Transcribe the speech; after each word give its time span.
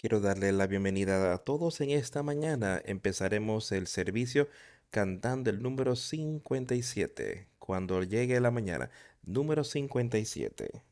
Quiero 0.00 0.20
darle 0.20 0.52
la 0.52 0.68
bienvenida 0.68 1.34
a 1.34 1.38
todos 1.38 1.80
en 1.80 1.90
esta 1.90 2.22
mañana. 2.22 2.80
Empezaremos 2.84 3.72
el 3.72 3.88
servicio 3.88 4.48
cantando 4.90 5.50
el 5.50 5.60
número 5.60 5.96
57. 5.96 7.48
Cuando 7.58 8.02
llegue 8.04 8.38
la 8.40 8.52
mañana, 8.52 8.90
número 9.24 9.64
57. 9.64 10.84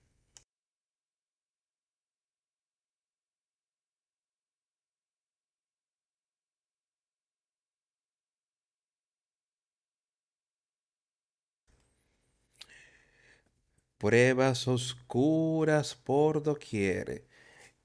Pruebas 13.99 14.67
oscuras 14.69 15.95
por 15.95 16.43
doquier 16.43 17.26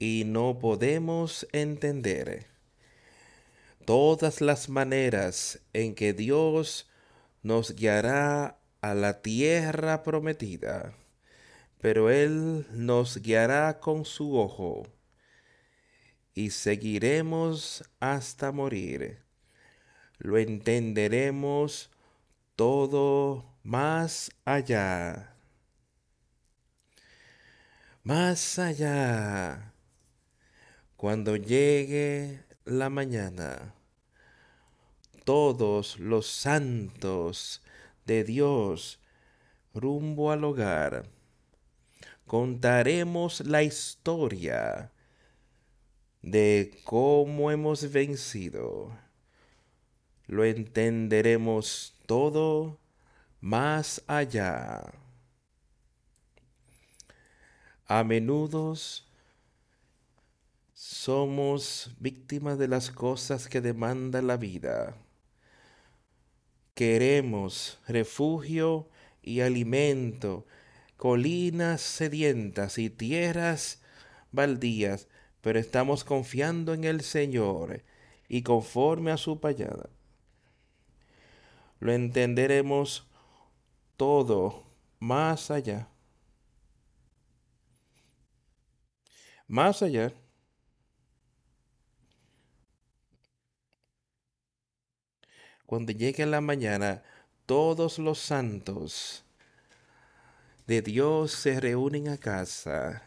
y 0.01 0.23
no 0.25 0.57
podemos 0.57 1.47
entender 1.51 2.47
todas 3.85 4.41
las 4.41 4.67
maneras 4.67 5.59
en 5.73 5.93
que 5.93 6.11
Dios 6.13 6.89
nos 7.43 7.75
guiará 7.75 8.57
a 8.81 8.95
la 8.95 9.21
tierra 9.21 10.01
prometida, 10.01 10.95
pero 11.79 12.09
Él 12.09 12.65
nos 12.71 13.21
guiará 13.21 13.79
con 13.79 14.03
su 14.03 14.39
ojo 14.39 14.87
y 16.33 16.49
seguiremos 16.49 17.87
hasta 17.99 18.51
morir. 18.51 19.19
Lo 20.17 20.39
entenderemos 20.39 21.91
todo 22.55 23.45
más 23.61 24.31
allá. 24.45 25.35
Más 28.03 28.57
allá. 28.57 29.71
Cuando 31.01 31.35
llegue 31.35 32.43
la 32.63 32.91
mañana, 32.91 33.73
todos 35.23 35.97
los 35.97 36.27
santos 36.27 37.63
de 38.05 38.23
Dios 38.23 38.99
rumbo 39.73 40.29
al 40.29 40.43
hogar, 40.43 41.07
contaremos 42.27 43.39
la 43.47 43.63
historia 43.63 44.91
de 46.21 46.79
cómo 46.83 47.49
hemos 47.49 47.91
vencido. 47.91 48.95
Lo 50.27 50.45
entenderemos 50.45 51.95
todo 52.05 52.77
más 53.39 54.03
allá. 54.05 54.93
A 57.87 58.03
menudo 58.03 58.75
somos 60.91 61.95
víctimas 61.99 62.57
de 62.59 62.67
las 62.67 62.91
cosas 62.91 63.47
que 63.47 63.61
demanda 63.61 64.21
la 64.21 64.35
vida. 64.35 64.97
Queremos 66.75 67.79
refugio 67.87 68.89
y 69.21 69.39
alimento, 69.39 70.45
colinas 70.97 71.79
sedientas 71.79 72.77
y 72.77 72.89
tierras 72.89 73.81
baldías, 74.33 75.07
pero 75.39 75.59
estamos 75.59 76.03
confiando 76.03 76.73
en 76.73 76.83
el 76.83 77.01
Señor 77.03 77.85
y 78.27 78.41
conforme 78.41 79.11
a 79.11 79.17
su 79.17 79.39
payada. 79.39 79.89
Lo 81.79 81.93
entenderemos 81.93 83.07
todo 83.95 84.65
más 84.99 85.51
allá. 85.51 85.87
Más 89.47 89.81
allá. 89.81 90.13
Cuando 95.71 95.93
llegue 95.93 96.25
la 96.25 96.41
mañana, 96.41 97.01
todos 97.45 97.97
los 97.97 98.19
santos 98.19 99.23
de 100.67 100.81
Dios 100.81 101.31
se 101.31 101.61
reúnen 101.61 102.09
a 102.09 102.17
casa. 102.17 103.01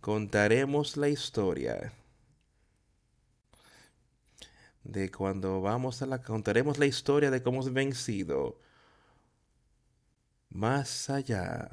Contaremos 0.00 0.96
la 0.96 1.08
historia 1.08 1.92
de 4.84 5.10
cuando 5.10 5.60
vamos 5.60 6.02
a 6.02 6.06
la 6.06 6.22
contaremos 6.22 6.78
la 6.78 6.86
historia 6.86 7.32
de 7.32 7.42
cómo 7.42 7.62
hemos 7.62 7.72
vencido 7.72 8.60
más 10.50 11.10
allá. 11.10 11.68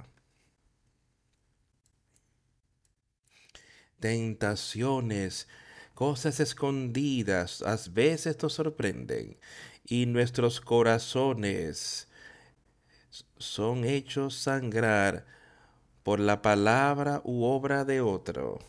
Tentaciones, 4.00 5.48
cosas 6.04 6.42
escondidas, 6.42 7.62
a 7.62 7.78
veces 7.90 8.38
nos 8.44 8.52
sorprenden 8.52 9.38
y 9.86 10.06
nuestros 10.06 10.60
corazones 10.60 12.10
son 13.38 13.86
hechos 13.86 14.36
sangrar 14.36 15.26
por 16.04 16.20
la 16.20 16.42
palabra 16.42 17.22
u 17.24 17.46
obra 17.46 17.86
de 17.86 18.02
otro. 18.02 18.60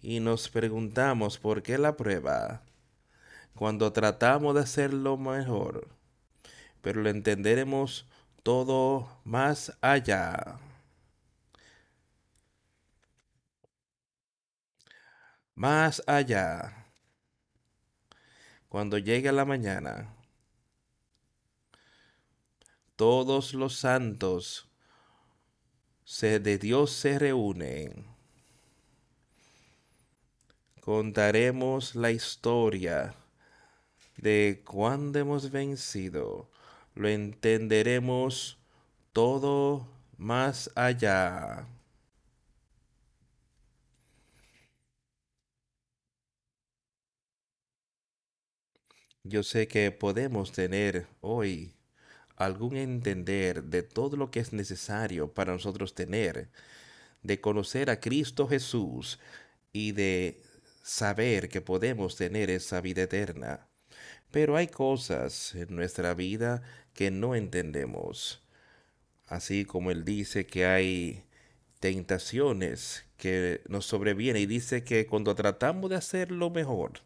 Y 0.00 0.20
nos 0.20 0.48
preguntamos 0.48 1.36
por 1.36 1.62
qué 1.62 1.76
la 1.76 1.94
prueba 1.94 2.62
cuando 3.54 3.92
tratamos 3.92 4.54
de 4.54 4.62
hacerlo 4.62 5.18
mejor, 5.18 5.88
pero 6.80 7.02
lo 7.02 7.10
entenderemos 7.10 8.06
todo 8.42 9.10
más 9.24 9.76
allá. 9.82 10.58
Más 15.54 16.02
allá. 16.06 16.88
Cuando 18.68 18.98
llegue 18.98 19.30
la 19.30 19.44
mañana, 19.44 20.14
todos 22.96 23.54
los 23.54 23.76
santos 23.76 24.68
de 26.20 26.58
Dios 26.58 26.90
se 26.92 27.18
reúnen. 27.18 28.06
Contaremos 30.80 31.94
la 31.94 32.10
historia 32.10 33.14
de 34.16 34.62
cuándo 34.66 35.18
hemos 35.18 35.50
vencido, 35.50 36.50
lo 36.94 37.08
entenderemos 37.08 38.58
todo 39.12 39.88
más 40.18 40.70
allá. 40.74 41.66
Yo 49.26 49.42
sé 49.42 49.68
que 49.68 49.90
podemos 49.90 50.52
tener 50.52 51.06
hoy 51.22 51.72
algún 52.36 52.76
entender 52.76 53.64
de 53.64 53.82
todo 53.82 54.18
lo 54.18 54.30
que 54.30 54.40
es 54.40 54.52
necesario 54.52 55.32
para 55.32 55.54
nosotros 55.54 55.94
tener, 55.94 56.50
de 57.22 57.40
conocer 57.40 57.88
a 57.88 58.00
Cristo 58.00 58.46
Jesús 58.46 59.18
y 59.72 59.92
de 59.92 60.42
saber 60.82 61.48
que 61.48 61.62
podemos 61.62 62.16
tener 62.16 62.50
esa 62.50 62.82
vida 62.82 63.04
eterna. 63.04 63.66
Pero 64.30 64.56
hay 64.56 64.66
cosas 64.68 65.54
en 65.54 65.74
nuestra 65.74 66.12
vida 66.12 66.62
que 66.92 67.10
no 67.10 67.34
entendemos. 67.34 68.42
Así 69.26 69.64
como 69.64 69.90
Él 69.90 70.04
dice 70.04 70.46
que 70.46 70.66
hay 70.66 71.24
tentaciones 71.80 73.06
que 73.16 73.62
nos 73.68 73.86
sobrevienen 73.86 74.42
y 74.42 74.46
dice 74.46 74.84
que 74.84 75.06
cuando 75.06 75.34
tratamos 75.34 75.88
de 75.88 75.96
hacer 75.96 76.30
lo 76.30 76.50
mejor, 76.50 77.00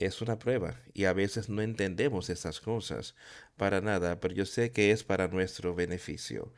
es 0.00 0.22
una 0.22 0.38
prueba 0.38 0.80
y 0.94 1.04
a 1.04 1.12
veces 1.12 1.48
no 1.48 1.62
entendemos 1.62 2.30
esas 2.30 2.60
cosas 2.60 3.14
para 3.56 3.80
nada, 3.80 4.20
pero 4.20 4.34
yo 4.34 4.46
sé 4.46 4.72
que 4.72 4.90
es 4.90 5.04
para 5.04 5.28
nuestro 5.28 5.74
beneficio. 5.74 6.52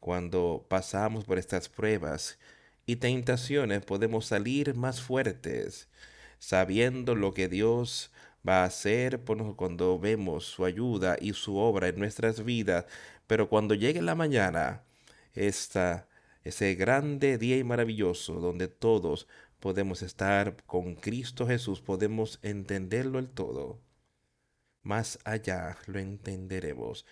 Cuando 0.00 0.66
pasamos 0.68 1.24
por 1.24 1.38
estas 1.38 1.68
pruebas 1.68 2.38
y 2.86 2.96
tentaciones 2.96 3.84
podemos 3.84 4.26
salir 4.26 4.74
más 4.74 5.00
fuertes, 5.00 5.88
sabiendo 6.38 7.14
lo 7.14 7.32
que 7.34 7.48
Dios 7.48 8.10
va 8.46 8.62
a 8.62 8.66
hacer 8.66 9.20
cuando 9.56 9.98
vemos 9.98 10.44
su 10.44 10.64
ayuda 10.64 11.16
y 11.20 11.32
su 11.32 11.56
obra 11.56 11.88
en 11.88 11.98
nuestras 11.98 12.44
vidas, 12.44 12.84
pero 13.26 13.48
cuando 13.48 13.74
llegue 13.74 14.02
la 14.02 14.14
mañana, 14.14 14.82
esta, 15.34 16.08
ese 16.44 16.74
grande 16.74 17.38
día 17.38 17.56
y 17.56 17.64
maravilloso 17.64 18.34
donde 18.34 18.68
todos 18.68 19.26
podemos 19.64 20.02
estar 20.02 20.62
con 20.66 20.94
Cristo 20.94 21.46
Jesús, 21.46 21.80
podemos 21.80 22.38
entenderlo 22.42 23.18
el 23.18 23.30
todo. 23.30 23.80
Más 24.82 25.18
allá 25.24 25.78
lo 25.86 25.98
entenderemos. 25.98 27.06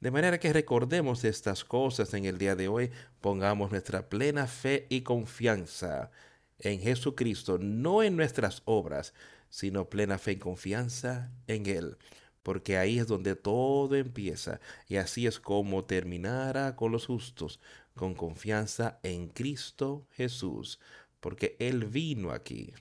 De 0.00 0.12
manera 0.12 0.38
que 0.38 0.52
recordemos 0.52 1.24
estas 1.24 1.64
cosas 1.64 2.14
en 2.14 2.26
el 2.26 2.38
día 2.38 2.54
de 2.54 2.68
hoy, 2.68 2.92
pongamos 3.20 3.72
nuestra 3.72 4.08
plena 4.08 4.46
fe 4.46 4.86
y 4.88 5.00
confianza 5.00 6.12
en 6.60 6.78
Jesucristo, 6.78 7.58
no 7.58 8.04
en 8.04 8.16
nuestras 8.16 8.62
obras, 8.66 9.12
sino 9.48 9.90
plena 9.90 10.18
fe 10.18 10.32
y 10.32 10.36
confianza 10.36 11.32
en 11.48 11.66
Él, 11.66 11.96
porque 12.44 12.78
ahí 12.78 13.00
es 13.00 13.08
donde 13.08 13.34
todo 13.34 13.96
empieza 13.96 14.60
y 14.86 14.94
así 14.94 15.26
es 15.26 15.40
como 15.40 15.84
terminará 15.84 16.76
con 16.76 16.92
los 16.92 17.06
justos, 17.06 17.58
con 17.96 18.14
confianza 18.14 19.00
en 19.02 19.28
Cristo 19.28 20.06
Jesús, 20.12 20.78
porque 21.24 21.56
Él 21.58 21.86
vino 21.86 22.32
aquí. 22.32 22.74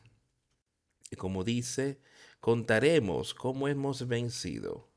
Y 1.09 1.15
como 1.15 1.45
dice, 1.45 2.01
contaremos 2.41 3.33
cómo 3.33 3.69
hemos 3.69 4.05
vencido, 4.05 4.89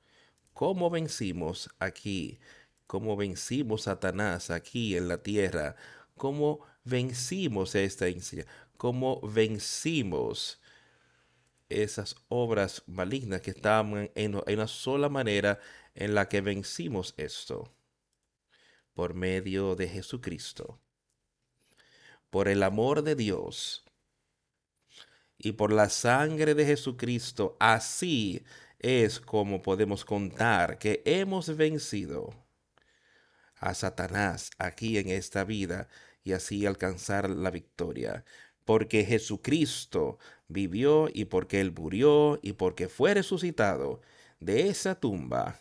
cómo 0.52 0.90
vencimos 0.90 1.70
aquí, 1.78 2.40
cómo 2.88 3.16
vencimos 3.16 3.82
Satanás 3.82 4.50
aquí 4.50 4.96
en 4.96 5.06
la 5.06 5.22
tierra, 5.22 5.76
cómo 6.16 6.66
vencimos 6.82 7.76
esta 7.76 8.06
cómo 8.76 9.20
vencimos 9.20 10.60
esas 11.68 12.16
obras 12.26 12.82
malignas 12.88 13.42
que 13.42 13.52
estaban 13.52 14.10
en 14.16 14.34
una 14.34 14.66
sola 14.66 15.08
manera 15.08 15.60
en 15.94 16.16
la 16.16 16.28
que 16.28 16.40
vencimos 16.40 17.14
esto, 17.16 17.72
por 18.92 19.14
medio 19.14 19.76
de 19.76 19.86
Jesucristo, 19.86 20.80
por 22.30 22.48
el 22.48 22.62
amor 22.62 23.02
de 23.02 23.14
Dios 23.14 23.84
y 25.38 25.52
por 25.52 25.72
la 25.72 25.88
sangre 25.88 26.54
de 26.54 26.64
Jesucristo, 26.64 27.56
así 27.60 28.44
es 28.78 29.20
como 29.20 29.62
podemos 29.62 30.04
contar 30.04 30.78
que 30.78 31.02
hemos 31.04 31.56
vencido 31.56 32.34
a 33.58 33.74
Satanás 33.74 34.50
aquí 34.58 34.98
en 34.98 35.08
esta 35.08 35.44
vida 35.44 35.88
y 36.24 36.32
así 36.32 36.66
alcanzar 36.66 37.30
la 37.30 37.50
victoria. 37.50 38.24
Porque 38.64 39.04
Jesucristo 39.04 40.18
vivió 40.48 41.08
y 41.12 41.26
porque 41.26 41.60
Él 41.60 41.72
murió 41.72 42.40
y 42.42 42.54
porque 42.54 42.88
fue 42.88 43.14
resucitado 43.14 44.00
de 44.40 44.68
esa 44.68 44.98
tumba, 44.98 45.60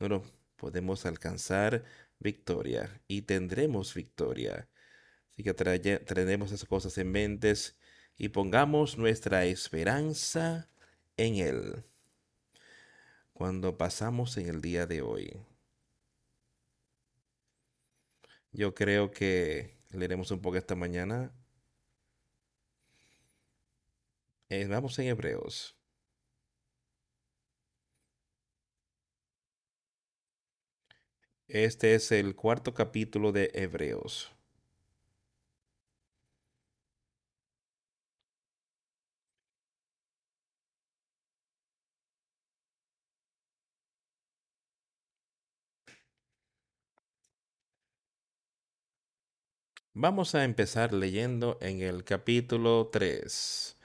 no 0.00 0.22
podemos 0.56 1.06
alcanzar 1.06 1.84
victoria 2.18 3.00
y 3.06 3.22
tendremos 3.22 3.94
victoria. 3.94 4.68
Así 5.34 5.42
que 5.42 5.52
tenemos 5.52 6.52
esas 6.52 6.68
cosas 6.68 6.96
en 6.98 7.10
mentes 7.10 7.76
y 8.16 8.28
pongamos 8.28 8.96
nuestra 8.98 9.44
esperanza 9.44 10.68
en 11.16 11.36
Él. 11.36 11.84
Cuando 13.32 13.76
pasamos 13.76 14.36
en 14.36 14.48
el 14.48 14.60
día 14.60 14.86
de 14.86 15.02
hoy, 15.02 15.36
yo 18.52 18.74
creo 18.74 19.10
que 19.10 19.76
leeremos 19.90 20.30
un 20.30 20.40
poco 20.40 20.56
esta 20.56 20.76
mañana. 20.76 21.32
Eh, 24.48 24.66
vamos 24.68 24.96
en 25.00 25.08
Hebreos. 25.08 25.76
Este 31.48 31.94
es 31.94 32.12
el 32.12 32.36
cuarto 32.36 32.72
capítulo 32.74 33.32
de 33.32 33.50
Hebreos. 33.54 34.34
Vamos 49.96 50.34
a 50.34 50.42
empezar 50.42 50.92
leyendo 50.92 51.56
en 51.60 51.80
el 51.80 52.02
capítulo 52.02 52.90
3. 52.92 53.76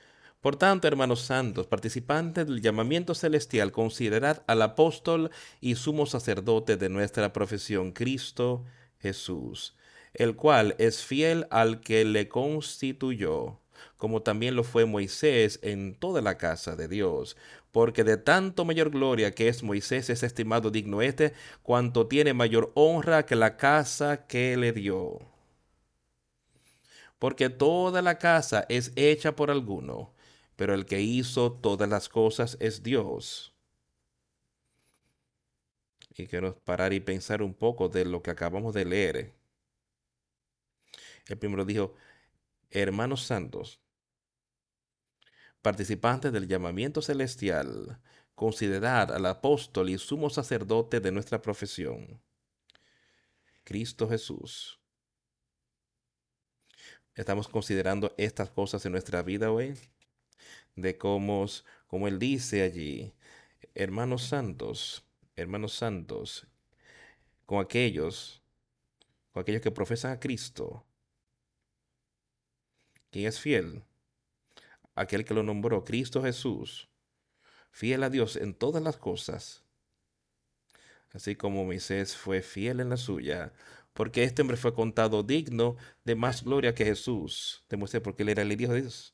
Por 0.42 0.56
tanto, 0.56 0.88
hermanos 0.88 1.22
santos, 1.22 1.68
participantes 1.68 2.48
del 2.48 2.62
llamamiento 2.64 3.14
celestial, 3.14 3.72
considerad 3.72 4.42
al 4.48 4.64
apóstol 4.64 5.30
y 5.62 5.76
sumo 5.76 6.08
sacerdote 6.08 6.78
de 6.78 6.90
nuestra 6.90 7.32
profesión, 7.32 7.92
Cristo 7.92 8.66
Jesús, 8.98 9.76
el 10.16 10.36
cual 10.36 10.74
es 10.80 11.06
fiel 11.06 11.46
al 11.52 11.80
que 11.80 12.04
le 12.06 12.28
constituyó, 12.28 13.60
como 13.96 14.24
también 14.24 14.56
lo 14.56 14.64
fue 14.64 14.86
Moisés 14.86 15.60
en 15.62 15.94
toda 15.94 16.24
la 16.24 16.40
casa 16.40 16.76
de 16.76 16.88
Dios. 16.88 17.38
Porque 17.72 18.04
de 18.04 18.18
tanto 18.18 18.66
mayor 18.66 18.90
gloria 18.90 19.36
que 19.36 19.48
es 19.48 19.62
Moisés 19.62 20.10
es 20.10 20.24
estimado 20.24 20.72
digno 20.72 21.04
este, 21.04 21.34
cuanto 21.62 22.08
tiene 22.08 22.34
mayor 22.34 22.72
honra 22.74 23.28
que 23.28 23.36
la 23.36 23.58
casa 23.58 24.26
que 24.26 24.58
le 24.58 24.72
dio 24.72 25.20
porque 27.20 27.50
toda 27.50 28.02
la 28.02 28.18
casa 28.18 28.66
es 28.70 28.94
hecha 28.96 29.36
por 29.36 29.52
alguno, 29.52 30.14
pero 30.56 30.74
el 30.74 30.86
que 30.86 31.02
hizo 31.02 31.52
todas 31.52 31.88
las 31.90 32.10
cosas 32.10 32.58
es 32.62 32.82
Dios. 32.82 33.54
Y 36.18 36.28
quiero 36.28 36.58
parar 36.60 36.94
y 36.94 37.02
pensar 37.02 37.42
un 37.42 37.54
poco 37.54 37.90
de 37.90 38.06
lo 38.06 38.22
que 38.22 38.32
acabamos 38.32 38.74
de 38.74 38.86
leer. 38.86 39.34
El 41.28 41.38
primero 41.38 41.66
dijo, 41.66 41.94
hermanos 42.72 43.24
santos, 43.24 43.80
participantes 45.62 46.32
del 46.32 46.48
llamamiento 46.48 47.02
celestial, 47.02 48.02
considerad 48.34 49.12
al 49.12 49.26
apóstol 49.26 49.90
y 49.90 49.98
sumo 49.98 50.30
sacerdote 50.30 51.00
de 51.02 51.12
nuestra 51.12 51.42
profesión, 51.42 52.22
Cristo 53.64 54.10
Jesús 54.10 54.79
estamos 57.20 57.50
considerando 57.50 58.14
estas 58.18 58.50
cosas 58.50 58.86
en 58.86 58.94
nuestra 58.94 59.22
vida 59.22 59.52
hoy, 59.52 59.78
de 60.78 60.98
cómo, 60.98 61.46
como 61.88 62.08
él 62.08 62.18
dice 62.18 62.64
allí, 62.64 63.14
hermanos 63.76 64.24
santos, 64.24 65.04
hermanos 65.36 65.74
santos, 65.74 66.48
con 67.46 67.60
aquellos, 67.60 68.42
con 69.32 69.42
aquellos 69.42 69.62
que 69.62 69.70
profesan 69.70 70.14
a 70.14 70.20
Cristo, 70.22 70.86
quien 73.12 73.28
es 73.28 73.38
fiel, 73.38 73.84
aquel 74.96 75.26
que 75.26 75.34
lo 75.34 75.44
nombró, 75.44 75.84
Cristo 75.84 76.24
Jesús, 76.24 76.90
fiel 77.70 78.04
a 78.04 78.10
Dios 78.10 78.38
en 78.38 78.54
todas 78.54 78.82
las 78.82 78.96
cosas, 78.96 79.66
así 81.12 81.36
como 81.36 81.66
Moisés 81.66 82.16
fue 82.16 82.42
fiel 82.42 82.80
en 82.80 82.90
la 82.90 82.98
suya, 82.98 83.52
porque 84.00 84.24
este 84.24 84.42
hombre 84.44 84.56
fue 84.56 84.74
contado 84.74 85.24
digno 85.24 85.76
de 86.06 86.16
más 86.16 86.46
gloria 86.46 86.74
que 86.74 86.86
Jesús. 86.86 87.66
Demuestre 87.68 88.00
porque 88.00 88.24
él 88.24 88.30
era 88.30 88.44
el 88.44 88.52
Hijo 88.54 88.72
de 88.72 88.84
Dios. 88.84 89.14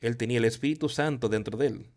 Él 0.00 0.16
tenía 0.16 0.38
el 0.38 0.44
Espíritu 0.46 0.88
Santo 0.88 1.28
dentro 1.28 1.56
de 1.56 1.68
él. 1.68 1.92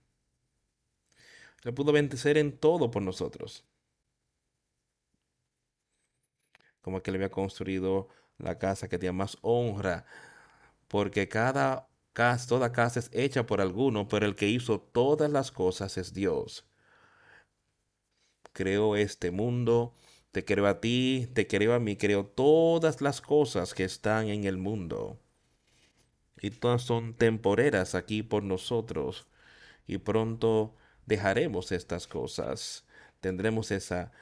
Él 1.64 1.74
pudo 1.74 1.92
vencer 1.92 2.38
en 2.38 2.56
todo 2.56 2.92
por 2.92 3.02
nosotros. 3.02 3.66
Como 6.82 7.02
que 7.02 7.10
le 7.10 7.18
había 7.18 7.32
construido 7.32 8.10
la 8.38 8.60
casa 8.60 8.88
que 8.88 9.00
tenía 9.00 9.14
más 9.14 9.36
honra, 9.42 10.06
porque 10.88 11.28
cada 11.30 11.90
casa, 12.14 12.48
toda 12.48 12.72
casa 12.72 13.00
es 13.00 13.10
hecha 13.12 13.48
por 13.48 13.60
alguno, 13.60 14.08
pero 14.08 14.28
el 14.28 14.36
que 14.36 14.50
hizo 14.50 14.80
todas 14.80 15.32
las 15.32 15.52
cosas 15.52 15.98
es 15.98 16.14
Dios. 16.14 16.68
Creó 18.54 18.96
este 18.96 19.32
mundo, 19.32 19.96
te 20.40 20.46
creo 20.46 20.68
a 20.68 20.80
ti, 20.80 21.28
te 21.34 21.48
creo 21.48 21.74
a 21.74 21.80
mí, 21.80 21.98
creo 21.98 22.26
todas 22.26 23.02
las 23.02 23.20
cosas 23.20 23.74
que 23.74 23.84
están 23.84 24.30
en 24.30 24.46
el 24.46 24.56
mundo. 24.56 25.20
Y 26.42 26.50
todas 26.52 26.82
son 26.82 27.14
temporeras 27.14 27.94
aquí 27.94 28.24
por 28.24 28.44
nosotros. 28.44 29.28
Y 29.86 29.98
pronto 29.98 30.78
dejaremos 31.06 31.74
estas 31.74 32.08
cosas. 32.08 32.86
Tendremos 33.20 33.70
esa 33.72 34.14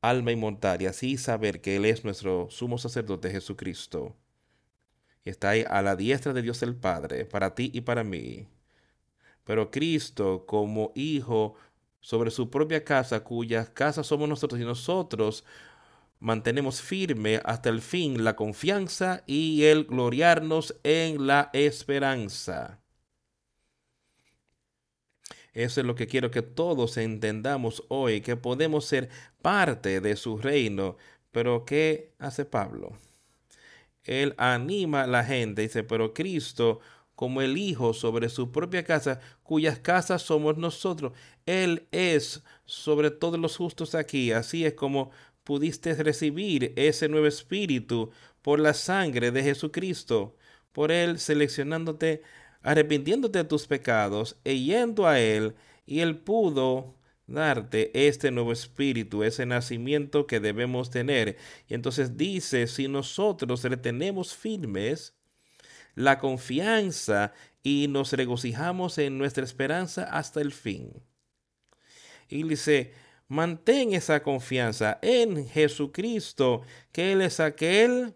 alma 0.00 0.32
inmortal 0.32 0.80
y 0.80 0.86
así 0.86 1.18
saber 1.18 1.60
que 1.60 1.76
Él 1.76 1.84
es 1.84 2.02
nuestro 2.02 2.48
sumo 2.48 2.78
sacerdote 2.78 3.30
Jesucristo. 3.30 4.16
Y 5.22 5.28
está 5.28 5.50
ahí 5.50 5.66
a 5.68 5.82
la 5.82 5.96
diestra 5.96 6.32
de 6.32 6.40
Dios 6.40 6.62
el 6.62 6.76
Padre, 6.76 7.26
para 7.26 7.54
ti 7.54 7.70
y 7.74 7.82
para 7.82 8.04
mí. 8.04 8.48
Pero 9.44 9.70
Cristo 9.70 10.46
como 10.46 10.92
Hijo 10.94 11.56
sobre 12.08 12.30
su 12.30 12.48
propia 12.48 12.82
casa, 12.84 13.22
cuya 13.22 13.66
casa 13.66 14.02
somos 14.02 14.30
nosotros 14.30 14.58
y 14.58 14.64
nosotros 14.64 15.44
mantenemos 16.20 16.80
firme 16.80 17.42
hasta 17.44 17.68
el 17.68 17.82
fin 17.82 18.24
la 18.24 18.34
confianza 18.34 19.24
y 19.26 19.64
el 19.64 19.84
gloriarnos 19.84 20.74
en 20.84 21.26
la 21.26 21.50
esperanza. 21.52 22.80
Eso 25.52 25.82
es 25.82 25.86
lo 25.86 25.94
que 25.94 26.06
quiero 26.06 26.30
que 26.30 26.40
todos 26.40 26.96
entendamos 26.96 27.84
hoy, 27.88 28.22
que 28.22 28.36
podemos 28.36 28.86
ser 28.86 29.10
parte 29.42 30.00
de 30.00 30.16
su 30.16 30.38
reino. 30.38 30.96
Pero 31.30 31.66
¿qué 31.66 32.14
hace 32.18 32.46
Pablo? 32.46 32.96
Él 34.04 34.34
anima 34.38 35.02
a 35.02 35.06
la 35.06 35.24
gente, 35.24 35.60
dice, 35.60 35.84
pero 35.84 36.14
Cristo 36.14 36.80
como 37.18 37.42
el 37.42 37.56
Hijo 37.56 37.94
sobre 37.94 38.28
su 38.28 38.52
propia 38.52 38.84
casa, 38.84 39.18
cuyas 39.42 39.80
casas 39.80 40.22
somos 40.22 40.56
nosotros. 40.56 41.14
Él 41.46 41.88
es 41.90 42.44
sobre 42.64 43.10
todos 43.10 43.40
los 43.40 43.56
justos 43.56 43.96
aquí. 43.96 44.30
Así 44.30 44.64
es 44.64 44.74
como 44.74 45.10
pudiste 45.42 45.92
recibir 45.94 46.72
ese 46.76 47.08
nuevo 47.08 47.26
espíritu 47.26 48.12
por 48.40 48.60
la 48.60 48.72
sangre 48.72 49.32
de 49.32 49.42
Jesucristo, 49.42 50.36
por 50.70 50.92
Él 50.92 51.18
seleccionándote, 51.18 52.22
arrepintiéndote 52.62 53.40
de 53.40 53.44
tus 53.46 53.66
pecados 53.66 54.36
e 54.44 54.56
yendo 54.56 55.08
a 55.08 55.18
Él, 55.18 55.56
y 55.86 55.98
Él 55.98 56.18
pudo 56.18 56.94
darte 57.26 57.90
este 58.06 58.30
nuevo 58.30 58.52
espíritu, 58.52 59.24
ese 59.24 59.44
nacimiento 59.44 60.28
que 60.28 60.38
debemos 60.38 60.90
tener. 60.90 61.36
Y 61.66 61.74
entonces 61.74 62.16
dice, 62.16 62.68
si 62.68 62.86
nosotros 62.86 63.64
retenemos 63.64 64.36
firmes 64.36 65.17
la 65.98 66.18
confianza 66.18 67.32
y 67.62 67.86
nos 67.88 68.12
regocijamos 68.12 68.98
en 68.98 69.18
nuestra 69.18 69.42
esperanza 69.42 70.04
hasta 70.04 70.40
el 70.40 70.52
fin. 70.52 70.92
Y 72.28 72.44
dice, 72.44 72.92
mantén 73.26 73.92
esa 73.92 74.22
confianza 74.22 74.98
en 75.02 75.48
Jesucristo, 75.48 76.62
que 76.92 77.12
Él 77.12 77.22
es 77.22 77.40
aquel 77.40 78.14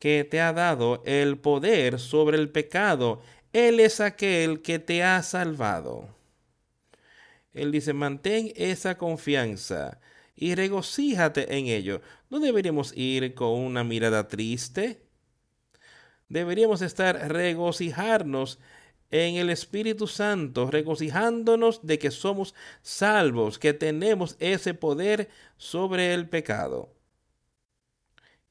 que 0.00 0.24
te 0.24 0.40
ha 0.40 0.52
dado 0.52 1.02
el 1.06 1.38
poder 1.38 2.00
sobre 2.00 2.36
el 2.36 2.50
pecado. 2.50 3.22
Él 3.52 3.78
es 3.78 4.00
aquel 4.00 4.60
que 4.60 4.80
te 4.80 5.04
ha 5.04 5.22
salvado. 5.22 6.08
Él 7.54 7.70
dice, 7.70 7.92
mantén 7.92 8.52
esa 8.56 8.98
confianza 8.98 10.00
y 10.34 10.56
regocíjate 10.56 11.56
en 11.56 11.66
ello. 11.66 12.00
No 12.28 12.40
deberíamos 12.40 12.92
ir 12.96 13.34
con 13.34 13.50
una 13.50 13.84
mirada 13.84 14.26
triste. 14.26 15.11
Deberíamos 16.32 16.80
estar 16.80 17.30
regocijarnos 17.30 18.58
en 19.10 19.34
el 19.34 19.50
Espíritu 19.50 20.06
Santo, 20.06 20.70
regocijándonos 20.70 21.86
de 21.86 21.98
que 21.98 22.10
somos 22.10 22.54
salvos, 22.80 23.58
que 23.58 23.74
tenemos 23.74 24.36
ese 24.38 24.72
poder 24.72 25.28
sobre 25.58 26.14
el 26.14 26.30
pecado. 26.30 26.96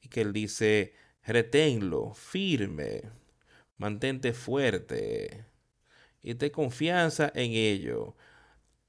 Y 0.00 0.06
que 0.10 0.20
Él 0.20 0.32
dice, 0.32 0.94
reténlo 1.24 2.14
firme, 2.14 3.02
mantente 3.78 4.32
fuerte 4.32 5.44
y 6.22 6.36
te 6.36 6.52
confianza 6.52 7.32
en 7.34 7.50
ello 7.50 8.14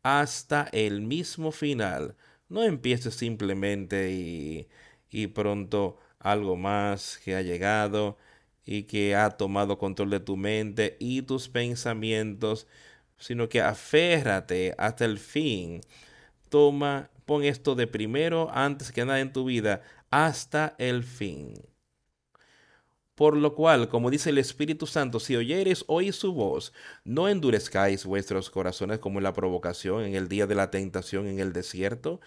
hasta 0.03 0.69
el 0.71 1.01
mismo 1.01 1.51
final. 1.51 2.15
No 2.47 2.61
empieces 2.61 3.15
simplemente 3.15 4.11
y, 4.11 4.69
y 5.09 5.25
pronto 5.25 5.97
algo 6.19 6.55
más 6.57 7.17
que 7.25 7.35
ha 7.35 7.41
llegado 7.41 8.19
y 8.65 8.83
que 8.83 9.15
ha 9.15 9.29
tomado 9.31 9.77
control 9.77 10.09
de 10.09 10.19
tu 10.19 10.37
mente 10.37 10.97
y 10.99 11.21
tus 11.21 11.49
pensamientos, 11.49 12.67
sino 13.17 13.49
que 13.49 13.61
aférrate 13.61 14.75
hasta 14.77 15.05
el 15.05 15.19
fin. 15.19 15.81
Toma, 16.49 17.09
pon 17.25 17.43
esto 17.43 17.75
de 17.75 17.87
primero 17.87 18.49
antes 18.53 18.91
que 18.91 19.05
nada 19.05 19.19
en 19.19 19.33
tu 19.33 19.45
vida, 19.45 19.81
hasta 20.09 20.75
el 20.77 21.03
fin. 21.03 21.53
Por 23.15 23.37
lo 23.37 23.53
cual, 23.53 23.89
como 23.89 24.09
dice 24.09 24.31
el 24.31 24.39
Espíritu 24.39 24.87
Santo, 24.87 25.19
si 25.19 25.35
oyeres 25.35 25.85
hoy 25.87 26.11
su 26.11 26.33
voz, 26.33 26.73
no 27.03 27.29
endurezcáis 27.29 28.05
vuestros 28.05 28.49
corazones 28.49 28.97
como 28.97 29.19
en 29.19 29.23
la 29.23 29.33
provocación 29.33 30.03
en 30.03 30.15
el 30.15 30.27
día 30.27 30.47
de 30.47 30.55
la 30.55 30.71
tentación 30.71 31.27
en 31.27 31.39
el 31.39 31.53
desierto, 31.53 32.21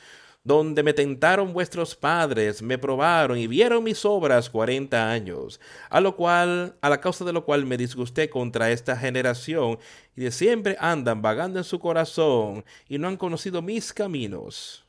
donde 0.46 0.84
me 0.84 0.92
tentaron 0.92 1.52
vuestros 1.52 1.96
padres, 1.96 2.62
me 2.62 2.78
probaron 2.78 3.36
y 3.36 3.48
vieron 3.48 3.82
mis 3.82 4.04
obras 4.04 4.48
cuarenta 4.48 5.10
años, 5.10 5.58
a 5.90 6.00
lo 6.00 6.14
cual, 6.14 6.76
a 6.80 6.88
la 6.88 7.00
causa 7.00 7.24
de 7.24 7.32
lo 7.32 7.44
cual 7.44 7.66
me 7.66 7.76
disgusté 7.76 8.30
contra 8.30 8.70
esta 8.70 8.96
generación, 8.96 9.80
y 10.14 10.20
de 10.22 10.30
siempre 10.30 10.76
andan 10.78 11.20
vagando 11.20 11.58
en 11.58 11.64
su 11.64 11.80
corazón, 11.80 12.64
y 12.88 12.96
no 12.98 13.08
han 13.08 13.16
conocido 13.16 13.60
mis 13.60 13.92
caminos. 13.92 14.86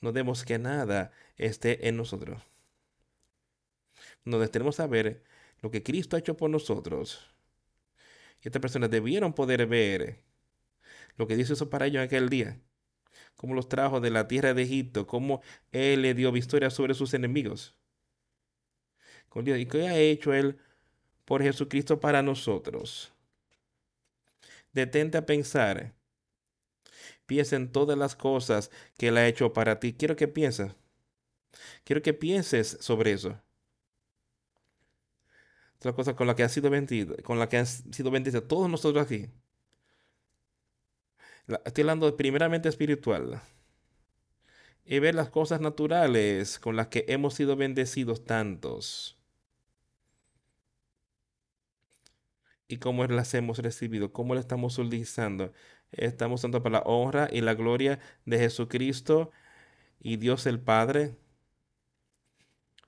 No 0.00 0.12
demos 0.12 0.44
que 0.44 0.56
nada 0.56 1.10
esté 1.36 1.88
en 1.88 1.96
nosotros. 1.96 2.40
Donde 4.24 4.46
tenemos 4.46 4.76
que 4.76 4.82
saber 4.82 5.24
lo 5.62 5.72
que 5.72 5.82
Cristo 5.82 6.14
ha 6.14 6.20
hecho 6.20 6.36
por 6.36 6.48
nosotros. 6.48 7.28
Y 8.40 8.46
estas 8.46 8.62
personas 8.62 8.88
debieron 8.88 9.32
poder 9.32 9.66
ver 9.66 10.22
lo 11.16 11.26
que 11.26 11.34
dice 11.34 11.54
eso 11.54 11.68
para 11.68 11.86
ellos 11.86 11.98
en 11.98 12.06
aquel 12.06 12.28
día 12.28 12.60
cómo 13.38 13.54
los 13.54 13.68
trajo 13.68 14.00
de 14.00 14.10
la 14.10 14.26
tierra 14.26 14.52
de 14.52 14.62
Egipto, 14.62 15.06
cómo 15.06 15.40
Él 15.70 16.02
le 16.02 16.12
dio 16.12 16.32
victoria 16.32 16.70
sobre 16.70 16.92
sus 16.92 17.14
enemigos. 17.14 17.74
¿Y 19.34 19.66
qué 19.66 19.88
ha 19.88 19.96
hecho 19.96 20.34
Él 20.34 20.58
por 21.24 21.40
Jesucristo 21.40 22.00
para 22.00 22.20
nosotros? 22.20 23.12
Detente 24.72 25.18
a 25.18 25.24
pensar. 25.24 25.94
Piensa 27.26 27.54
en 27.54 27.70
todas 27.70 27.96
las 27.96 28.16
cosas 28.16 28.72
que 28.96 29.08
Él 29.08 29.16
ha 29.16 29.28
hecho 29.28 29.52
para 29.52 29.78
ti. 29.78 29.92
Quiero 29.92 30.16
que 30.16 30.26
pienses. 30.26 30.72
Quiero 31.84 32.02
que 32.02 32.14
pienses 32.14 32.76
sobre 32.80 33.12
eso. 33.12 33.40
Otra 35.76 35.92
cosa 35.92 36.16
con 36.16 36.26
la 36.26 36.34
que 36.34 36.42
ha 36.42 36.48
sido 36.48 36.70
bendito, 36.70 37.14
con 37.22 37.38
la 37.38 37.48
que 37.48 37.58
han 37.58 37.66
sido 37.66 38.10
benditos 38.10 38.48
todos 38.48 38.68
nosotros 38.68 39.06
aquí 39.06 39.30
estoy 41.64 41.82
hablando 41.82 42.16
primeramente 42.16 42.68
espiritual. 42.68 43.40
Y 44.84 45.00
ver 45.00 45.14
las 45.14 45.28
cosas 45.30 45.60
naturales 45.60 46.58
con 46.58 46.76
las 46.76 46.88
que 46.88 47.04
hemos 47.08 47.34
sido 47.34 47.56
bendecidos 47.56 48.24
tantos. 48.24 49.18
Y 52.68 52.78
cómo 52.78 53.04
las 53.06 53.32
hemos 53.34 53.58
recibido, 53.58 54.12
cómo 54.12 54.34
las 54.34 54.44
estamos 54.44 54.78
utilizando. 54.78 55.52
Estamos 55.92 56.42
dando 56.42 56.62
para 56.62 56.80
la 56.80 56.84
honra 56.84 57.28
y 57.32 57.40
la 57.40 57.54
gloria 57.54 57.98
de 58.26 58.38
Jesucristo 58.38 59.30
y 60.00 60.16
Dios 60.16 60.46
el 60.46 60.60
Padre. 60.60 61.16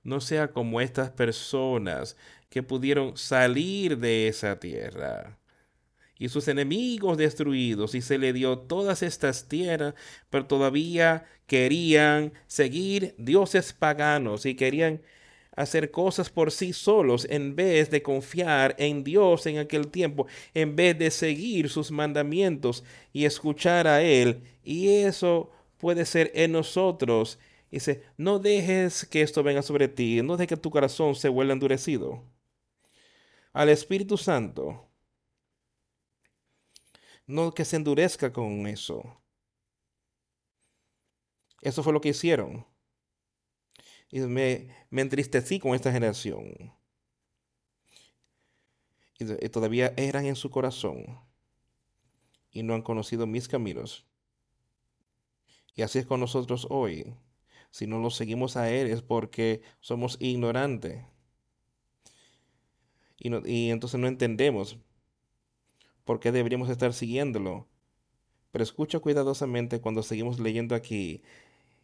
No 0.03 0.21
sea 0.21 0.51
como 0.51 0.81
estas 0.81 1.11
personas 1.11 2.17
que 2.49 2.63
pudieron 2.63 3.17
salir 3.17 3.97
de 3.99 4.27
esa 4.27 4.59
tierra 4.59 5.40
y 6.21 6.29
sus 6.29 6.47
enemigos 6.47 7.17
destruidos, 7.17 7.95
y 7.95 8.01
se 8.03 8.19
le 8.19 8.31
dio 8.31 8.59
todas 8.59 9.01
estas 9.01 9.47
tierras, 9.47 9.95
pero 10.29 10.45
todavía 10.45 11.25
querían 11.47 12.31
seguir 12.45 13.15
dioses 13.17 13.73
paganos 13.73 14.45
y 14.45 14.53
querían 14.53 15.01
hacer 15.55 15.89
cosas 15.89 16.29
por 16.29 16.51
sí 16.51 16.73
solos 16.73 17.25
en 17.27 17.55
vez 17.55 17.89
de 17.89 18.03
confiar 18.03 18.75
en 18.77 19.03
Dios 19.03 19.47
en 19.47 19.57
aquel 19.57 19.87
tiempo, 19.87 20.27
en 20.53 20.75
vez 20.75 20.95
de 20.99 21.09
seguir 21.09 21.69
sus 21.69 21.89
mandamientos 21.89 22.83
y 23.11 23.25
escuchar 23.25 23.87
a 23.87 24.03
Él. 24.03 24.43
Y 24.63 24.89
eso 24.89 25.49
puede 25.79 26.05
ser 26.05 26.31
en 26.35 26.51
nosotros. 26.51 27.39
Dice, 27.71 28.03
no 28.17 28.37
dejes 28.37 29.07
que 29.07 29.23
esto 29.23 29.41
venga 29.41 29.63
sobre 29.63 29.87
ti, 29.87 30.21
no 30.21 30.37
dejes 30.37 30.49
que 30.49 30.61
tu 30.61 30.69
corazón 30.69 31.15
se 31.15 31.29
vuelva 31.29 31.53
endurecido. 31.53 32.23
Al 33.53 33.69
Espíritu 33.69 34.17
Santo 34.17 34.90
no 37.27 37.53
que 37.53 37.65
se 37.65 37.75
endurezca 37.75 38.31
con 38.31 38.67
eso. 38.67 39.21
Eso 41.61 41.83
fue 41.83 41.93
lo 41.93 42.01
que 42.01 42.09
hicieron. 42.09 42.65
Y 44.09 44.19
me, 44.21 44.67
me 44.89 45.01
entristecí 45.01 45.59
con 45.59 45.73
esta 45.73 45.91
generación. 45.91 46.73
Y, 49.19 49.49
todavía 49.49 49.93
eran 49.97 50.25
en 50.25 50.35
su 50.35 50.49
corazón. 50.49 51.19
Y 52.51 52.63
no 52.63 52.73
han 52.73 52.81
conocido 52.81 53.27
mis 53.27 53.47
caminos. 53.47 54.05
Y 55.75 55.83
así 55.83 55.99
es 55.99 56.05
con 56.05 56.19
nosotros 56.19 56.67
hoy. 56.69 57.13
Si 57.69 57.87
no 57.87 57.99
lo 57.99 58.09
seguimos 58.09 58.57
a 58.57 58.69
Él 58.69 58.87
es 58.87 59.01
porque 59.01 59.61
somos 59.79 60.17
ignorantes. 60.19 61.05
Y, 63.17 63.29
no, 63.29 63.45
y 63.45 63.69
entonces 63.69 63.99
no 63.99 64.07
entendemos 64.07 64.77
por 66.05 66.19
qué 66.19 66.31
deberíamos 66.31 66.69
estar 66.69 66.93
siguiéndolo. 66.93 67.67
Pero 68.51 68.63
escucha 68.63 68.99
cuidadosamente 68.99 69.79
cuando 69.79 70.03
seguimos 70.03 70.39
leyendo 70.39 70.75
aquí. 70.75 71.21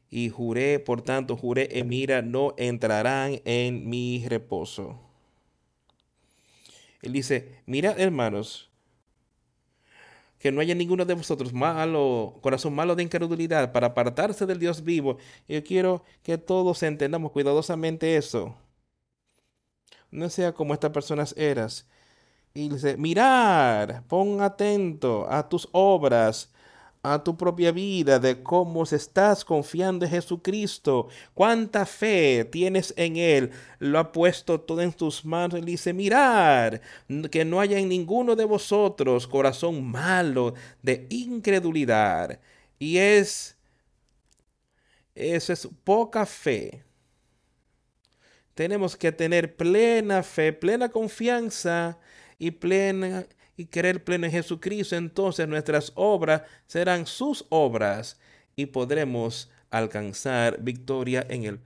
Y 0.10 0.30
juré, 0.30 0.80
por 0.80 1.02
tanto, 1.02 1.36
juré, 1.36 1.70
y 1.74 1.84
mira, 1.84 2.22
no 2.22 2.54
entrarán 2.58 3.42
en 3.46 3.90
mi 3.90 4.26
reposo. 4.28 5.00
Él 7.02 7.14
dice, 7.14 7.62
mira, 7.66 7.94
hermanos, 7.98 8.70
que 10.40 10.52
no 10.52 10.62
haya 10.62 10.76
ninguno 10.76 11.06
de 11.06 11.14
vosotros 11.14 11.54
malo, 11.54 12.38
corazón 12.42 12.74
malo 12.76 12.96
de 12.96 13.04
incredulidad 13.04 13.72
para 13.72 13.88
apartarse 13.88 14.46
del 14.46 14.60
Dios 14.60 14.84
vivo. 14.84 15.18
Yo 15.48 15.64
quiero 15.64 16.04
que 16.24 16.38
todos 16.38 16.84
entendamos 16.84 17.32
cuidadosamente 17.32 18.18
eso. 18.18 18.56
No 20.12 20.30
sea 20.30 20.54
como 20.54 20.74
estas 20.74 20.92
personas 20.92 21.36
eras, 21.38 21.88
y 22.58 22.70
dice, 22.70 22.98
mirar, 22.98 24.04
pon 24.08 24.42
atento 24.42 25.28
a 25.30 25.48
tus 25.48 25.70
obras, 25.72 26.52
a 27.04 27.24
tu 27.24 27.38
propia 27.38 27.72
vida, 27.72 28.18
de 28.18 28.42
cómo 28.42 28.84
estás 28.84 29.46
confiando 29.46 30.06
en 30.06 30.12
Jesucristo, 30.12 31.08
cuánta 31.36 31.86
fe 31.86 32.46
tienes 32.52 32.96
en 32.98 33.18
Él, 33.18 33.52
lo 33.78 34.00
ha 34.00 34.12
puesto 34.12 34.60
todo 34.60 34.82
en 34.82 34.92
tus 34.92 35.24
manos. 35.24 35.60
Y 35.60 35.66
dice, 35.66 35.94
mirar, 35.94 36.82
que 37.30 37.46
no 37.46 37.60
haya 37.60 37.78
en 37.78 37.90
ninguno 37.90 38.36
de 38.36 38.46
vosotros 38.46 39.28
corazón 39.28 39.86
malo 39.86 40.56
de 40.82 41.06
incredulidad. 41.12 42.40
Y 42.80 42.98
es, 42.98 43.56
eso 45.14 45.54
es 45.54 45.70
poca 45.84 46.26
fe. 46.26 46.84
Tenemos 48.56 48.98
que 48.98 49.12
tener 49.12 49.56
plena 49.56 50.24
fe, 50.24 50.52
plena 50.54 50.90
confianza 50.90 52.00
y 52.38 52.52
plena 52.52 53.26
y 53.56 53.66
creer 53.66 54.04
pleno 54.04 54.26
en 54.26 54.32
Jesucristo, 54.32 54.96
entonces 54.96 55.48
nuestras 55.48 55.92
obras 55.96 56.44
serán 56.68 57.08
sus 57.08 57.46
obras 57.50 58.20
y 58.56 58.68
podremos 58.68 59.50
alcanzar 59.70 60.62
victoria 60.62 61.26
en 61.30 61.44
el 61.46 61.60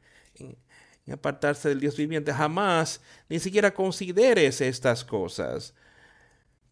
en 1.06 1.14
apartarse 1.14 1.70
del 1.70 1.80
Dios 1.80 1.98
viviente. 1.98 2.34
Jamás 2.34 3.02
ni 3.30 3.40
siquiera 3.40 3.74
consideres 3.74 4.62
estas 4.62 5.04
cosas. 5.04 5.74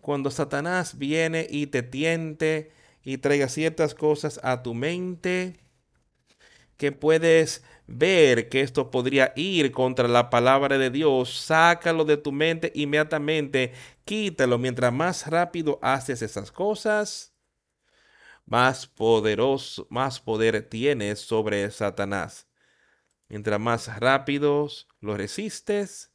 Cuando 0.01 0.31
Satanás 0.31 0.97
viene 0.97 1.47
y 1.49 1.67
te 1.67 1.83
tiente 1.83 2.71
y 3.03 3.17
traiga 3.17 3.49
ciertas 3.49 3.93
cosas 3.93 4.39
a 4.43 4.63
tu 4.63 4.73
mente, 4.73 5.59
que 6.79 6.93
puedes 6.93 7.62
ver 7.88 8.48
que 8.48 8.62
esto 8.62 8.89
podría 8.89 9.33
ir 9.36 9.74
contra 9.74 10.07
la 10.07 10.29
palabra 10.29 10.77
de 10.77 10.89
Dios, 10.89 11.29
sácalo 11.41 12.05
de 12.05 12.15
tu 12.15 12.31
mente 12.31 12.71
inmediatamente, 12.74 13.74
quítalo. 14.05 14.57
Mientras 14.57 14.93
más 14.93 15.27
rápido 15.27 15.77
haces 15.81 16.21
esas 16.21 16.53
cosas, 16.53 17.33
más 18.45 18.88
poderoso, 18.88 19.88
más 19.89 20.21
poder 20.21 20.69
tienes 20.69 21.19
sobre 21.19 21.69
Satanás. 21.69 22.48
Mientras 23.27 23.59
más 23.59 24.00
rápidos 24.00 24.88
lo 25.01 25.17
resistes, 25.17 26.13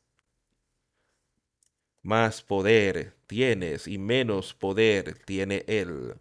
más 2.01 2.43
poder 2.43 3.19
tienes 3.27 3.87
y 3.87 3.99
menos 3.99 4.55
poder 4.55 5.19
tiene 5.27 5.63
él. 5.69 6.15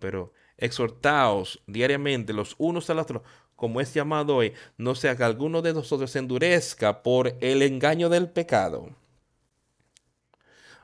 Pero 0.00 0.32
exhortaos 0.56 1.62
diariamente 1.68 2.32
los 2.32 2.56
unos 2.58 2.90
a 2.90 2.94
los 2.94 3.04
otros 3.04 3.22
como 3.60 3.82
es 3.82 3.92
llamado 3.92 4.36
hoy, 4.36 4.54
no 4.78 4.94
sea 4.94 5.16
que 5.16 5.22
alguno 5.22 5.60
de 5.60 5.74
nosotros 5.74 6.10
se 6.10 6.18
endurezca 6.18 7.02
por 7.02 7.36
el 7.40 7.60
engaño 7.60 8.08
del 8.08 8.30
pecado. 8.30 8.96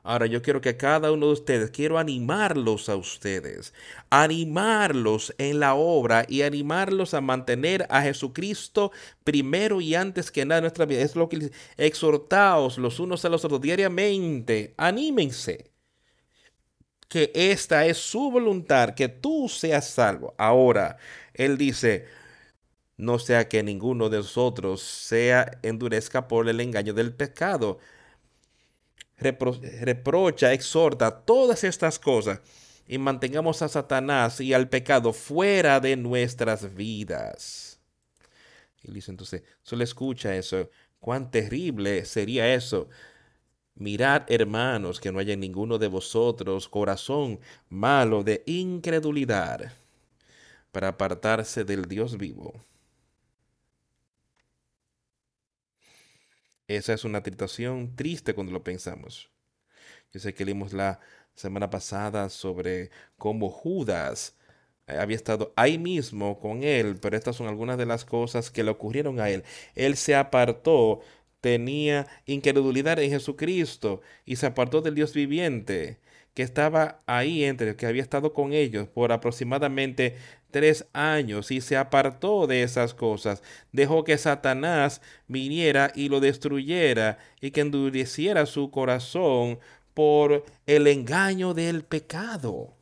Ahora 0.02 0.26
yo 0.26 0.42
quiero 0.42 0.60
que 0.60 0.76
cada 0.76 1.10
uno 1.10 1.26
de 1.26 1.32
ustedes, 1.32 1.70
quiero 1.70 1.98
animarlos 1.98 2.90
a 2.90 2.96
ustedes, 2.96 3.72
animarlos 4.10 5.34
en 5.38 5.58
la 5.58 5.74
obra 5.74 6.26
y 6.28 6.42
animarlos 6.42 7.14
a 7.14 7.22
mantener 7.22 7.86
a 7.88 8.02
Jesucristo 8.02 8.92
primero 9.24 9.80
y 9.80 9.94
antes 9.94 10.30
que 10.30 10.44
nada 10.44 10.58
en 10.58 10.64
nuestra 10.64 10.84
vida. 10.84 11.00
Es 11.00 11.16
lo 11.16 11.28
que 11.30 11.50
exhortaos 11.78 12.76
los 12.78 13.00
unos 13.00 13.24
a 13.24 13.30
los 13.30 13.44
otros 13.44 13.62
diariamente, 13.62 14.74
anímense 14.76 15.72
que 17.08 17.32
esta 17.34 17.86
es 17.86 17.98
su 17.98 18.30
voluntad, 18.30 18.94
que 18.94 19.08
tú 19.08 19.48
seas 19.48 19.88
salvo. 19.88 20.34
Ahora, 20.38 20.98
Él 21.34 21.56
dice, 21.58 22.06
no 22.96 23.18
sea 23.18 23.48
que 23.48 23.62
ninguno 23.62 24.08
de 24.08 24.18
nosotros 24.18 24.80
sea 24.82 25.58
endurezca 25.62 26.28
por 26.28 26.48
el 26.48 26.60
engaño 26.60 26.94
del 26.94 27.14
pecado. 27.14 27.78
reprocha, 29.18 30.52
exhorta 30.52 31.24
todas 31.24 31.64
estas 31.64 31.98
cosas 31.98 32.40
y 32.86 32.98
mantengamos 32.98 33.62
a 33.62 33.68
Satanás 33.68 34.40
y 34.40 34.54
al 34.54 34.68
pecado 34.68 35.12
fuera 35.12 35.80
de 35.80 35.96
nuestras 35.96 36.74
vidas. 36.74 37.80
Y 38.82 38.92
dice 38.92 39.10
entonces, 39.10 39.42
solo 39.62 39.84
escucha 39.84 40.36
eso. 40.36 40.70
Cuán 41.00 41.30
terrible 41.30 42.04
sería 42.04 42.54
eso. 42.54 42.88
Mirad, 43.74 44.22
hermanos, 44.28 45.00
que 45.00 45.12
no 45.12 45.18
haya 45.18 45.36
ninguno 45.36 45.78
de 45.78 45.88
vosotros 45.88 46.68
corazón 46.68 47.40
malo 47.68 48.22
de 48.22 48.42
incredulidad 48.46 49.72
para 50.72 50.88
apartarse 50.88 51.64
del 51.64 51.86
Dios 51.86 52.16
vivo. 52.16 52.54
Esa 56.68 56.94
es 56.94 57.04
una 57.04 57.22
situación 57.22 57.94
triste 57.96 58.34
cuando 58.34 58.52
lo 58.52 58.64
pensamos. 58.64 59.30
Yo 60.12 60.20
sé 60.20 60.34
que 60.34 60.44
leímos 60.44 60.72
la 60.72 61.00
semana 61.34 61.70
pasada 61.70 62.28
sobre 62.28 62.90
cómo 63.18 63.50
Judas 63.50 64.36
eh, 64.86 64.96
había 64.98 65.16
estado 65.16 65.52
ahí 65.56 65.78
mismo 65.78 66.40
con 66.40 66.62
él, 66.64 66.96
pero 67.00 67.16
estas 67.16 67.36
son 67.36 67.46
algunas 67.48 67.78
de 67.78 67.86
las 67.86 68.04
cosas 68.04 68.50
que 68.50 68.64
le 68.64 68.70
ocurrieron 68.70 69.20
a 69.20 69.30
él. 69.30 69.44
Él 69.74 69.96
se 69.96 70.14
apartó, 70.16 71.00
tenía 71.40 72.06
incredulidad 72.26 72.98
en 72.98 73.10
Jesucristo 73.10 74.00
y 74.24 74.36
se 74.36 74.46
apartó 74.46 74.80
del 74.82 74.94
Dios 74.94 75.12
viviente 75.14 76.00
que 76.34 76.42
estaba 76.42 77.02
ahí 77.06 77.44
entre, 77.44 77.76
que 77.76 77.86
había 77.86 78.02
estado 78.02 78.34
con 78.34 78.52
ellos 78.52 78.88
por 78.88 79.12
aproximadamente 79.12 80.16
tres 80.56 80.86
años 80.94 81.50
y 81.50 81.60
se 81.60 81.76
apartó 81.76 82.46
de 82.46 82.62
esas 82.62 82.94
cosas. 82.94 83.42
Dejó 83.72 84.04
que 84.04 84.16
Satanás 84.16 85.02
viniera 85.28 85.92
y 85.94 86.08
lo 86.08 86.18
destruyera 86.18 87.18
y 87.42 87.50
que 87.50 87.60
endureciera 87.60 88.46
su 88.46 88.70
corazón 88.70 89.58
por 89.92 90.46
el 90.64 90.86
engaño 90.86 91.52
del 91.52 91.84
pecado. 91.84 92.72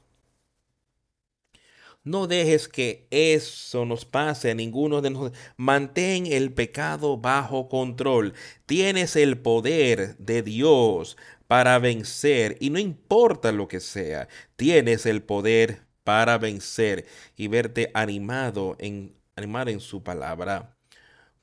No 2.05 2.29
dejes 2.29 2.69
que 2.69 3.09
eso 3.11 3.85
nos 3.85 4.05
pase 4.05 4.53
a 4.53 4.55
ninguno 4.55 5.01
de 5.01 5.11
nosotros. 5.11 5.37
Mantén 5.57 6.27
el 6.27 6.53
pecado 6.53 7.17
bajo 7.17 7.69
control. 7.69 8.35
Tienes 8.67 9.17
el 9.17 9.37
poder 9.39 10.17
de 10.19 10.43
Dios 10.43 11.17
para 11.49 11.81
vencer 11.81 12.57
y 12.61 12.71
no 12.71 12.79
importa 12.79 13.51
lo 13.51 13.67
que 13.67 13.81
sea, 13.81 14.29
tienes 14.55 15.07
el 15.07 15.25
poder 15.25 15.85
para 16.05 16.39
vencer 16.39 17.07
y 17.37 17.49
verte 17.49 17.91
animado 17.95 18.77
en 18.79 19.15
animar 19.37 19.69
en 19.69 19.81
su 19.81 20.03
palabra. 20.03 20.77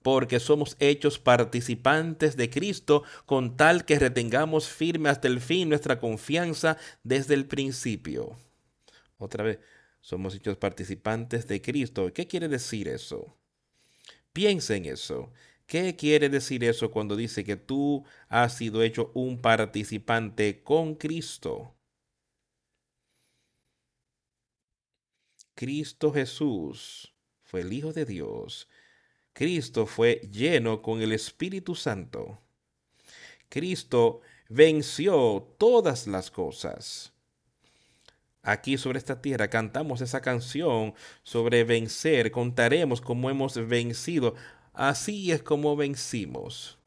Porque 0.02 0.40
somos 0.40 0.78
hechos 0.80 1.20
participantes 1.20 2.36
de 2.36 2.50
Cristo 2.50 3.04
con 3.26 3.58
tal 3.58 3.86
que 3.86 4.00
retengamos 4.00 4.68
firme 4.68 5.10
hasta 5.10 5.28
el 5.28 5.42
fin 5.42 5.70
nuestra 5.70 6.00
confianza 6.00 6.78
desde 7.04 7.34
el 7.34 7.46
principio. 7.46 8.38
Otra 9.18 9.44
vez, 9.44 9.60
somos 10.00 10.34
hechos 10.34 10.58
participantes 10.58 11.48
de 11.48 11.62
Cristo. 11.62 12.12
¿Qué 12.14 12.26
quiere 12.26 12.48
decir 12.48 12.88
eso? 12.88 13.38
Piensa 14.34 14.76
en 14.76 14.86
eso. 14.86 15.32
¿Qué 15.68 15.96
quiere 15.96 16.30
decir 16.30 16.64
eso 16.64 16.90
cuando 16.92 17.16
dice 17.16 17.44
que 17.44 17.56
tú 17.56 18.04
has 18.28 18.58
sido 18.58 18.82
hecho 18.82 19.12
un 19.14 19.40
participante 19.42 20.64
con 20.64 20.96
Cristo? 20.96 21.76
Cristo 25.62 26.12
Jesús 26.12 27.14
fue 27.44 27.62
el 27.62 27.72
Hijo 27.72 27.94
de 27.94 28.04
Dios. 28.04 28.68
Cristo 29.32 29.86
fue 29.86 30.28
lleno 30.32 30.82
con 30.82 31.04
el 31.04 31.12
Espíritu 31.12 31.76
Santo. 31.76 32.40
Cristo 33.48 34.22
venció 34.50 35.54
todas 35.60 36.08
las 36.08 36.32
cosas. 36.32 37.14
Aquí 38.42 38.76
sobre 38.76 38.98
esta 38.98 39.22
tierra 39.22 39.52
cantamos 39.52 40.02
esa 40.02 40.20
canción 40.20 40.96
sobre 41.22 41.64
vencer, 41.64 42.32
contaremos 42.32 43.00
cómo 43.00 43.30
hemos 43.30 43.56
vencido 43.68 44.34
Así 44.74 45.32
es 45.32 45.44
como 45.44 45.76
vencimos 45.76 46.80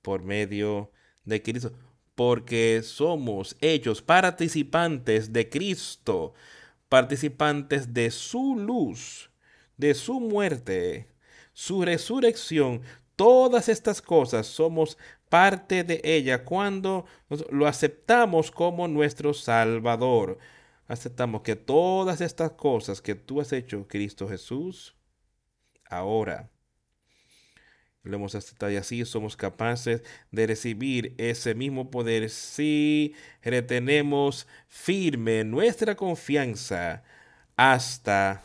por 0.00 0.22
medio 0.22 0.90
de 1.26 1.42
Cristo, 1.42 1.74
porque 2.14 2.80
somos 2.82 3.58
hechos 3.60 4.00
participantes 4.00 5.34
de 5.34 5.50
Cristo, 5.50 6.32
participantes 6.90 7.94
de 7.94 8.10
su 8.10 8.56
luz, 8.56 9.30
de 9.78 9.94
su 9.94 10.20
muerte, 10.20 11.08
su 11.54 11.82
resurrección. 11.82 12.82
Todas 13.16 13.70
estas 13.70 14.02
cosas 14.02 14.46
somos 14.46 14.98
parte 15.28 15.84
de 15.84 16.00
ella 16.04 16.44
cuando 16.44 17.06
lo 17.50 17.66
aceptamos 17.66 18.50
como 18.50 18.88
nuestro 18.88 19.32
Salvador. 19.32 20.38
Aceptamos 20.88 21.42
que 21.42 21.54
todas 21.56 22.20
estas 22.20 22.50
cosas 22.52 23.00
que 23.00 23.14
tú 23.14 23.40
has 23.40 23.52
hecho, 23.52 23.86
Cristo 23.86 24.28
Jesús, 24.28 24.96
ahora 25.88 26.50
hemos 28.04 28.34
aceptado 28.34 28.72
y 28.72 28.76
así 28.76 29.04
somos 29.04 29.36
capaces 29.36 30.02
de 30.30 30.46
recibir 30.46 31.14
ese 31.18 31.54
mismo 31.54 31.90
poder 31.90 32.30
si 32.30 33.14
retenemos 33.42 34.46
firme 34.68 35.44
nuestra 35.44 35.94
confianza 35.94 37.02
hasta 37.56 38.42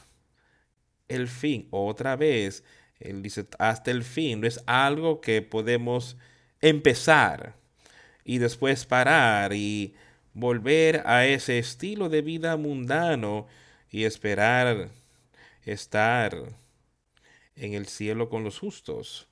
el 1.08 1.28
fin. 1.28 1.68
Otra 1.72 2.16
vez, 2.16 2.64
él 3.00 3.22
dice 3.22 3.48
hasta 3.60 3.92
el 3.92 4.04
fin. 4.04 4.42
No 4.42 4.48
es 4.48 4.62
algo 4.66 5.22
que 5.22 5.42
podemos 5.42 6.18
empezar 6.62 7.56
y 8.24 8.40
después 8.40 8.86
parar 8.86 9.54
y 9.54 9.96
volver 10.34 11.04
a 11.06 11.26
ese 11.26 11.60
estilo 11.60 12.10
de 12.10 12.22
vida 12.22 12.58
mundano 12.58 13.48
y 13.90 14.04
esperar 14.04 14.90
estar 15.64 16.36
en 17.56 17.74
el 17.74 17.88
cielo 17.88 18.30
con 18.30 18.44
los 18.44 18.60
justos 18.60 19.30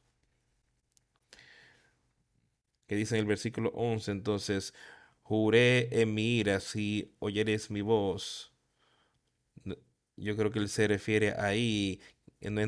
que 2.88 2.96
dice 2.96 3.16
en 3.16 3.22
el 3.22 3.26
versículo 3.28 3.72
11, 3.76 4.12
entonces, 4.12 4.74
juré 5.22 6.02
en 6.02 6.14
mi 6.14 6.38
ira 6.40 6.60
si 6.60 7.14
oyeres 7.20 7.72
mi 7.72 7.82
voz. 7.82 8.54
Yo 10.16 10.36
creo 10.38 10.52
que 10.52 10.60
él 10.60 10.70
se 10.70 10.88
refiere 10.88 11.34
ahí 11.38 12.00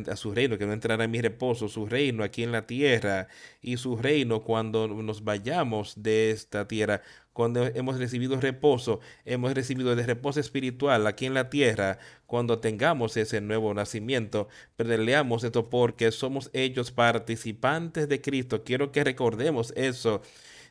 a 0.07 0.15
su 0.15 0.33
reino, 0.33 0.57
que 0.57 0.65
no 0.65 0.73
entrará 0.73 1.03
en 1.03 1.11
mi 1.11 1.21
reposo, 1.21 1.67
su 1.67 1.85
reino 1.85 2.23
aquí 2.23 2.43
en 2.43 2.51
la 2.51 2.65
tierra 2.65 3.27
y 3.61 3.77
su 3.77 3.97
reino 3.97 4.43
cuando 4.43 4.87
nos 4.87 5.23
vayamos 5.23 6.01
de 6.01 6.31
esta 6.31 6.67
tierra, 6.67 7.01
cuando 7.35 7.65
hemos 7.65 7.97
recibido 7.99 8.39
reposo, 8.39 9.01
hemos 9.25 9.53
recibido 9.53 9.91
el 9.91 10.01
reposo 10.05 10.39
espiritual 10.39 11.05
aquí 11.05 11.25
en 11.25 11.33
la 11.33 11.49
tierra, 11.49 11.99
cuando 12.27 12.59
tengamos 12.59 13.17
ese 13.17 13.41
nuevo 13.41 13.73
nacimiento. 13.73 14.47
Pero 14.77 14.95
leamos 14.95 15.43
esto 15.43 15.69
porque 15.69 16.13
somos 16.13 16.49
ellos 16.53 16.91
participantes 16.91 18.07
de 18.07 18.21
Cristo. 18.21 18.63
Quiero 18.63 18.93
que 18.93 19.03
recordemos 19.03 19.73
eso. 19.75 20.21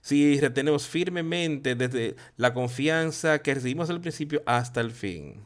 Si 0.01 0.41
retenemos 0.41 0.89
firmemente 0.89 1.75
desde 1.75 2.17
la 2.39 2.55
confianza 2.55 3.41
que 3.41 3.53
recibimos 3.53 3.91
al 3.91 4.01
principio 4.01 4.43
hasta 4.47 4.81
el 4.81 4.93
fin 4.93 5.45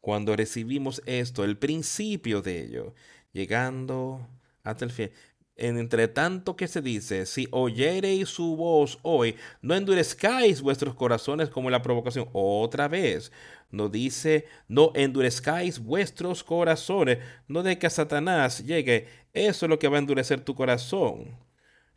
cuando 0.00 0.36
recibimos 0.36 1.02
esto, 1.04 1.44
el 1.44 1.58
principio 1.58 2.40
de 2.40 2.62
ello, 2.62 2.94
llegando 3.32 4.26
hasta 4.62 4.86
el 4.86 4.90
fin. 4.90 5.10
Entre 5.58 6.06
tanto 6.08 6.54
que 6.54 6.68
se 6.68 6.82
dice, 6.82 7.24
si 7.24 7.48
oyereis 7.50 8.28
su 8.28 8.56
voz 8.56 8.98
hoy, 9.02 9.36
no 9.62 9.74
endurezcáis 9.74 10.60
vuestros 10.60 10.94
corazones 10.94 11.48
como 11.48 11.70
la 11.70 11.80
provocación. 11.80 12.28
Otra 12.32 12.88
vez, 12.88 13.32
no 13.70 13.88
dice, 13.88 14.46
no 14.68 14.92
endurezcáis 14.94 15.78
vuestros 15.78 16.44
corazones, 16.44 17.18
no 17.48 17.62
de 17.62 17.78
que 17.78 17.88
Satanás 17.88 18.66
llegue. 18.66 19.08
Eso 19.32 19.66
es 19.66 19.70
lo 19.70 19.78
que 19.78 19.88
va 19.88 19.96
a 19.96 20.00
endurecer 20.00 20.42
tu 20.42 20.54
corazón 20.54 21.38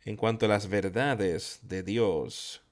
en 0.04 0.16
cuanto 0.16 0.46
a 0.46 0.48
las 0.48 0.68
verdades 0.68 1.60
de 1.62 1.82
Dios 1.82 2.62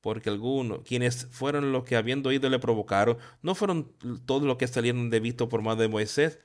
porque 0.00 0.30
algunos, 0.30 0.82
quienes 0.84 1.26
fueron 1.26 1.72
los 1.72 1.84
que 1.84 1.96
habiendo 1.96 2.28
oído 2.28 2.48
le 2.48 2.58
provocaron, 2.58 3.18
no 3.42 3.54
fueron 3.54 3.92
todos 4.26 4.44
los 4.44 4.56
que 4.56 4.66
salieron 4.66 5.10
de 5.10 5.20
visto 5.20 5.48
por 5.48 5.62
mano 5.62 5.80
de 5.80 5.88
Moisés. 5.88 6.38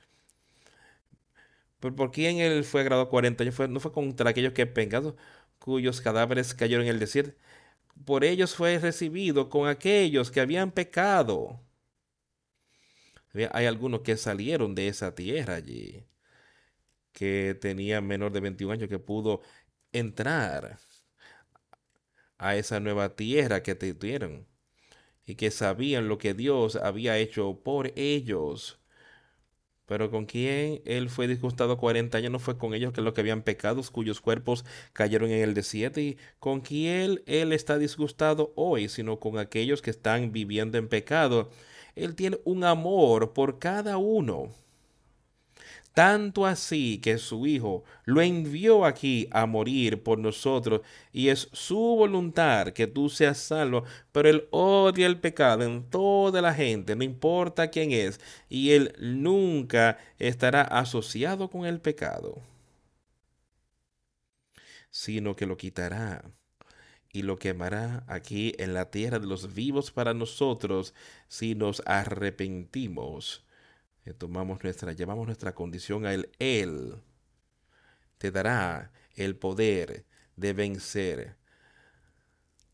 ¿Por 1.92 2.10
quién 2.12 2.38
él 2.38 2.64
fue 2.64 2.84
grado 2.84 3.08
40 3.08 3.42
años? 3.44 3.58
no 3.68 3.80
fue 3.80 3.92
contra 3.92 4.30
aquellos 4.30 4.52
que 4.52 4.66
pecados, 4.66 5.14
cuyos 5.58 6.00
cadáveres 6.00 6.54
cayeron 6.54 6.86
en 6.86 6.92
el 6.92 6.98
desierto. 7.00 7.34
Por 8.04 8.24
ellos 8.24 8.54
fue 8.54 8.78
recibido 8.78 9.48
con 9.50 9.68
aquellos 9.68 10.30
que 10.30 10.40
habían 10.40 10.72
pecado. 10.72 11.60
Hay 13.52 13.66
algunos 13.66 14.00
que 14.02 14.16
salieron 14.16 14.74
de 14.74 14.88
esa 14.88 15.14
tierra 15.14 15.56
allí, 15.56 16.06
que 17.12 17.56
tenía 17.60 18.00
menor 18.00 18.32
de 18.32 18.40
21 18.40 18.72
años, 18.74 18.88
que 18.88 18.98
pudo 18.98 19.42
entrar 19.92 20.78
a 22.38 22.56
esa 22.56 22.80
nueva 22.80 23.16
tierra 23.16 23.62
que 23.62 23.74
tuvieron 23.74 24.46
y 25.26 25.36
que 25.36 25.50
sabían 25.50 26.08
lo 26.08 26.18
que 26.18 26.34
Dios 26.34 26.76
había 26.76 27.18
hecho 27.18 27.60
por 27.64 27.92
ellos. 27.96 28.83
Pero 29.86 30.10
con 30.10 30.26
quien 30.26 30.80
él 30.84 31.10
fue 31.10 31.28
disgustado 31.28 31.76
40 31.76 32.16
años 32.18 32.32
no 32.32 32.38
fue 32.38 32.56
con 32.56 32.74
ellos 32.74 32.92
que 32.92 33.02
los 33.02 33.12
que 33.14 33.20
habían 33.20 33.42
pecados, 33.42 33.90
cuyos 33.90 34.20
cuerpos 34.20 34.64
cayeron 34.92 35.30
en 35.30 35.42
el 35.42 35.54
desierto, 35.54 36.00
y 36.00 36.16
con 36.38 36.60
quien 36.60 37.22
él 37.26 37.52
está 37.52 37.78
disgustado 37.78 38.52
hoy, 38.56 38.88
sino 38.88 39.20
con 39.20 39.38
aquellos 39.38 39.82
que 39.82 39.90
están 39.90 40.32
viviendo 40.32 40.78
en 40.78 40.88
pecado. 40.88 41.50
Él 41.96 42.14
tiene 42.14 42.38
un 42.44 42.64
amor 42.64 43.32
por 43.34 43.58
cada 43.58 43.98
uno 43.98 44.50
tanto 45.94 46.44
así 46.46 46.98
que 46.98 47.18
su 47.18 47.46
Hijo 47.46 47.84
lo 48.04 48.20
envió 48.20 48.84
aquí 48.84 49.28
a 49.32 49.46
morir 49.46 50.02
por 50.02 50.18
nosotros, 50.18 50.82
y 51.12 51.28
es 51.28 51.48
su 51.52 51.78
voluntad 51.78 52.68
que 52.72 52.86
tú 52.88 53.08
seas 53.08 53.38
salvo, 53.38 53.84
pero 54.12 54.28
él 54.28 54.48
odia 54.50 55.06
el 55.06 55.20
pecado 55.20 55.62
en 55.64 55.88
toda 55.90 56.42
la 56.42 56.52
gente, 56.54 56.96
no 56.96 57.04
importa 57.04 57.70
quién 57.70 57.92
es, 57.92 58.20
y 58.48 58.72
él 58.72 58.94
nunca 59.00 59.98
estará 60.18 60.62
asociado 60.62 61.48
con 61.48 61.64
el 61.64 61.80
pecado, 61.80 62.42
sino 64.90 65.36
que 65.36 65.46
lo 65.46 65.56
quitará 65.56 66.24
y 67.12 67.22
lo 67.22 67.38
quemará 67.38 68.04
aquí 68.08 68.54
en 68.58 68.74
la 68.74 68.90
tierra 68.90 69.18
de 69.20 69.26
los 69.26 69.54
vivos 69.54 69.92
para 69.92 70.14
nosotros 70.14 70.94
si 71.28 71.54
nos 71.54 71.82
arrepentimos 71.86 73.43
tomamos 74.12 74.62
nuestra, 74.62 74.92
llevamos 74.92 75.26
nuestra 75.26 75.54
condición 75.54 76.04
a 76.04 76.12
Él, 76.12 76.28
Él 76.38 76.96
te 78.18 78.30
dará 78.30 78.92
el 79.16 79.36
poder 79.36 80.04
de 80.36 80.52
vencer. 80.52 81.36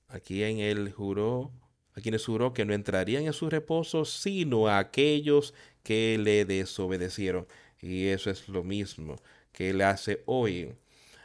A 0.08 0.18
quien 0.18 0.58
Él 0.58 0.90
juró, 0.90 1.52
a 1.94 2.00
quienes 2.00 2.24
juró 2.24 2.52
que 2.52 2.64
no 2.64 2.74
entrarían 2.74 3.24
en 3.24 3.32
su 3.32 3.48
reposo, 3.48 4.04
sino 4.04 4.66
a 4.66 4.78
aquellos 4.78 5.54
que 5.84 6.18
le 6.18 6.44
desobedecieron. 6.44 7.46
Y 7.80 8.08
eso 8.08 8.30
es 8.30 8.48
lo 8.48 8.64
mismo 8.64 9.16
que 9.52 9.70
Él 9.70 9.82
hace 9.82 10.22
hoy. 10.26 10.74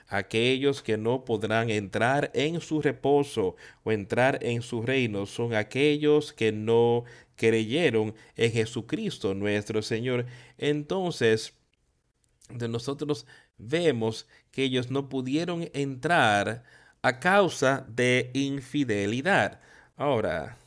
Aquellos 0.07 0.83
que 0.83 0.97
no 0.97 1.25
podrán 1.25 1.69
entrar 1.69 2.29
en 2.33 2.61
su 2.61 2.81
reposo 2.81 3.55
o 3.83 3.91
entrar 3.91 4.39
en 4.43 4.61
su 4.61 4.83
reino 4.83 5.25
son 5.25 5.55
aquellos 5.55 6.31
que 6.31 6.51
no 6.51 7.05
creyeron 7.35 8.13
en 8.35 8.51
Jesucristo 8.51 9.33
nuestro 9.33 9.81
Señor. 9.81 10.27
Entonces, 10.57 11.53
de 12.49 12.67
nosotros 12.67 13.25
vemos 13.57 14.27
que 14.51 14.63
ellos 14.63 14.91
no 14.91 15.09
pudieron 15.09 15.69
entrar 15.73 16.63
a 17.01 17.19
causa 17.19 17.85
de 17.89 18.29
infidelidad. 18.33 19.59
Ahora, 19.95 20.57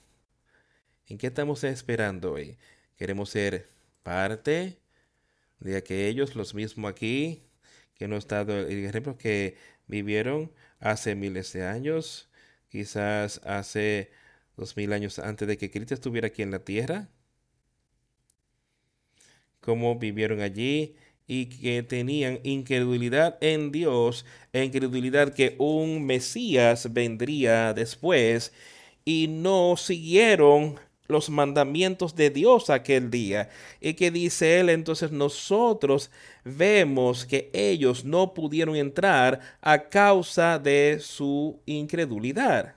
¿en 1.07 1.17
qué 1.19 1.29
estamos 1.29 1.63
esperando 1.65 2.33
hoy? 2.33 2.59
¿Queremos 2.97 3.31
ser 3.31 3.69
parte 4.03 4.79
de 5.61 5.77
aquellos, 5.77 6.35
los 6.35 6.55
mismos 6.55 6.91
aquí, 6.91 7.48
que 7.99 8.09
no 8.09 8.17
estado, 8.17 8.67
ejemplo 8.67 9.19
que 9.19 9.57
vivieron 9.87 10.53
hace 10.81 11.15
miles 11.15 11.53
de 11.53 11.67
años, 11.67 12.31
quizás 12.69 13.41
hace 13.45 14.11
dos 14.57 14.77
mil 14.77 14.93
años 14.93 15.19
antes 15.19 15.49
de 15.49 15.59
que 15.59 15.71
Cristo 15.71 15.95
estuviera 15.95 16.29
aquí 16.29 16.43
en 16.43 16.51
la 16.51 16.61
tierra, 16.61 17.09
cómo 19.61 19.99
vivieron 19.99 20.41
allí 20.41 20.97
y 21.27 21.47
que 21.47 21.83
tenían 21.83 22.41
incredulidad 22.45 23.37
en 23.41 23.73
Dios, 23.73 24.25
incredulidad 24.53 25.35
que 25.35 25.57
un 25.59 26.07
Mesías 26.07 26.93
vendría 26.93 27.75
después 27.75 28.53
y 29.05 29.27
no 29.29 29.77
siguieron 29.77 30.79
los 31.09 31.31
mandamientos 31.31 32.15
de 32.15 32.31
Dios 32.31 32.71
aquel 32.71 33.11
día. 33.11 33.49
Y 33.81 33.95
que 33.95 34.11
dice 34.11 34.61
él, 34.61 34.69
entonces 34.69 35.11
nosotros 35.11 36.11
vemos 36.45 37.25
que 37.27 37.51
ellos 37.53 38.05
no 38.05 38.35
pudieron 38.35 38.77
entrar 38.77 39.41
a 39.61 39.89
causa 39.89 40.59
de 40.59 40.99
su 41.01 41.61
incredulidad. 41.67 42.77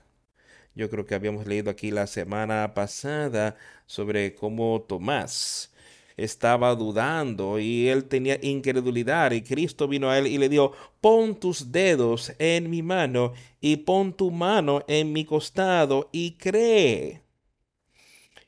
Yo 0.74 0.88
creo 0.88 1.04
que 1.04 1.14
habíamos 1.14 1.46
leído 1.46 1.70
aquí 1.70 1.90
la 1.90 2.06
semana 2.06 2.72
pasada 2.74 3.56
sobre 3.86 4.34
cómo 4.34 4.80
Tomás 4.88 5.70
estaba 6.16 6.74
dudando 6.74 7.58
y 7.58 7.88
él 7.88 8.04
tenía 8.04 8.38
incredulidad 8.42 9.32
y 9.32 9.42
Cristo 9.42 9.88
vino 9.88 10.10
a 10.10 10.18
él 10.18 10.26
y 10.26 10.38
le 10.38 10.48
dijo, 10.48 10.72
pon 11.00 11.34
tus 11.34 11.72
dedos 11.72 12.32
en 12.38 12.70
mi 12.70 12.82
mano 12.82 13.32
y 13.60 13.76
pon 13.78 14.14
tu 14.14 14.30
mano 14.30 14.82
en 14.88 15.12
mi 15.12 15.24
costado 15.24 16.08
y 16.12 16.32
cree. 16.32 17.22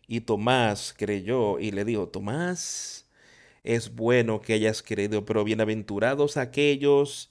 Y 0.07 0.21
Tomás 0.23 0.95
creyó 0.97 1.59
y 1.59 1.71
le 1.71 1.85
dijo, 1.85 2.09
Tomás, 2.09 3.07
es 3.65 3.95
bueno 3.95 4.41
que 4.41 4.53
hayas 4.53 4.83
creído, 4.83 5.25
pero 5.25 5.45
bienaventurados 5.45 6.37
aquellos 6.37 7.31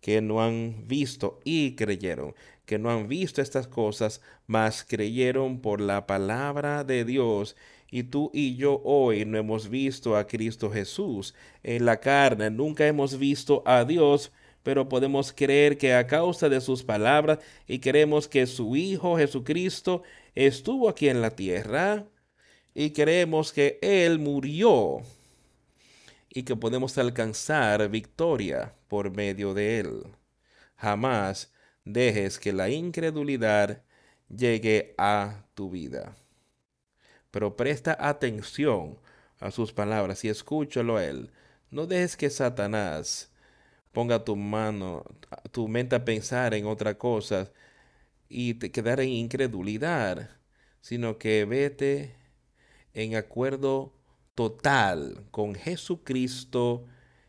que 0.00 0.20
no 0.20 0.42
han 0.42 0.86
visto 0.86 1.40
y 1.44 1.76
creyeron. 1.76 2.34
Que 2.66 2.78
no 2.78 2.90
han 2.90 3.08
visto 3.08 3.42
estas 3.42 3.68
cosas, 3.68 4.22
mas 4.46 4.84
creyeron 4.84 5.60
por 5.60 5.80
la 5.80 6.06
palabra 6.06 6.84
de 6.84 7.04
Dios. 7.04 7.56
Y 7.90 8.04
tú 8.04 8.30
y 8.32 8.56
yo 8.56 8.80
hoy 8.84 9.24
no 9.26 9.38
hemos 9.38 9.68
visto 9.68 10.16
a 10.16 10.26
Cristo 10.26 10.70
Jesús. 10.70 11.34
En 11.62 11.84
la 11.84 12.00
carne, 12.00 12.50
nunca 12.50 12.86
hemos 12.86 13.18
visto 13.18 13.62
a 13.66 13.84
Dios, 13.84 14.32
pero 14.62 14.88
podemos 14.88 15.32
creer 15.32 15.76
que 15.78 15.94
a 15.94 16.06
causa 16.06 16.48
de 16.48 16.60
sus 16.60 16.82
palabras 16.82 17.38
y 17.66 17.78
creemos 17.78 18.28
que 18.28 18.46
su 18.46 18.76
Hijo 18.76 19.18
Jesucristo 19.18 20.02
estuvo 20.34 20.88
aquí 20.88 21.08
en 21.08 21.20
la 21.20 21.30
tierra 21.30 22.06
y 22.74 22.90
creemos 22.90 23.52
que 23.52 23.78
Él 23.80 24.18
murió 24.18 24.98
y 26.28 26.42
que 26.42 26.56
podemos 26.56 26.98
alcanzar 26.98 27.88
victoria 27.88 28.74
por 28.88 29.10
medio 29.10 29.54
de 29.54 29.78
Él. 29.80 30.02
Jamás 30.76 31.52
dejes 31.84 32.38
que 32.38 32.52
la 32.52 32.68
incredulidad 32.68 33.82
llegue 34.28 34.94
a 34.98 35.46
tu 35.54 35.70
vida. 35.70 36.16
Pero 37.30 37.56
presta 37.56 37.96
atención 37.98 38.98
a 39.40 39.50
sus 39.50 39.72
palabras 39.72 40.24
y 40.24 40.28
escúchalo 40.28 40.96
a 40.96 41.04
él. 41.04 41.30
No 41.70 41.86
dejes 41.86 42.16
que 42.16 42.30
Satanás 42.30 43.32
ponga 43.92 44.24
tu 44.24 44.36
mano, 44.36 45.04
tu 45.52 45.68
mente 45.68 45.96
a 45.96 46.04
pensar 46.04 46.54
en 46.54 46.66
otra 46.66 46.96
cosa 46.96 47.52
y 48.28 48.54
te 48.54 48.70
quedar 48.70 49.00
en 49.00 49.10
incredulidad, 49.10 50.30
sino 50.80 51.18
que 51.18 51.44
vete 51.44 52.14
en 52.94 53.16
acuerdo 53.16 53.92
total 54.34 55.24
con 55.30 55.54
Jesucristo 55.54 56.84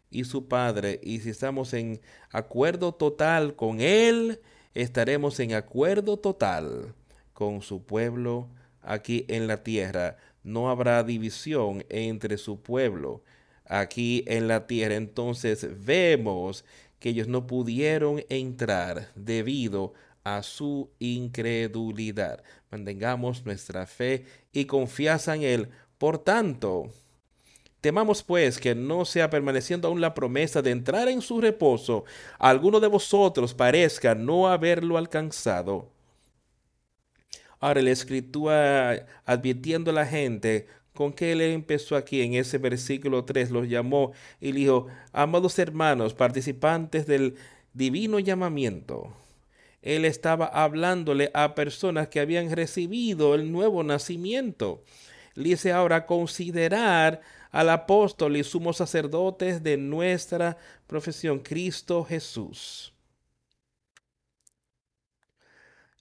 y 0.09 0.23
su 0.23 0.47
Padre, 0.47 0.99
y 1.03 1.19
si 1.19 1.31
estamos 1.31 1.73
en 1.73 1.99
acuerdo 2.31 2.93
total 2.93 3.55
con 3.55 3.81
Él, 3.81 4.39
estaremos 4.73 5.39
en 5.39 5.53
acuerdo 5.53 6.17
total 6.17 6.93
con 7.33 7.61
su 7.61 7.83
pueblo 7.83 8.47
aquí 8.81 9.25
en 9.27 9.47
la 9.47 9.63
tierra. 9.63 10.17
No 10.43 10.69
habrá 10.69 11.03
división 11.03 11.83
entre 11.89 12.37
su 12.37 12.61
pueblo 12.61 13.23
aquí 13.65 14.23
en 14.27 14.47
la 14.47 14.67
tierra. 14.67 14.95
Entonces 14.95 15.67
vemos 15.85 16.63
que 16.99 17.09
ellos 17.09 17.27
no 17.27 17.45
pudieron 17.47 18.23
entrar 18.29 19.11
debido 19.15 19.93
a 20.25 20.43
su 20.43 20.89
incredulidad. 20.99 22.43
Mantengamos 22.69 23.45
nuestra 23.45 23.87
fe 23.87 24.25
y 24.51 24.65
confianza 24.65 25.35
en 25.35 25.43
Él. 25.43 25.69
Por 25.97 26.17
tanto, 26.17 26.89
Temamos 27.85 28.23
pues 28.23 28.57
que 28.57 28.73
no 28.73 29.05
sea 29.05 29.29
permaneciendo 29.29 29.87
aún 29.87 30.01
la 30.01 30.15
promesa 30.15 30.63
de 30.63 30.71
entrar 30.71 31.07
en 31.07 31.21
su 31.21 31.39
reposo, 31.39 32.03
alguno 32.39 32.79
de 32.79 32.87
vosotros 32.87 33.53
parezca 33.53 34.15
no 34.15 34.47
haberlo 34.47 34.97
alcanzado. 34.97 35.91
Ahora 37.59 37.83
la 37.83 37.91
escritura 37.91 39.05
advirtiendo 39.23 39.91
a 39.91 39.93
la 39.93 40.07
gente 40.07 40.65
con 40.95 41.13
que 41.13 41.31
él 41.31 41.41
empezó 41.41 41.95
aquí 41.95 42.23
en 42.23 42.33
ese 42.33 42.57
versículo 42.57 43.23
3, 43.23 43.51
los 43.51 43.69
llamó 43.69 44.13
y 44.41 44.51
dijo, 44.51 44.87
amados 45.11 45.59
hermanos, 45.59 46.15
participantes 46.15 47.05
del 47.05 47.35
divino 47.73 48.17
llamamiento. 48.17 49.13
Él 49.85 50.03
estaba 50.03 50.47
hablándole 50.47 51.29
a 51.35 51.53
personas 51.53 52.07
que 52.07 52.19
habían 52.19 52.49
recibido 52.49 53.35
el 53.35 53.51
nuevo 53.51 53.83
nacimiento. 53.83 54.83
Le 55.35 55.49
dice 55.49 55.71
ahora 55.71 56.07
considerar 56.07 57.21
al 57.51 57.69
apóstol 57.69 58.35
y 58.35 58.43
sumo 58.43 58.73
sacerdotes 58.73 59.61
de 59.61 59.77
nuestra 59.77 60.57
profesión, 60.87 61.39
Cristo 61.39 62.03
Jesús. 62.03 62.95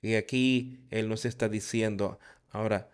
Y 0.01 0.14
aquí 0.14 0.81
Él 0.90 1.11
nos 1.11 1.27
está 1.27 1.51
diciendo, 1.51 2.18
ahora, 2.53 2.88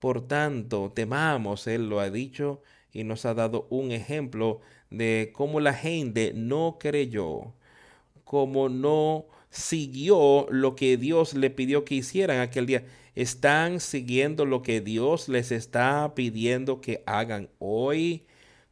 por 0.00 0.26
tanto, 0.26 0.90
temamos, 0.92 1.68
Él 1.68 1.88
lo 1.88 2.00
ha 2.00 2.10
dicho 2.10 2.62
y 2.92 3.04
nos 3.04 3.26
ha 3.26 3.34
dado 3.34 3.68
un 3.70 3.92
ejemplo 3.92 4.60
de 4.90 5.30
cómo 5.32 5.60
la 5.60 5.74
gente 5.74 6.32
no 6.34 6.78
creyó, 6.80 7.54
cómo 8.24 8.68
no 8.68 9.26
siguió 9.50 10.46
lo 10.50 10.76
que 10.76 10.96
Dios 10.96 11.34
le 11.34 11.50
pidió 11.50 11.84
que 11.84 11.96
hicieran 11.96 12.40
aquel 12.40 12.66
día. 12.66 12.86
Están 13.14 13.80
siguiendo 13.80 14.46
lo 14.46 14.62
que 14.62 14.80
Dios 14.80 15.28
les 15.28 15.52
está 15.52 16.14
pidiendo 16.14 16.80
que 16.80 17.02
hagan 17.06 17.50
hoy, 17.58 18.26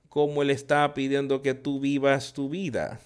como 0.09 0.43
Él 0.43 0.51
está 0.51 0.95
pidiendo 0.95 1.43
que 1.43 1.55
tú 1.55 1.81
vivas 1.81 2.33
tu 2.33 2.49
vida, 2.49 3.01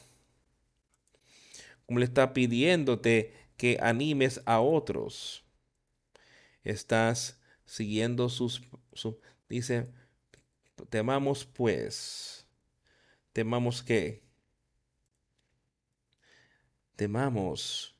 como 1.86 1.98
Él 1.98 2.04
está 2.04 2.32
pidiéndote 2.32 3.32
que 3.56 3.78
animes 3.80 4.42
a 4.44 4.60
otros. 4.60 5.44
Estás 6.64 7.40
siguiendo 7.64 8.28
sus, 8.28 8.62
dice, 9.48 9.88
temamos 10.90 11.44
pues, 11.46 12.46
temamos 13.32 13.82
que, 13.82 14.22
temamos 16.96 17.96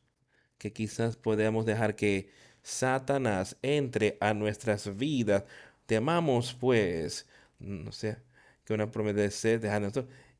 que 0.58 0.72
quizás 0.72 1.16
podamos 1.16 1.66
dejar 1.66 1.96
que 1.96 2.30
Satanás 2.62 3.56
entre 3.62 4.16
a 4.20 4.34
nuestras 4.34 4.96
vidas. 4.96 5.44
Temamos 5.86 6.54
pues, 6.54 7.26
no 7.58 7.92
sé, 7.92 8.18
que 8.64 8.74
una 8.74 8.90
promesa 8.90 9.20
de 9.20 9.30
sed, 9.30 9.62
dejar 9.62 9.82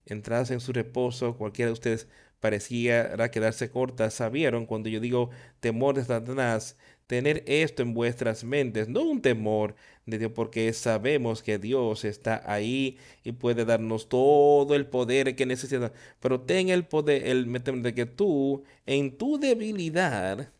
entras 0.06 0.50
en 0.50 0.60
su 0.60 0.72
reposo, 0.72 1.36
cualquiera 1.36 1.68
de 1.68 1.74
ustedes 1.74 2.08
parecía 2.40 3.16
quedarse 3.30 3.70
corta, 3.70 4.10
sabieron 4.10 4.66
cuando 4.66 4.88
yo 4.88 5.00
digo 5.00 5.30
temor 5.60 5.94
de 5.96 6.04
Satanás, 6.04 6.76
tener 7.12 7.44
esto 7.46 7.82
en 7.82 7.92
vuestras 7.92 8.42
mentes, 8.42 8.88
no 8.88 9.02
un 9.02 9.20
temor 9.20 9.74
de 10.06 10.18
Dios, 10.18 10.32
porque 10.34 10.72
sabemos 10.72 11.42
que 11.42 11.58
Dios 11.58 12.06
está 12.06 12.42
ahí 12.50 12.98
y 13.22 13.32
puede 13.32 13.66
darnos 13.66 14.08
todo 14.08 14.74
el 14.74 14.86
poder 14.86 15.36
que 15.36 15.44
necesita, 15.44 15.92
pero 16.20 16.40
ten 16.40 16.70
el 16.70 16.86
poder, 16.86 17.26
el 17.26 17.52
de 17.82 17.94
que 17.94 18.06
tú, 18.06 18.64
en 18.86 19.18
tu 19.18 19.38
debilidad, 19.38 20.50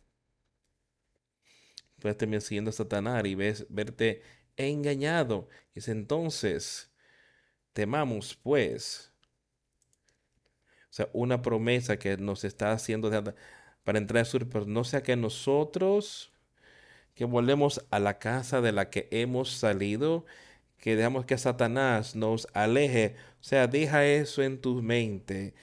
puedes 1.99 2.19
terminar 2.19 2.43
siguiendo 2.43 2.69
a 2.69 2.75
Satanás 2.75 3.25
y 3.25 3.35
ves, 3.35 3.65
verte 3.71 4.21
engañado. 4.59 5.49
Dice 5.75 5.93
entonces, 5.93 6.91
temamos 7.73 8.35
pues. 8.43 9.11
O 10.91 10.95
sea, 10.95 11.09
una 11.15 11.41
promesa 11.41 11.99
que 11.99 12.19
nos 12.19 12.45
está 12.45 12.73
haciendo 12.73 13.11
para 13.85 13.99
entrar 13.99 14.19
en 14.19 14.27
su 14.27 14.39
pero 14.41 14.67
no 14.67 14.85
sea 14.85 15.03
que 15.03 15.17
nosotros 15.17 16.32
que 17.15 17.25
volvemos 17.25 17.85
a 17.91 17.99
la 18.01 18.19
casa 18.19 18.61
de 18.61 18.73
la 18.73 18.91
que 18.91 19.09
hemos 19.11 19.51
salido, 19.53 20.25
que 20.79 20.97
dejamos 20.97 21.27
que 21.27 21.39
Satanás 21.39 22.17
nos 22.17 22.49
aleje. 22.55 23.17
O 23.41 23.45
sea, 23.45 23.67
deja 23.67 24.07
eso 24.07 24.43
en 24.43 24.61
tu 24.61 24.83
mente. 24.83 25.55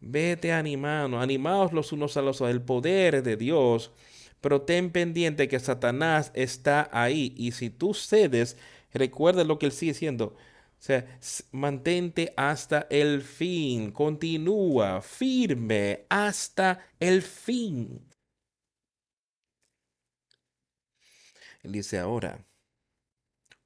Vete 0.00 0.52
animando, 0.52 1.20
animados 1.20 1.72
los 1.72 1.92
unos 1.92 2.16
a 2.16 2.22
los 2.22 2.36
otros. 2.40 2.50
El 2.50 2.62
poder 2.62 3.22
de 3.22 3.36
Dios 3.36 3.92
pero 4.42 4.62
ten 4.62 4.90
pendiente 4.90 5.48
que 5.48 5.60
Satanás 5.60 6.32
está 6.34 6.90
ahí 6.92 7.32
y 7.36 7.52
si 7.52 7.70
tú 7.70 7.94
cedes, 7.94 8.58
recuerda 8.92 9.44
lo 9.44 9.58
que 9.58 9.66
él 9.66 9.72
sigue 9.72 9.92
diciendo. 9.92 10.34
O 10.80 10.84
sea, 10.84 11.06
mantente 11.52 12.34
hasta 12.36 12.88
el 12.90 13.22
fin, 13.22 13.92
continúa 13.92 15.00
firme 15.00 16.06
hasta 16.10 16.80
el 16.98 17.22
fin. 17.22 18.00
Él 21.62 21.72
dice 21.72 21.98
ahora, 21.98 22.44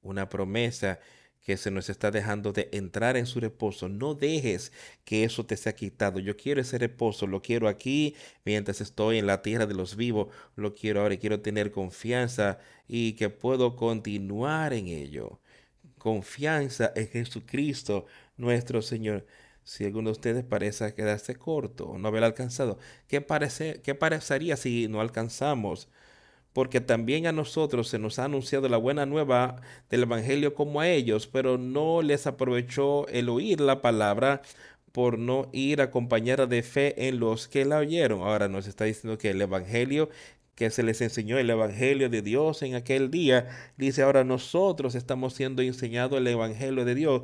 una 0.01 0.29
promesa 0.29 0.99
que 1.47 1.55
se 1.55 1.71
nos 1.71 1.89
está 1.89 2.11
dejando 2.11 2.51
de 2.51 2.67
entrar 2.73 3.15
en 3.15 3.25
su 3.25 3.39
reposo. 3.39 3.87
No 3.87 4.15
dejes 4.15 4.73
que 5.05 5.23
eso 5.23 5.45
te 5.45 5.55
sea 5.55 5.73
quitado. 5.75 6.19
Yo 6.19 6.35
quiero 6.35 6.59
ese 6.59 6.77
reposo, 6.77 7.25
lo 7.25 7.41
quiero 7.41 7.69
aquí 7.69 8.15
mientras 8.43 8.81
estoy 8.81 9.17
en 9.17 9.27
la 9.27 9.41
tierra 9.41 9.65
de 9.65 9.73
los 9.73 9.95
vivos. 9.95 10.27
Lo 10.57 10.75
quiero 10.75 11.01
ahora 11.01 11.13
y 11.13 11.19
quiero 11.19 11.39
tener 11.39 11.71
confianza 11.71 12.59
y 12.87 13.13
que 13.13 13.29
puedo 13.29 13.77
continuar 13.77 14.73
en 14.73 14.87
ello. 14.87 15.39
Confianza 15.97 16.91
en 16.95 17.07
Jesucristo, 17.07 18.05
nuestro 18.35 18.81
Señor. 18.81 19.25
Si 19.63 19.85
alguno 19.85 20.09
de 20.09 20.13
ustedes 20.13 20.43
parece 20.43 20.93
quedarse 20.95 21.35
corto 21.35 21.97
no 21.97 22.09
haber 22.09 22.23
alcanzado, 22.25 22.77
¿qué, 23.07 23.21
parece, 23.21 23.81
¿qué 23.83 23.95
parecería 23.95 24.57
si 24.57 24.87
no 24.89 25.01
alcanzamos? 25.01 25.89
Porque 26.57 26.81
también 26.81 27.27
a 27.27 27.31
nosotros 27.31 27.87
se 27.87 27.99
nos 27.99 28.17
ha 28.17 28.23
anunciado 28.23 28.67
la 28.67 28.77
buena 28.77 29.05
nueva 29.05 29.61
del 29.91 30.01
Evangelio 30.01 30.55
como 30.55 30.81
a 30.81 30.89
ellos, 30.89 31.27
pero 31.27 31.59
no 31.59 32.01
les 32.01 32.25
aprovechó 32.25 33.07
el 33.09 33.29
oír 33.29 33.61
la 33.61 33.83
palabra 33.83 34.41
por 34.91 35.19
no 35.19 35.49
ir 35.53 35.81
acompañada 35.81 36.47
de 36.47 36.63
fe 36.63 37.07
en 37.07 37.19
los 37.19 37.47
que 37.47 37.63
la 37.63 37.77
oyeron. 37.77 38.21
Ahora 38.21 38.47
nos 38.47 38.65
está 38.65 38.85
diciendo 38.85 39.19
que 39.19 39.29
el 39.29 39.41
Evangelio 39.43 40.09
que 40.55 40.71
se 40.71 40.81
les 40.81 40.99
enseñó 41.01 41.37
el 41.37 41.51
Evangelio 41.51 42.09
de 42.09 42.23
Dios 42.23 42.63
en 42.63 42.73
aquel 42.73 43.11
día, 43.11 43.47
dice 43.77 44.01
ahora 44.01 44.23
nosotros 44.23 44.95
estamos 44.95 45.35
siendo 45.35 45.61
enseñados 45.61 46.17
el 46.17 46.25
Evangelio 46.25 46.85
de 46.85 46.95
Dios 46.95 47.21